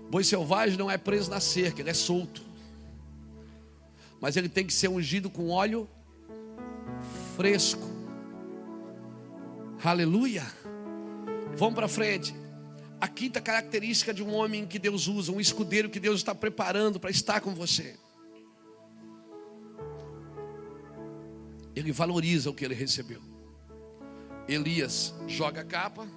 [0.10, 2.42] Boi selvagem não é preso na cerca, ele é solto.
[4.20, 5.90] Mas ele tem que ser ungido com óleo
[7.38, 7.90] fresco.
[9.82, 10.46] Aleluia.
[11.56, 12.36] Vamos para frente.
[13.00, 17.00] A quinta característica de um homem que Deus usa, um escudeiro que Deus está preparando
[17.00, 17.96] para estar com você.
[21.74, 23.31] Ele valoriza o que ele recebeu.
[24.54, 26.08] Elias joga a capa.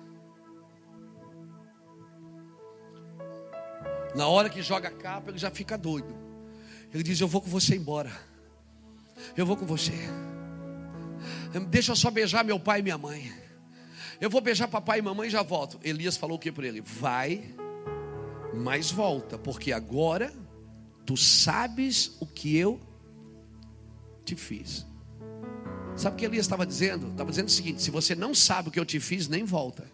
[4.14, 6.14] Na hora que joga a capa, ele já fica doido.
[6.92, 8.12] Ele diz: Eu vou com você embora.
[9.36, 9.92] Eu vou com você.
[11.68, 13.32] Deixa eu só beijar meu pai e minha mãe.
[14.20, 15.78] Eu vou beijar papai e mamãe e já volto.
[15.82, 16.80] Elias falou o que para ele?
[16.80, 17.54] Vai,
[18.54, 20.32] mas volta, porque agora
[21.04, 22.80] tu sabes o que eu
[24.24, 24.86] te fiz.
[25.96, 27.08] Sabe o que Elias estava dizendo?
[27.08, 29.84] Estava dizendo o seguinte: se você não sabe o que eu te fiz, nem volta.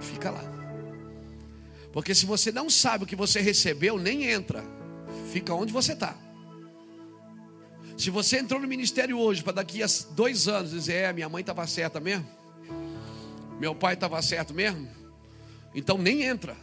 [0.00, 0.42] Fica lá.
[1.92, 4.62] Porque se você não sabe o que você recebeu, nem entra.
[5.32, 6.16] Fica onde você está.
[7.96, 11.40] Se você entrou no ministério hoje, para daqui a dois anos dizer, é, minha mãe
[11.40, 12.26] estava certa mesmo,
[13.58, 14.86] meu pai estava certo mesmo,
[15.74, 16.54] então nem entra.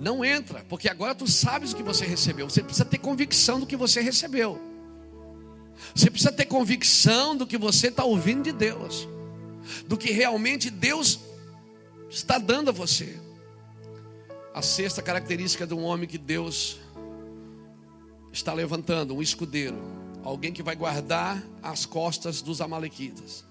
[0.00, 2.48] Não entra, porque agora tu sabes o que você recebeu.
[2.48, 4.58] Você precisa ter convicção do que você recebeu.
[5.94, 9.08] Você precisa ter convicção do que você está ouvindo de Deus,
[9.86, 11.20] do que realmente Deus
[12.08, 13.18] está dando a você.
[14.54, 16.78] A sexta característica de um homem que Deus
[18.32, 19.76] está levantando, um escudeiro,
[20.22, 23.44] alguém que vai guardar as costas dos amalequitas,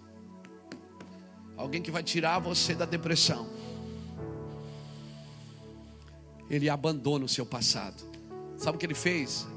[1.55, 3.47] alguém que vai tirar você da depressão.
[6.49, 8.03] Ele abandona o seu passado.
[8.57, 9.47] Sabe o que ele fez?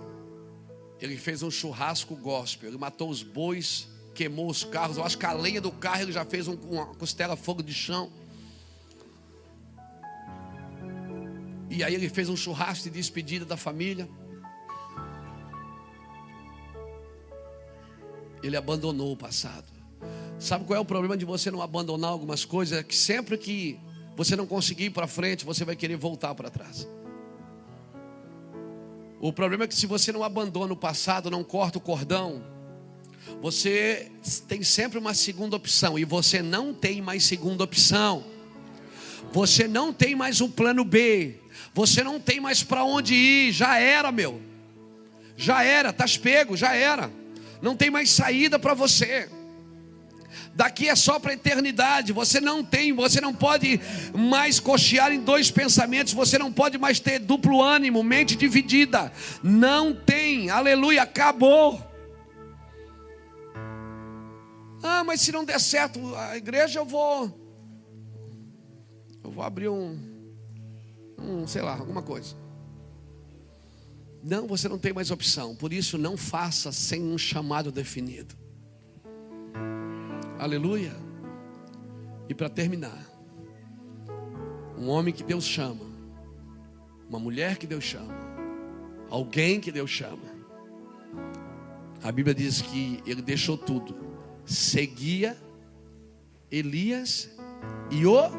[1.00, 2.68] Ele fez um churrasco gospel.
[2.68, 4.96] Ele matou os bois, queimou os carros.
[4.96, 7.72] Eu acho que a lenha do carro ele já fez um, uma costela fogo de
[7.72, 8.10] chão.
[11.70, 14.08] E aí ele fez um churrasco de despedida da família.
[18.42, 19.70] Ele abandonou o passado.
[20.38, 22.78] Sabe qual é o problema de você não abandonar algumas coisas?
[22.78, 23.78] É que sempre que
[24.16, 26.88] você não conseguir ir para frente, você vai querer voltar para trás.
[29.20, 32.44] O problema é que se você não abandona o passado, não corta o cordão,
[33.40, 34.10] você
[34.46, 38.24] tem sempre uma segunda opção e você não tem mais segunda opção.
[39.32, 41.36] Você não tem mais um plano B.
[41.74, 43.52] Você não tem mais para onde ir.
[43.52, 44.40] Já era, meu.
[45.36, 47.10] Já era, tá pego, já era.
[47.60, 49.28] Não tem mais saída para você
[50.54, 52.12] daqui é só para a eternidade.
[52.12, 53.80] Você não tem, você não pode
[54.14, 59.12] mais cochear em dois pensamentos, você não pode mais ter duplo ânimo, mente dividida.
[59.42, 61.82] Não tem, aleluia, acabou.
[64.82, 67.48] Ah, mas se não der certo a igreja, eu vou.
[69.24, 69.98] Eu vou abrir um.
[71.18, 72.36] um sei lá, alguma coisa.
[74.22, 75.54] Não, você não tem mais opção.
[75.56, 78.38] Por isso, não faça sem um chamado definido.
[80.39, 80.94] Aleluia.
[82.28, 83.05] E para terminar,
[84.78, 85.85] um homem que Deus chama,
[87.09, 88.15] uma mulher que Deus chama,
[89.10, 90.23] alguém que Deus chama.
[92.02, 93.97] A Bíblia diz que ele deixou tudo,
[94.44, 95.36] seguia
[96.51, 97.28] Elias
[97.90, 98.31] e o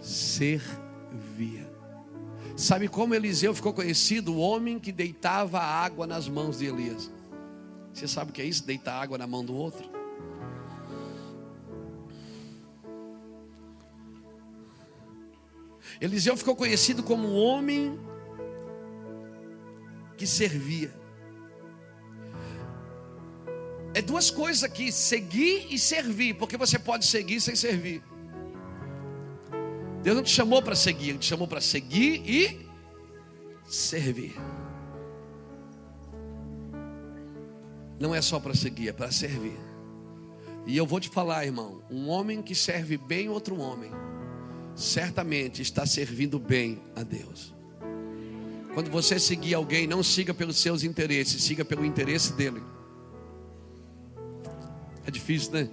[0.00, 1.68] servia.
[2.56, 4.34] Sabe como Eliseu ficou conhecido?
[4.34, 7.10] O homem que deitava água nas mãos de Elias.
[7.92, 8.64] Você sabe o que é isso?
[8.64, 9.93] Deitar água na mão do outro?
[16.04, 17.98] Eliseu ficou conhecido como um homem
[20.18, 20.92] que servia.
[23.94, 28.02] É duas coisas aqui: seguir e servir, porque você pode seguir sem servir.
[30.02, 32.68] Deus não te chamou para seguir, Ele te chamou para seguir e
[33.66, 34.36] servir.
[37.98, 39.58] Não é só para seguir, é para servir.
[40.66, 43.90] E eu vou te falar, irmão: um homem que serve bem outro homem
[44.74, 47.54] certamente está servindo bem a Deus.
[48.74, 52.62] Quando você seguir alguém, não siga pelos seus interesses, siga pelo interesse dele.
[55.06, 55.68] É difícil, né?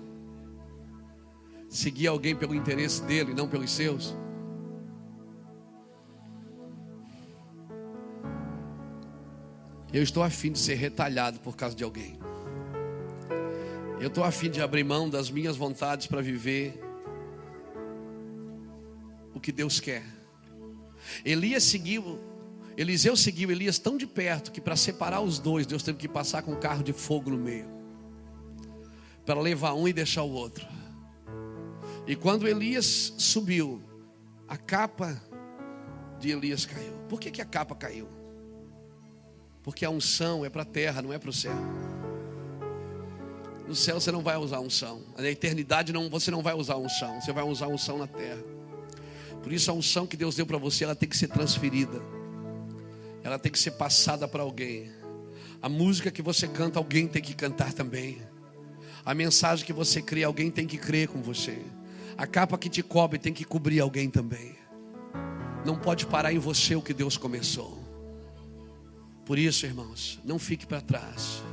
[1.68, 4.15] Seguir alguém pelo interesse dele, não pelos seus.
[9.91, 12.19] Eu estou afim de ser retalhado por causa de alguém.
[13.99, 16.90] Eu estou afim de abrir mão das minhas vontades para viver
[19.34, 20.03] o que Deus quer.
[21.26, 22.20] Elias seguiu,
[22.78, 26.41] Eliseu seguiu Elias tão de perto que para separar os dois, Deus teve que passar
[26.41, 27.70] com um carro de fogo no meio.
[29.26, 30.66] Para levar um e deixar o outro.
[32.08, 33.82] E quando Elias subiu,
[34.48, 35.22] a capa
[36.20, 36.94] de Elias caiu.
[37.08, 38.08] Por que, que a capa caiu?
[39.64, 41.56] Porque a unção é para a terra, não é para o céu.
[43.68, 45.02] No céu você não vai usar unção.
[45.18, 47.22] Na eternidade não, você não vai usar unção.
[47.22, 48.41] Você vai usar unção na terra.
[49.41, 52.01] Por isso a unção que Deus deu para você, ela tem que ser transferida.
[53.23, 54.91] Ela tem que ser passada para alguém.
[55.61, 58.22] A música que você canta, alguém tem que cantar também.
[59.05, 61.59] A mensagem que você crê, alguém tem que crer com você.
[62.18, 64.55] A capa que te cobre tem que cobrir alguém também.
[65.65, 67.80] Não pode parar em você o que Deus começou.
[69.26, 71.43] Por isso, irmãos, não fique para trás.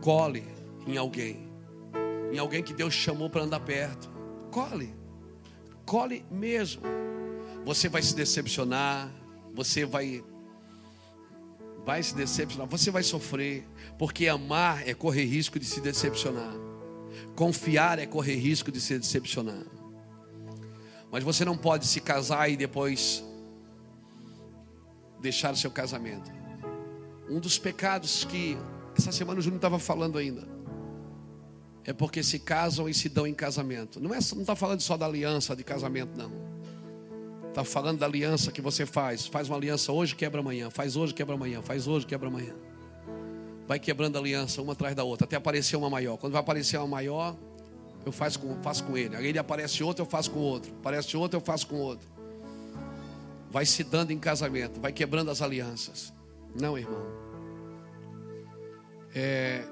[0.00, 0.44] Cole
[0.86, 1.48] em alguém,
[2.32, 4.10] em alguém que Deus chamou para andar perto.
[4.50, 4.92] Cole,
[5.88, 6.82] cole mesmo.
[7.64, 9.10] Você vai se decepcionar,
[9.54, 10.22] você vai
[11.84, 13.66] vai se decepcionar, você vai sofrer,
[13.98, 16.52] porque amar é correr risco de se decepcionar.
[17.34, 19.64] Confiar é correr risco de se decepcionar.
[21.10, 23.24] Mas você não pode se casar e depois
[25.22, 26.30] deixar o seu casamento.
[27.30, 28.58] Um dos pecados que
[28.96, 30.57] essa semana o Júnior estava falando ainda
[31.88, 33.98] é porque se casam e se dão em casamento.
[33.98, 36.30] Não é, não está falando só da aliança de casamento, não.
[37.48, 39.26] Está falando da aliança que você faz.
[39.26, 40.68] Faz uma aliança hoje, quebra amanhã.
[40.68, 41.62] Faz hoje, quebra amanhã.
[41.62, 42.54] Faz hoje, quebra amanhã.
[43.66, 46.18] Vai quebrando a aliança uma atrás da outra, até aparecer uma maior.
[46.18, 47.34] Quando vai aparecer uma maior,
[48.04, 49.16] eu faço com, faço com ele.
[49.16, 50.70] Aí ele aparece outro, eu faço com outro.
[50.80, 52.06] Aparece outro, eu faço com outro.
[53.50, 56.12] Vai se dando em casamento, vai quebrando as alianças.
[56.54, 57.02] Não, irmão.
[59.14, 59.64] É,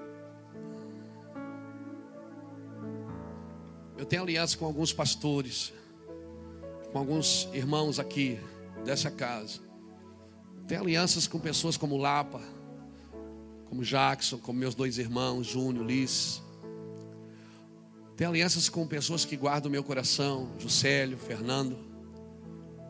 [3.98, 5.72] Eu tenho aliança com alguns pastores,
[6.92, 8.38] com alguns irmãos aqui
[8.84, 9.60] dessa casa.
[10.68, 12.42] Tenho alianças com pessoas como Lapa,
[13.68, 16.42] como Jackson, como meus dois irmãos, Júnior, Liz.
[18.16, 21.78] Tenho alianças com pessoas que guardam meu coração, Juscelio, Fernando,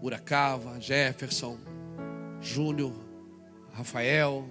[0.02, 1.56] Uracava, Jefferson,
[2.40, 2.92] Júnior,
[3.72, 4.44] Rafael.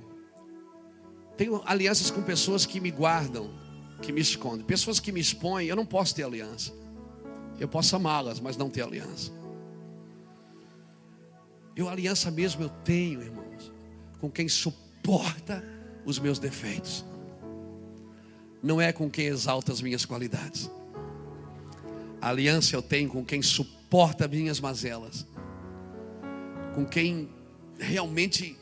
[1.35, 3.64] Tenho alianças com pessoas que me guardam
[4.05, 4.63] que me esconde.
[4.63, 6.71] Pessoas que me expõem, eu não posso ter aliança.
[7.59, 9.31] Eu posso amá-las, mas não ter aliança.
[11.75, 13.71] Eu aliança mesmo eu tenho, irmãos,
[14.19, 15.63] com quem suporta
[16.05, 17.03] os meus defeitos.
[18.61, 20.69] Não é com quem exalta as minhas qualidades.
[22.21, 25.25] A aliança eu tenho com quem suporta minhas mazelas.
[26.73, 27.29] Com quem
[27.77, 28.57] realmente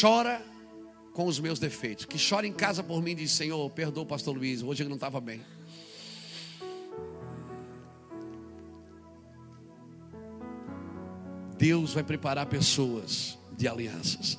[0.00, 0.49] chora
[1.12, 4.06] com os meus defeitos, que chora em casa por mim e diz: Senhor, perdoa o
[4.06, 5.40] pastor Luiz, hoje ele não estava bem.
[11.56, 14.38] Deus vai preparar pessoas de alianças,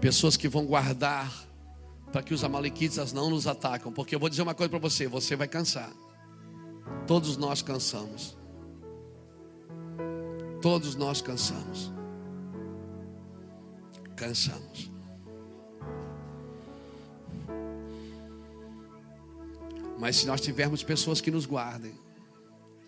[0.00, 1.46] pessoas que vão guardar
[2.12, 5.08] para que os amalequitas não nos atacam, porque eu vou dizer uma coisa para você:
[5.08, 5.90] você vai cansar,
[7.06, 8.36] todos nós cansamos,
[10.60, 11.95] todos nós cansamos
[14.16, 14.90] cansamos.
[19.98, 21.94] Mas se nós tivermos pessoas que nos guardem,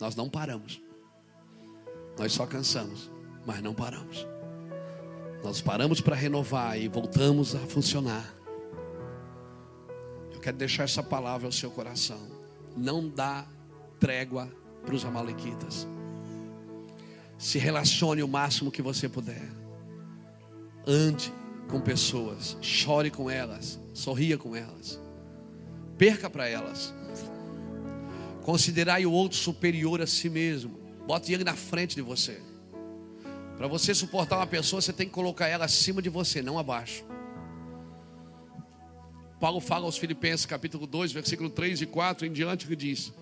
[0.00, 0.80] nós não paramos.
[2.18, 3.10] Nós só cansamos,
[3.46, 4.26] mas não paramos.
[5.42, 8.34] Nós paramos para renovar e voltamos a funcionar.
[10.32, 12.20] Eu quero deixar essa palavra ao seu coração.
[12.76, 13.46] Não dá
[13.98, 14.48] trégua
[14.84, 15.86] para os amalequitas.
[17.38, 19.57] Se relacione o máximo que você puder.
[20.90, 21.30] Ande
[21.68, 24.98] com pessoas, chore com elas, sorria com elas,
[25.98, 26.94] perca para elas.
[28.40, 30.80] Considerai o outro superior a si mesmo.
[31.06, 32.40] Bote ele na frente de você.
[33.58, 37.04] Para você suportar uma pessoa, você tem que colocar ela acima de você, não abaixo.
[39.38, 43.12] Paulo fala aos Filipenses, capítulo 2, versículo 3 e 4 em diante, que diz: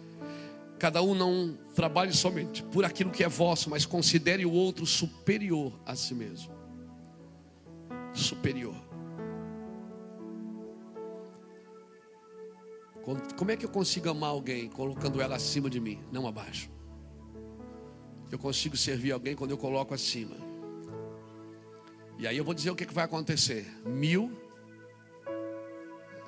[0.78, 5.72] Cada um não trabalhe somente por aquilo que é vosso, mas considere o outro superior
[5.84, 6.55] a si mesmo
[8.16, 8.74] superior.
[13.36, 16.68] Como é que eu consigo amar alguém colocando ela acima de mim, não abaixo?
[18.32, 20.34] Eu consigo servir alguém quando eu coloco acima.
[22.18, 24.32] E aí eu vou dizer o que, que vai acontecer: mil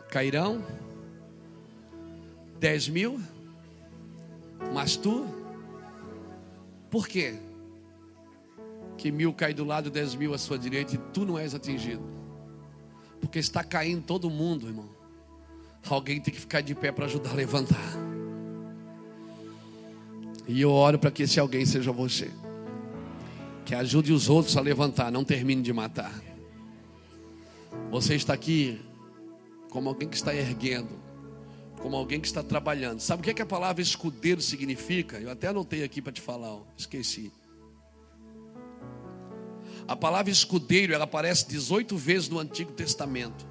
[0.08, 0.64] cairão,
[2.60, 3.20] dez mil,
[4.72, 5.26] mas tu,
[6.90, 7.47] por quê?
[8.98, 12.02] Que mil cai do lado, dez mil à sua direita e tu não és atingido.
[13.20, 14.88] Porque está caindo todo mundo, irmão.
[15.88, 17.96] alguém tem que ficar de pé para ajudar a levantar.
[20.46, 22.30] E eu oro para que esse alguém seja você.
[23.64, 26.12] Que ajude os outros a levantar, não termine de matar.
[27.90, 28.80] Você está aqui
[29.70, 30.98] como alguém que está erguendo,
[31.80, 33.00] como alguém que está trabalhando.
[33.00, 35.18] Sabe o que, é que a palavra escudeiro significa?
[35.18, 37.30] Eu até anotei aqui para te falar, esqueci.
[39.88, 43.46] A palavra escudeiro, ela aparece 18 vezes no Antigo Testamento.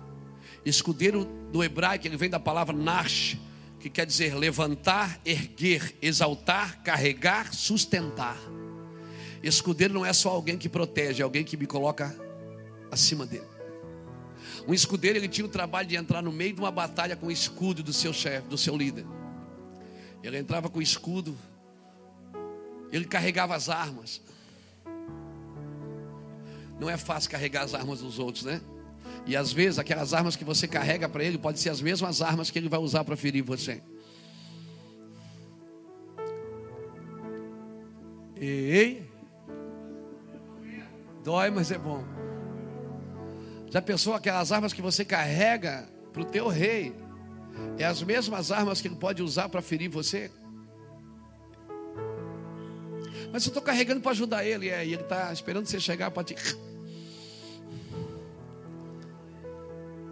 [0.63, 3.37] Escudeiro do hebraico, ele vem da palavra nash,
[3.79, 8.37] que quer dizer levantar, erguer, exaltar, carregar, sustentar.
[9.41, 12.15] Escudeiro não é só alguém que protege, é alguém que me coloca
[12.91, 13.47] acima dele.
[14.67, 17.31] Um escudeiro ele tinha o trabalho de entrar no meio de uma batalha com o
[17.31, 19.05] escudo do seu chefe, do seu líder.
[20.21, 21.35] Ele entrava com o escudo,
[22.91, 24.21] ele carregava as armas.
[26.79, 28.61] Não é fácil carregar as armas dos outros, né?
[29.25, 32.49] E às vezes aquelas armas que você carrega para ele pode ser as mesmas armas
[32.49, 33.81] que ele vai usar para ferir você.
[38.35, 39.09] Ei,
[41.23, 42.03] dói, mas é bom.
[43.69, 46.95] Já pensou aquelas armas que você carrega para o teu rei?
[47.77, 50.31] É as mesmas armas que ele pode usar para ferir você?
[53.31, 56.23] Mas eu estou carregando para ajudar ele, é, e ele está esperando você chegar para
[56.23, 56.35] te.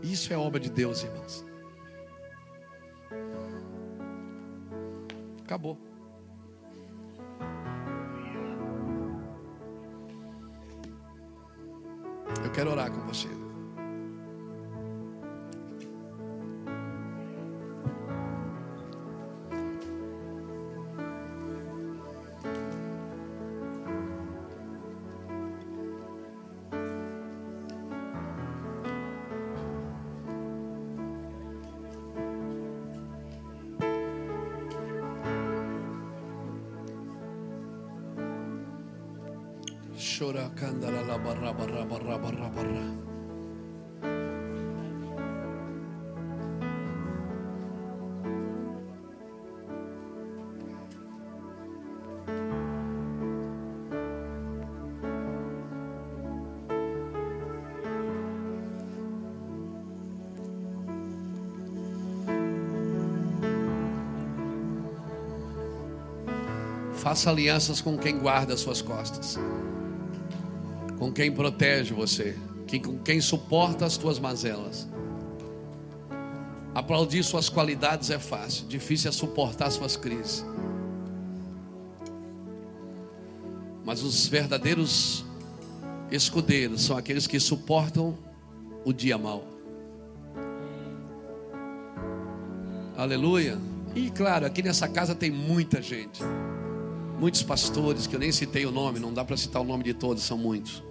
[0.03, 1.43] Isso é obra de Deus, irmãos.
[5.43, 5.77] Acabou.
[12.43, 13.44] Eu quero orar com você.
[66.93, 69.37] Faça alianças com quem guarda as suas costas
[71.05, 72.35] com quem protege você,
[72.83, 74.87] com quem suporta as tuas mazelas.
[76.73, 80.43] Aplaudir suas qualidades é fácil, difícil é suportar suas crises.
[83.85, 85.23] Mas os verdadeiros
[86.09, 88.17] escudeiros são aqueles que suportam
[88.83, 89.43] o dia mal.
[92.97, 93.59] Aleluia.
[93.93, 96.23] E claro, aqui nessa casa tem muita gente.
[97.19, 99.93] Muitos pastores, que eu nem citei o nome, não dá para citar o nome de
[99.93, 100.83] todos, são muitos.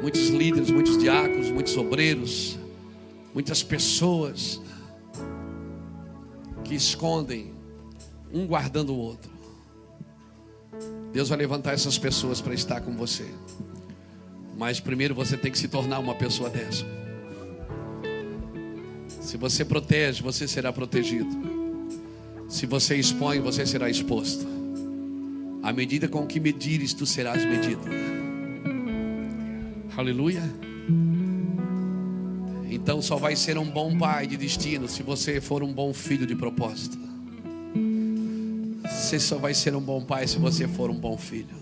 [0.00, 2.58] Muitos líderes, muitos diáconos, muitos obreiros,
[3.34, 4.60] muitas pessoas
[6.64, 7.52] que escondem
[8.32, 9.30] um guardando o outro.
[11.12, 13.26] Deus vai levantar essas pessoas para estar com você.
[14.56, 16.84] Mas primeiro você tem que se tornar uma pessoa dessa.
[19.20, 21.30] Se você protege, você será protegido.
[22.48, 24.46] Se você expõe, você será exposto.
[25.62, 27.82] À medida com que medires, tu serás medido.
[29.98, 30.44] Aleluia.
[32.70, 36.24] Então só vai ser um bom pai de destino se você for um bom filho
[36.24, 36.96] de propósito.
[38.84, 41.56] Você só vai ser um bom pai se você for um bom filho.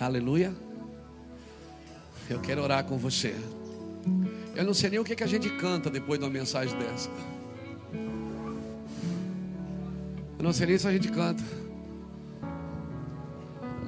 [0.00, 0.54] Aleluia.
[2.30, 3.34] Eu quero orar com você.
[4.56, 7.10] Eu não sei nem o que, que a gente canta depois de uma mensagem dessa.
[10.38, 11.44] Eu não sei nem se a gente canta.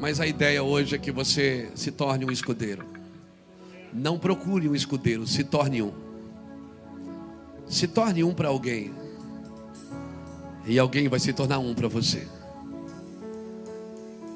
[0.00, 2.84] Mas a ideia hoje é que você se torne um escudeiro.
[3.92, 5.92] Não procure um escudeiro, se torne um.
[7.66, 8.92] Se torne um para alguém.
[10.66, 12.26] E alguém vai se tornar um para você.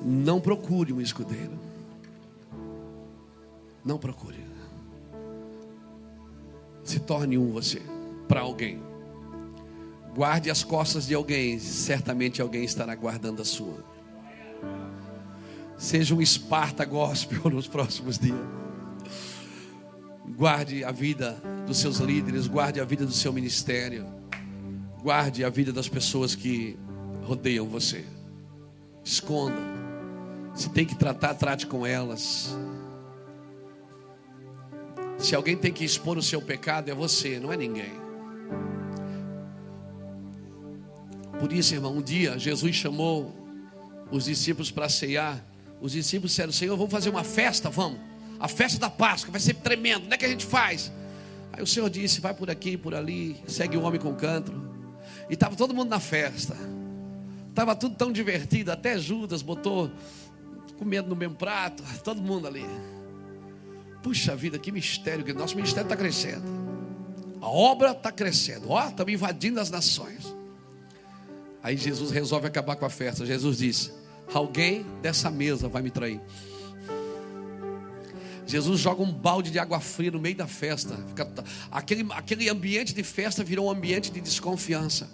[0.03, 1.59] Não procure um escudeiro.
[3.85, 4.39] Não procure.
[6.83, 7.83] Se torne um você
[8.27, 8.81] para alguém.
[10.15, 13.85] Guarde as costas de alguém, certamente alguém estará guardando a sua.
[15.81, 18.37] Seja um Esparta gospel nos próximos dias.
[20.37, 24.07] Guarde a vida dos seus líderes, guarde a vida do seu ministério,
[25.03, 26.79] guarde a vida das pessoas que
[27.23, 28.05] rodeiam você.
[29.03, 29.57] Esconda.
[30.55, 32.55] Se tem que tratar, trate com elas.
[35.17, 37.93] Se alguém tem que expor o seu pecado, é você, não é ninguém.
[41.39, 43.35] Por isso, irmão, um dia Jesus chamou
[44.11, 45.50] os discípulos para ceiar.
[45.81, 47.71] Os discípulos disseram: Senhor, vamos fazer uma festa?
[47.71, 47.99] Vamos.
[48.39, 50.07] A festa da Páscoa vai ser tremendo.
[50.07, 50.93] Onde é que a gente faz?
[51.53, 54.53] Aí o Senhor disse: Vai por aqui, por ali, segue o homem com canto.
[55.29, 56.57] E estava todo mundo na festa.
[57.49, 58.71] Estava tudo tão divertido.
[58.73, 59.91] Até Judas botou
[60.79, 61.83] comendo no mesmo prato.
[62.03, 62.65] Todo mundo ali.
[64.03, 65.25] Puxa vida, que mistério.
[65.25, 66.45] Que nosso ministério está crescendo.
[67.41, 68.71] A obra está crescendo.
[68.71, 70.35] Ó, estamos invadindo as nações.
[71.63, 73.27] Aí Jesus resolve acabar com a festa.
[73.27, 73.93] Jesus disse:
[74.33, 76.21] Alguém dessa mesa vai me trair.
[78.47, 80.99] Jesus joga um balde de água fria no meio da festa.
[81.71, 85.09] Aquele, aquele ambiente de festa virou um ambiente de desconfiança.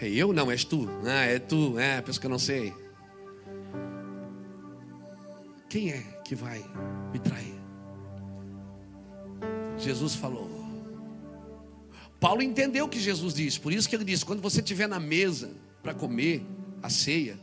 [0.00, 0.88] Eu não, és tu.
[1.04, 2.72] Ah, é tu, é, penso que eu não sei.
[5.68, 6.64] Quem é que vai
[7.12, 7.54] me trair?
[9.76, 10.48] Jesus falou.
[12.20, 15.00] Paulo entendeu o que Jesus disse, por isso que ele disse: quando você estiver na
[15.00, 15.50] mesa
[15.82, 16.46] para comer
[16.82, 17.36] a ceia,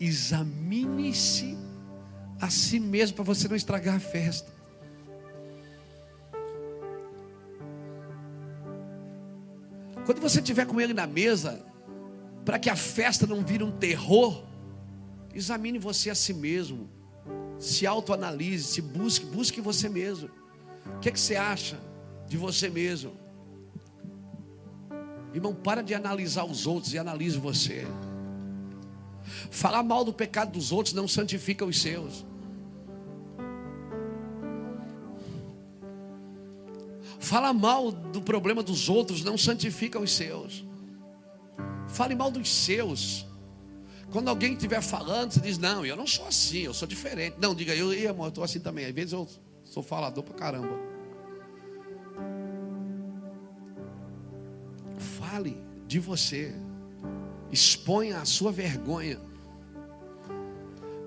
[0.00, 1.56] examine-se
[2.40, 4.52] a si mesmo para você não estragar a festa.
[10.06, 11.62] Quando você estiver com ele na mesa,
[12.44, 14.42] para que a festa não vire um terror,
[15.34, 16.88] examine você a si mesmo,
[17.58, 20.30] se autoanalise, se busque, busque você mesmo.
[20.96, 21.78] O que, é que você acha
[22.26, 23.12] de você mesmo?
[25.34, 27.86] Irmão, para de analisar os outros e analise você.
[29.50, 32.26] Falar mal do pecado dos outros não santifica os seus.
[37.18, 40.64] Falar mal do problema dos outros não santifica os seus.
[41.88, 43.26] Fale mal dos seus.
[44.10, 47.36] Quando alguém estiver falando, você diz: Não, eu não sou assim, eu sou diferente.
[47.38, 48.86] Não, diga eu, amor, eu estou assim também.
[48.86, 49.28] Às vezes eu
[49.64, 50.78] sou falador pra caramba.
[54.96, 56.54] Fale de você.
[57.50, 59.20] Exponha a sua vergonha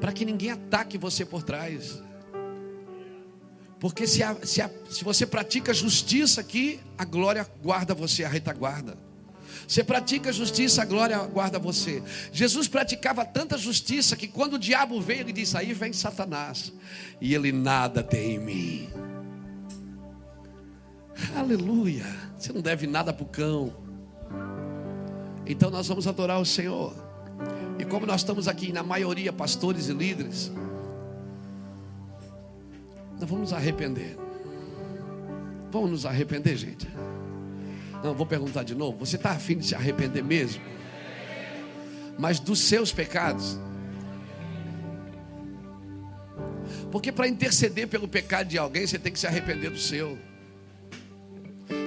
[0.01, 2.01] para que ninguém ataque você por trás.
[3.79, 8.29] Porque se, a, se, a, se você pratica justiça aqui, a glória guarda você, a
[8.29, 8.97] retaguarda.
[9.67, 12.03] Você pratica justiça, a glória guarda você.
[12.31, 16.73] Jesus praticava tanta justiça que quando o diabo veio, ele disse: Aí vem Satanás,
[17.19, 18.89] e ele nada tem em mim.
[21.35, 22.05] Aleluia.
[22.37, 23.75] Você não deve nada para o cão.
[25.45, 27.00] Então nós vamos adorar o Senhor.
[27.81, 30.51] E como nós estamos aqui, na maioria, pastores e líderes,
[33.19, 34.15] nós vamos nos arrepender.
[35.71, 36.87] Vamos nos arrepender, gente.
[38.03, 38.99] Não, vou perguntar de novo.
[38.99, 40.61] Você está afim de se arrepender mesmo?
[42.19, 43.57] Mas dos seus pecados?
[46.91, 50.19] Porque para interceder pelo pecado de alguém, você tem que se arrepender do seu.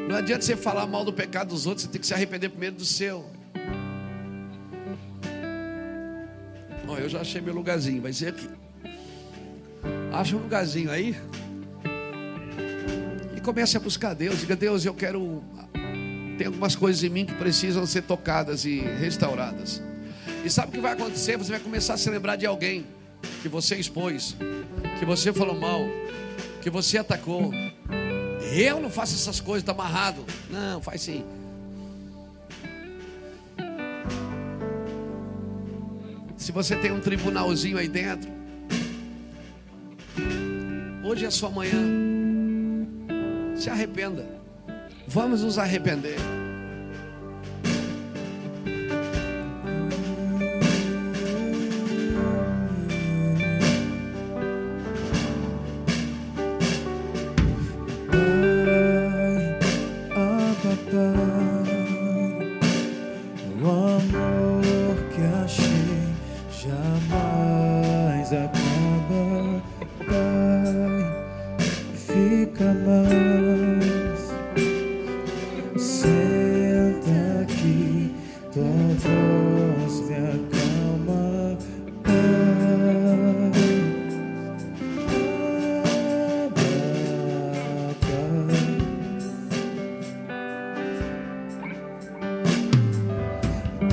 [0.08, 2.74] Não adianta você falar mal do pecado dos outros, você tem que se arrepender primeiro
[2.74, 3.24] do seu.
[6.98, 8.48] Eu já achei meu lugarzinho, vai ser aqui.
[10.12, 11.16] Acha um lugarzinho aí.
[13.36, 14.38] E comece a buscar Deus.
[14.40, 15.42] Diga, Deus, eu quero.
[16.38, 19.82] Tem algumas coisas em mim que precisam ser tocadas e restauradas.
[20.44, 21.36] E sabe o que vai acontecer?
[21.36, 22.86] Você vai começar a se lembrar de alguém
[23.42, 24.36] que você expôs,
[24.98, 25.80] que você falou mal,
[26.60, 27.52] que você atacou.
[28.52, 30.24] Eu não faço essas coisas, está amarrado.
[30.50, 31.24] Não, faz sim.
[36.44, 38.30] Se você tem um tribunalzinho aí dentro,
[41.02, 41.82] hoje é sua manhã.
[43.56, 44.28] Se arrependa.
[45.08, 46.18] Vamos nos arrepender.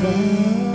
[0.04, 0.71] love.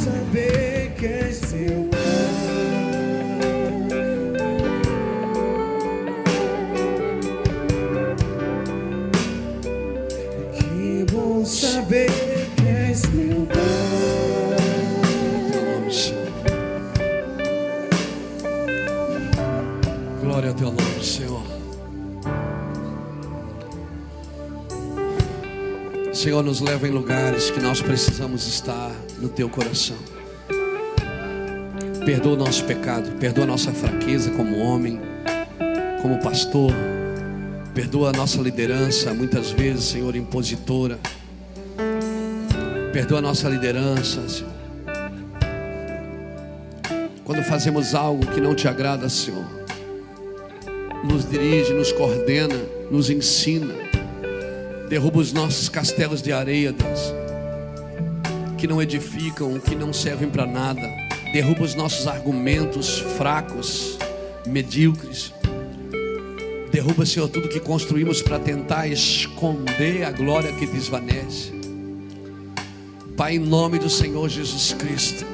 [0.00, 1.99] Saber que és meu
[26.60, 29.96] leva em lugares que nós precisamos estar no teu coração.
[32.04, 35.00] Perdoa o nosso pecado, perdoa a nossa fraqueza como homem,
[36.02, 36.72] como pastor.
[37.74, 40.98] Perdoa a nossa liderança, muitas vezes, Senhor, impositora.
[42.92, 44.52] Perdoa a nossa liderança, Senhor.
[47.24, 49.46] Quando fazemos algo que não te agrada, Senhor,
[51.04, 52.56] nos dirige, nos coordena,
[52.90, 53.89] nos ensina,
[54.90, 57.14] derruba os nossos castelos de areia, Deus,
[58.58, 60.82] que não edificam, que não servem para nada,
[61.32, 63.96] derruba os nossos argumentos fracos,
[64.44, 65.32] medíocres,
[66.72, 71.52] derruba, Senhor, tudo que construímos para tentar esconder a glória que desvanece.
[73.16, 75.24] Pai, em nome do Senhor Jesus Cristo,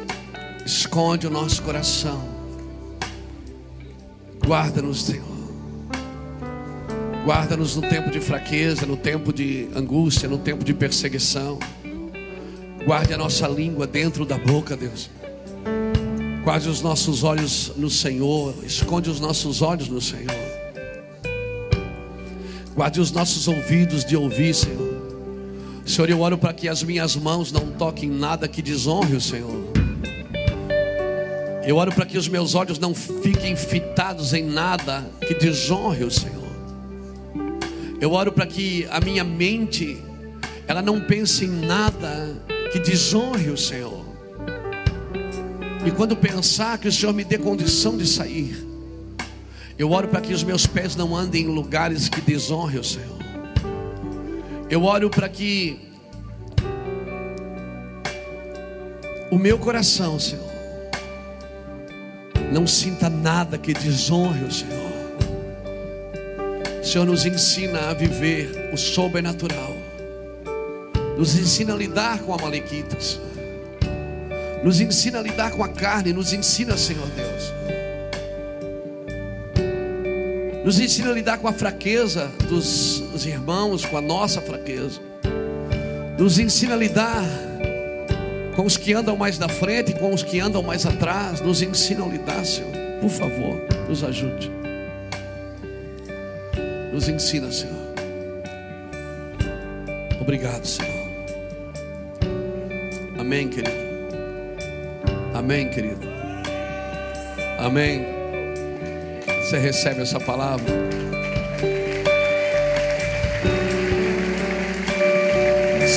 [0.66, 2.22] esconde o nosso coração,
[4.44, 5.35] guarda-nos, Senhor.
[7.26, 11.58] Guarda-nos no tempo de fraqueza, no tempo de angústia, no tempo de perseguição.
[12.84, 15.10] Guarde a nossa língua dentro da boca, Deus.
[16.44, 18.54] Guarde os nossos olhos no Senhor.
[18.62, 20.36] Esconde os nossos olhos no Senhor.
[22.76, 25.02] Guarde os nossos ouvidos de ouvir, Senhor.
[25.84, 29.72] Senhor, eu oro para que as minhas mãos não toquem nada que desonre o Senhor.
[31.66, 36.10] Eu oro para que os meus olhos não fiquem fitados em nada que desonre o
[36.12, 36.35] Senhor.
[38.00, 39.96] Eu oro para que a minha mente
[40.66, 42.34] ela não pense em nada
[42.72, 44.04] que desonre o Senhor.
[45.84, 48.66] E quando pensar que o Senhor me dê condição de sair,
[49.78, 53.16] eu oro para que os meus pés não andem em lugares que desonrem o Senhor.
[54.68, 55.78] Eu oro para que
[59.30, 60.44] o meu coração, Senhor,
[62.52, 64.95] não sinta nada que desonre o Senhor.
[66.86, 69.76] Senhor nos ensina a viver o sobrenatural.
[71.18, 73.20] Nos ensina a lidar com amalequitas.
[74.62, 76.12] Nos ensina a lidar com a carne.
[76.12, 77.52] Nos ensina, Senhor Deus.
[80.64, 85.00] Nos ensina a lidar com a fraqueza dos irmãos, com a nossa fraqueza.
[86.16, 87.24] Nos ensina a lidar
[88.54, 91.40] com os que andam mais na frente, com os que andam mais atrás.
[91.40, 92.70] Nos ensina a lidar, Senhor.
[93.00, 94.52] Por favor, nos ajude.
[96.96, 97.76] Nos ensina, Senhor.
[100.18, 101.10] Obrigado, Senhor.
[103.18, 103.76] Amém, querido.
[105.34, 106.08] Amém, querido.
[107.58, 108.02] Amém.
[109.26, 110.64] Você recebe essa palavra?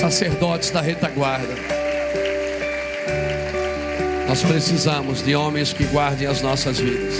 [0.01, 1.55] Sacerdotes da retaguarda.
[4.27, 7.15] Nós precisamos de homens que guardem as nossas vidas,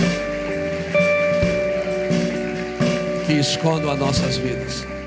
[3.40, 4.99] escondam as nossas vidas.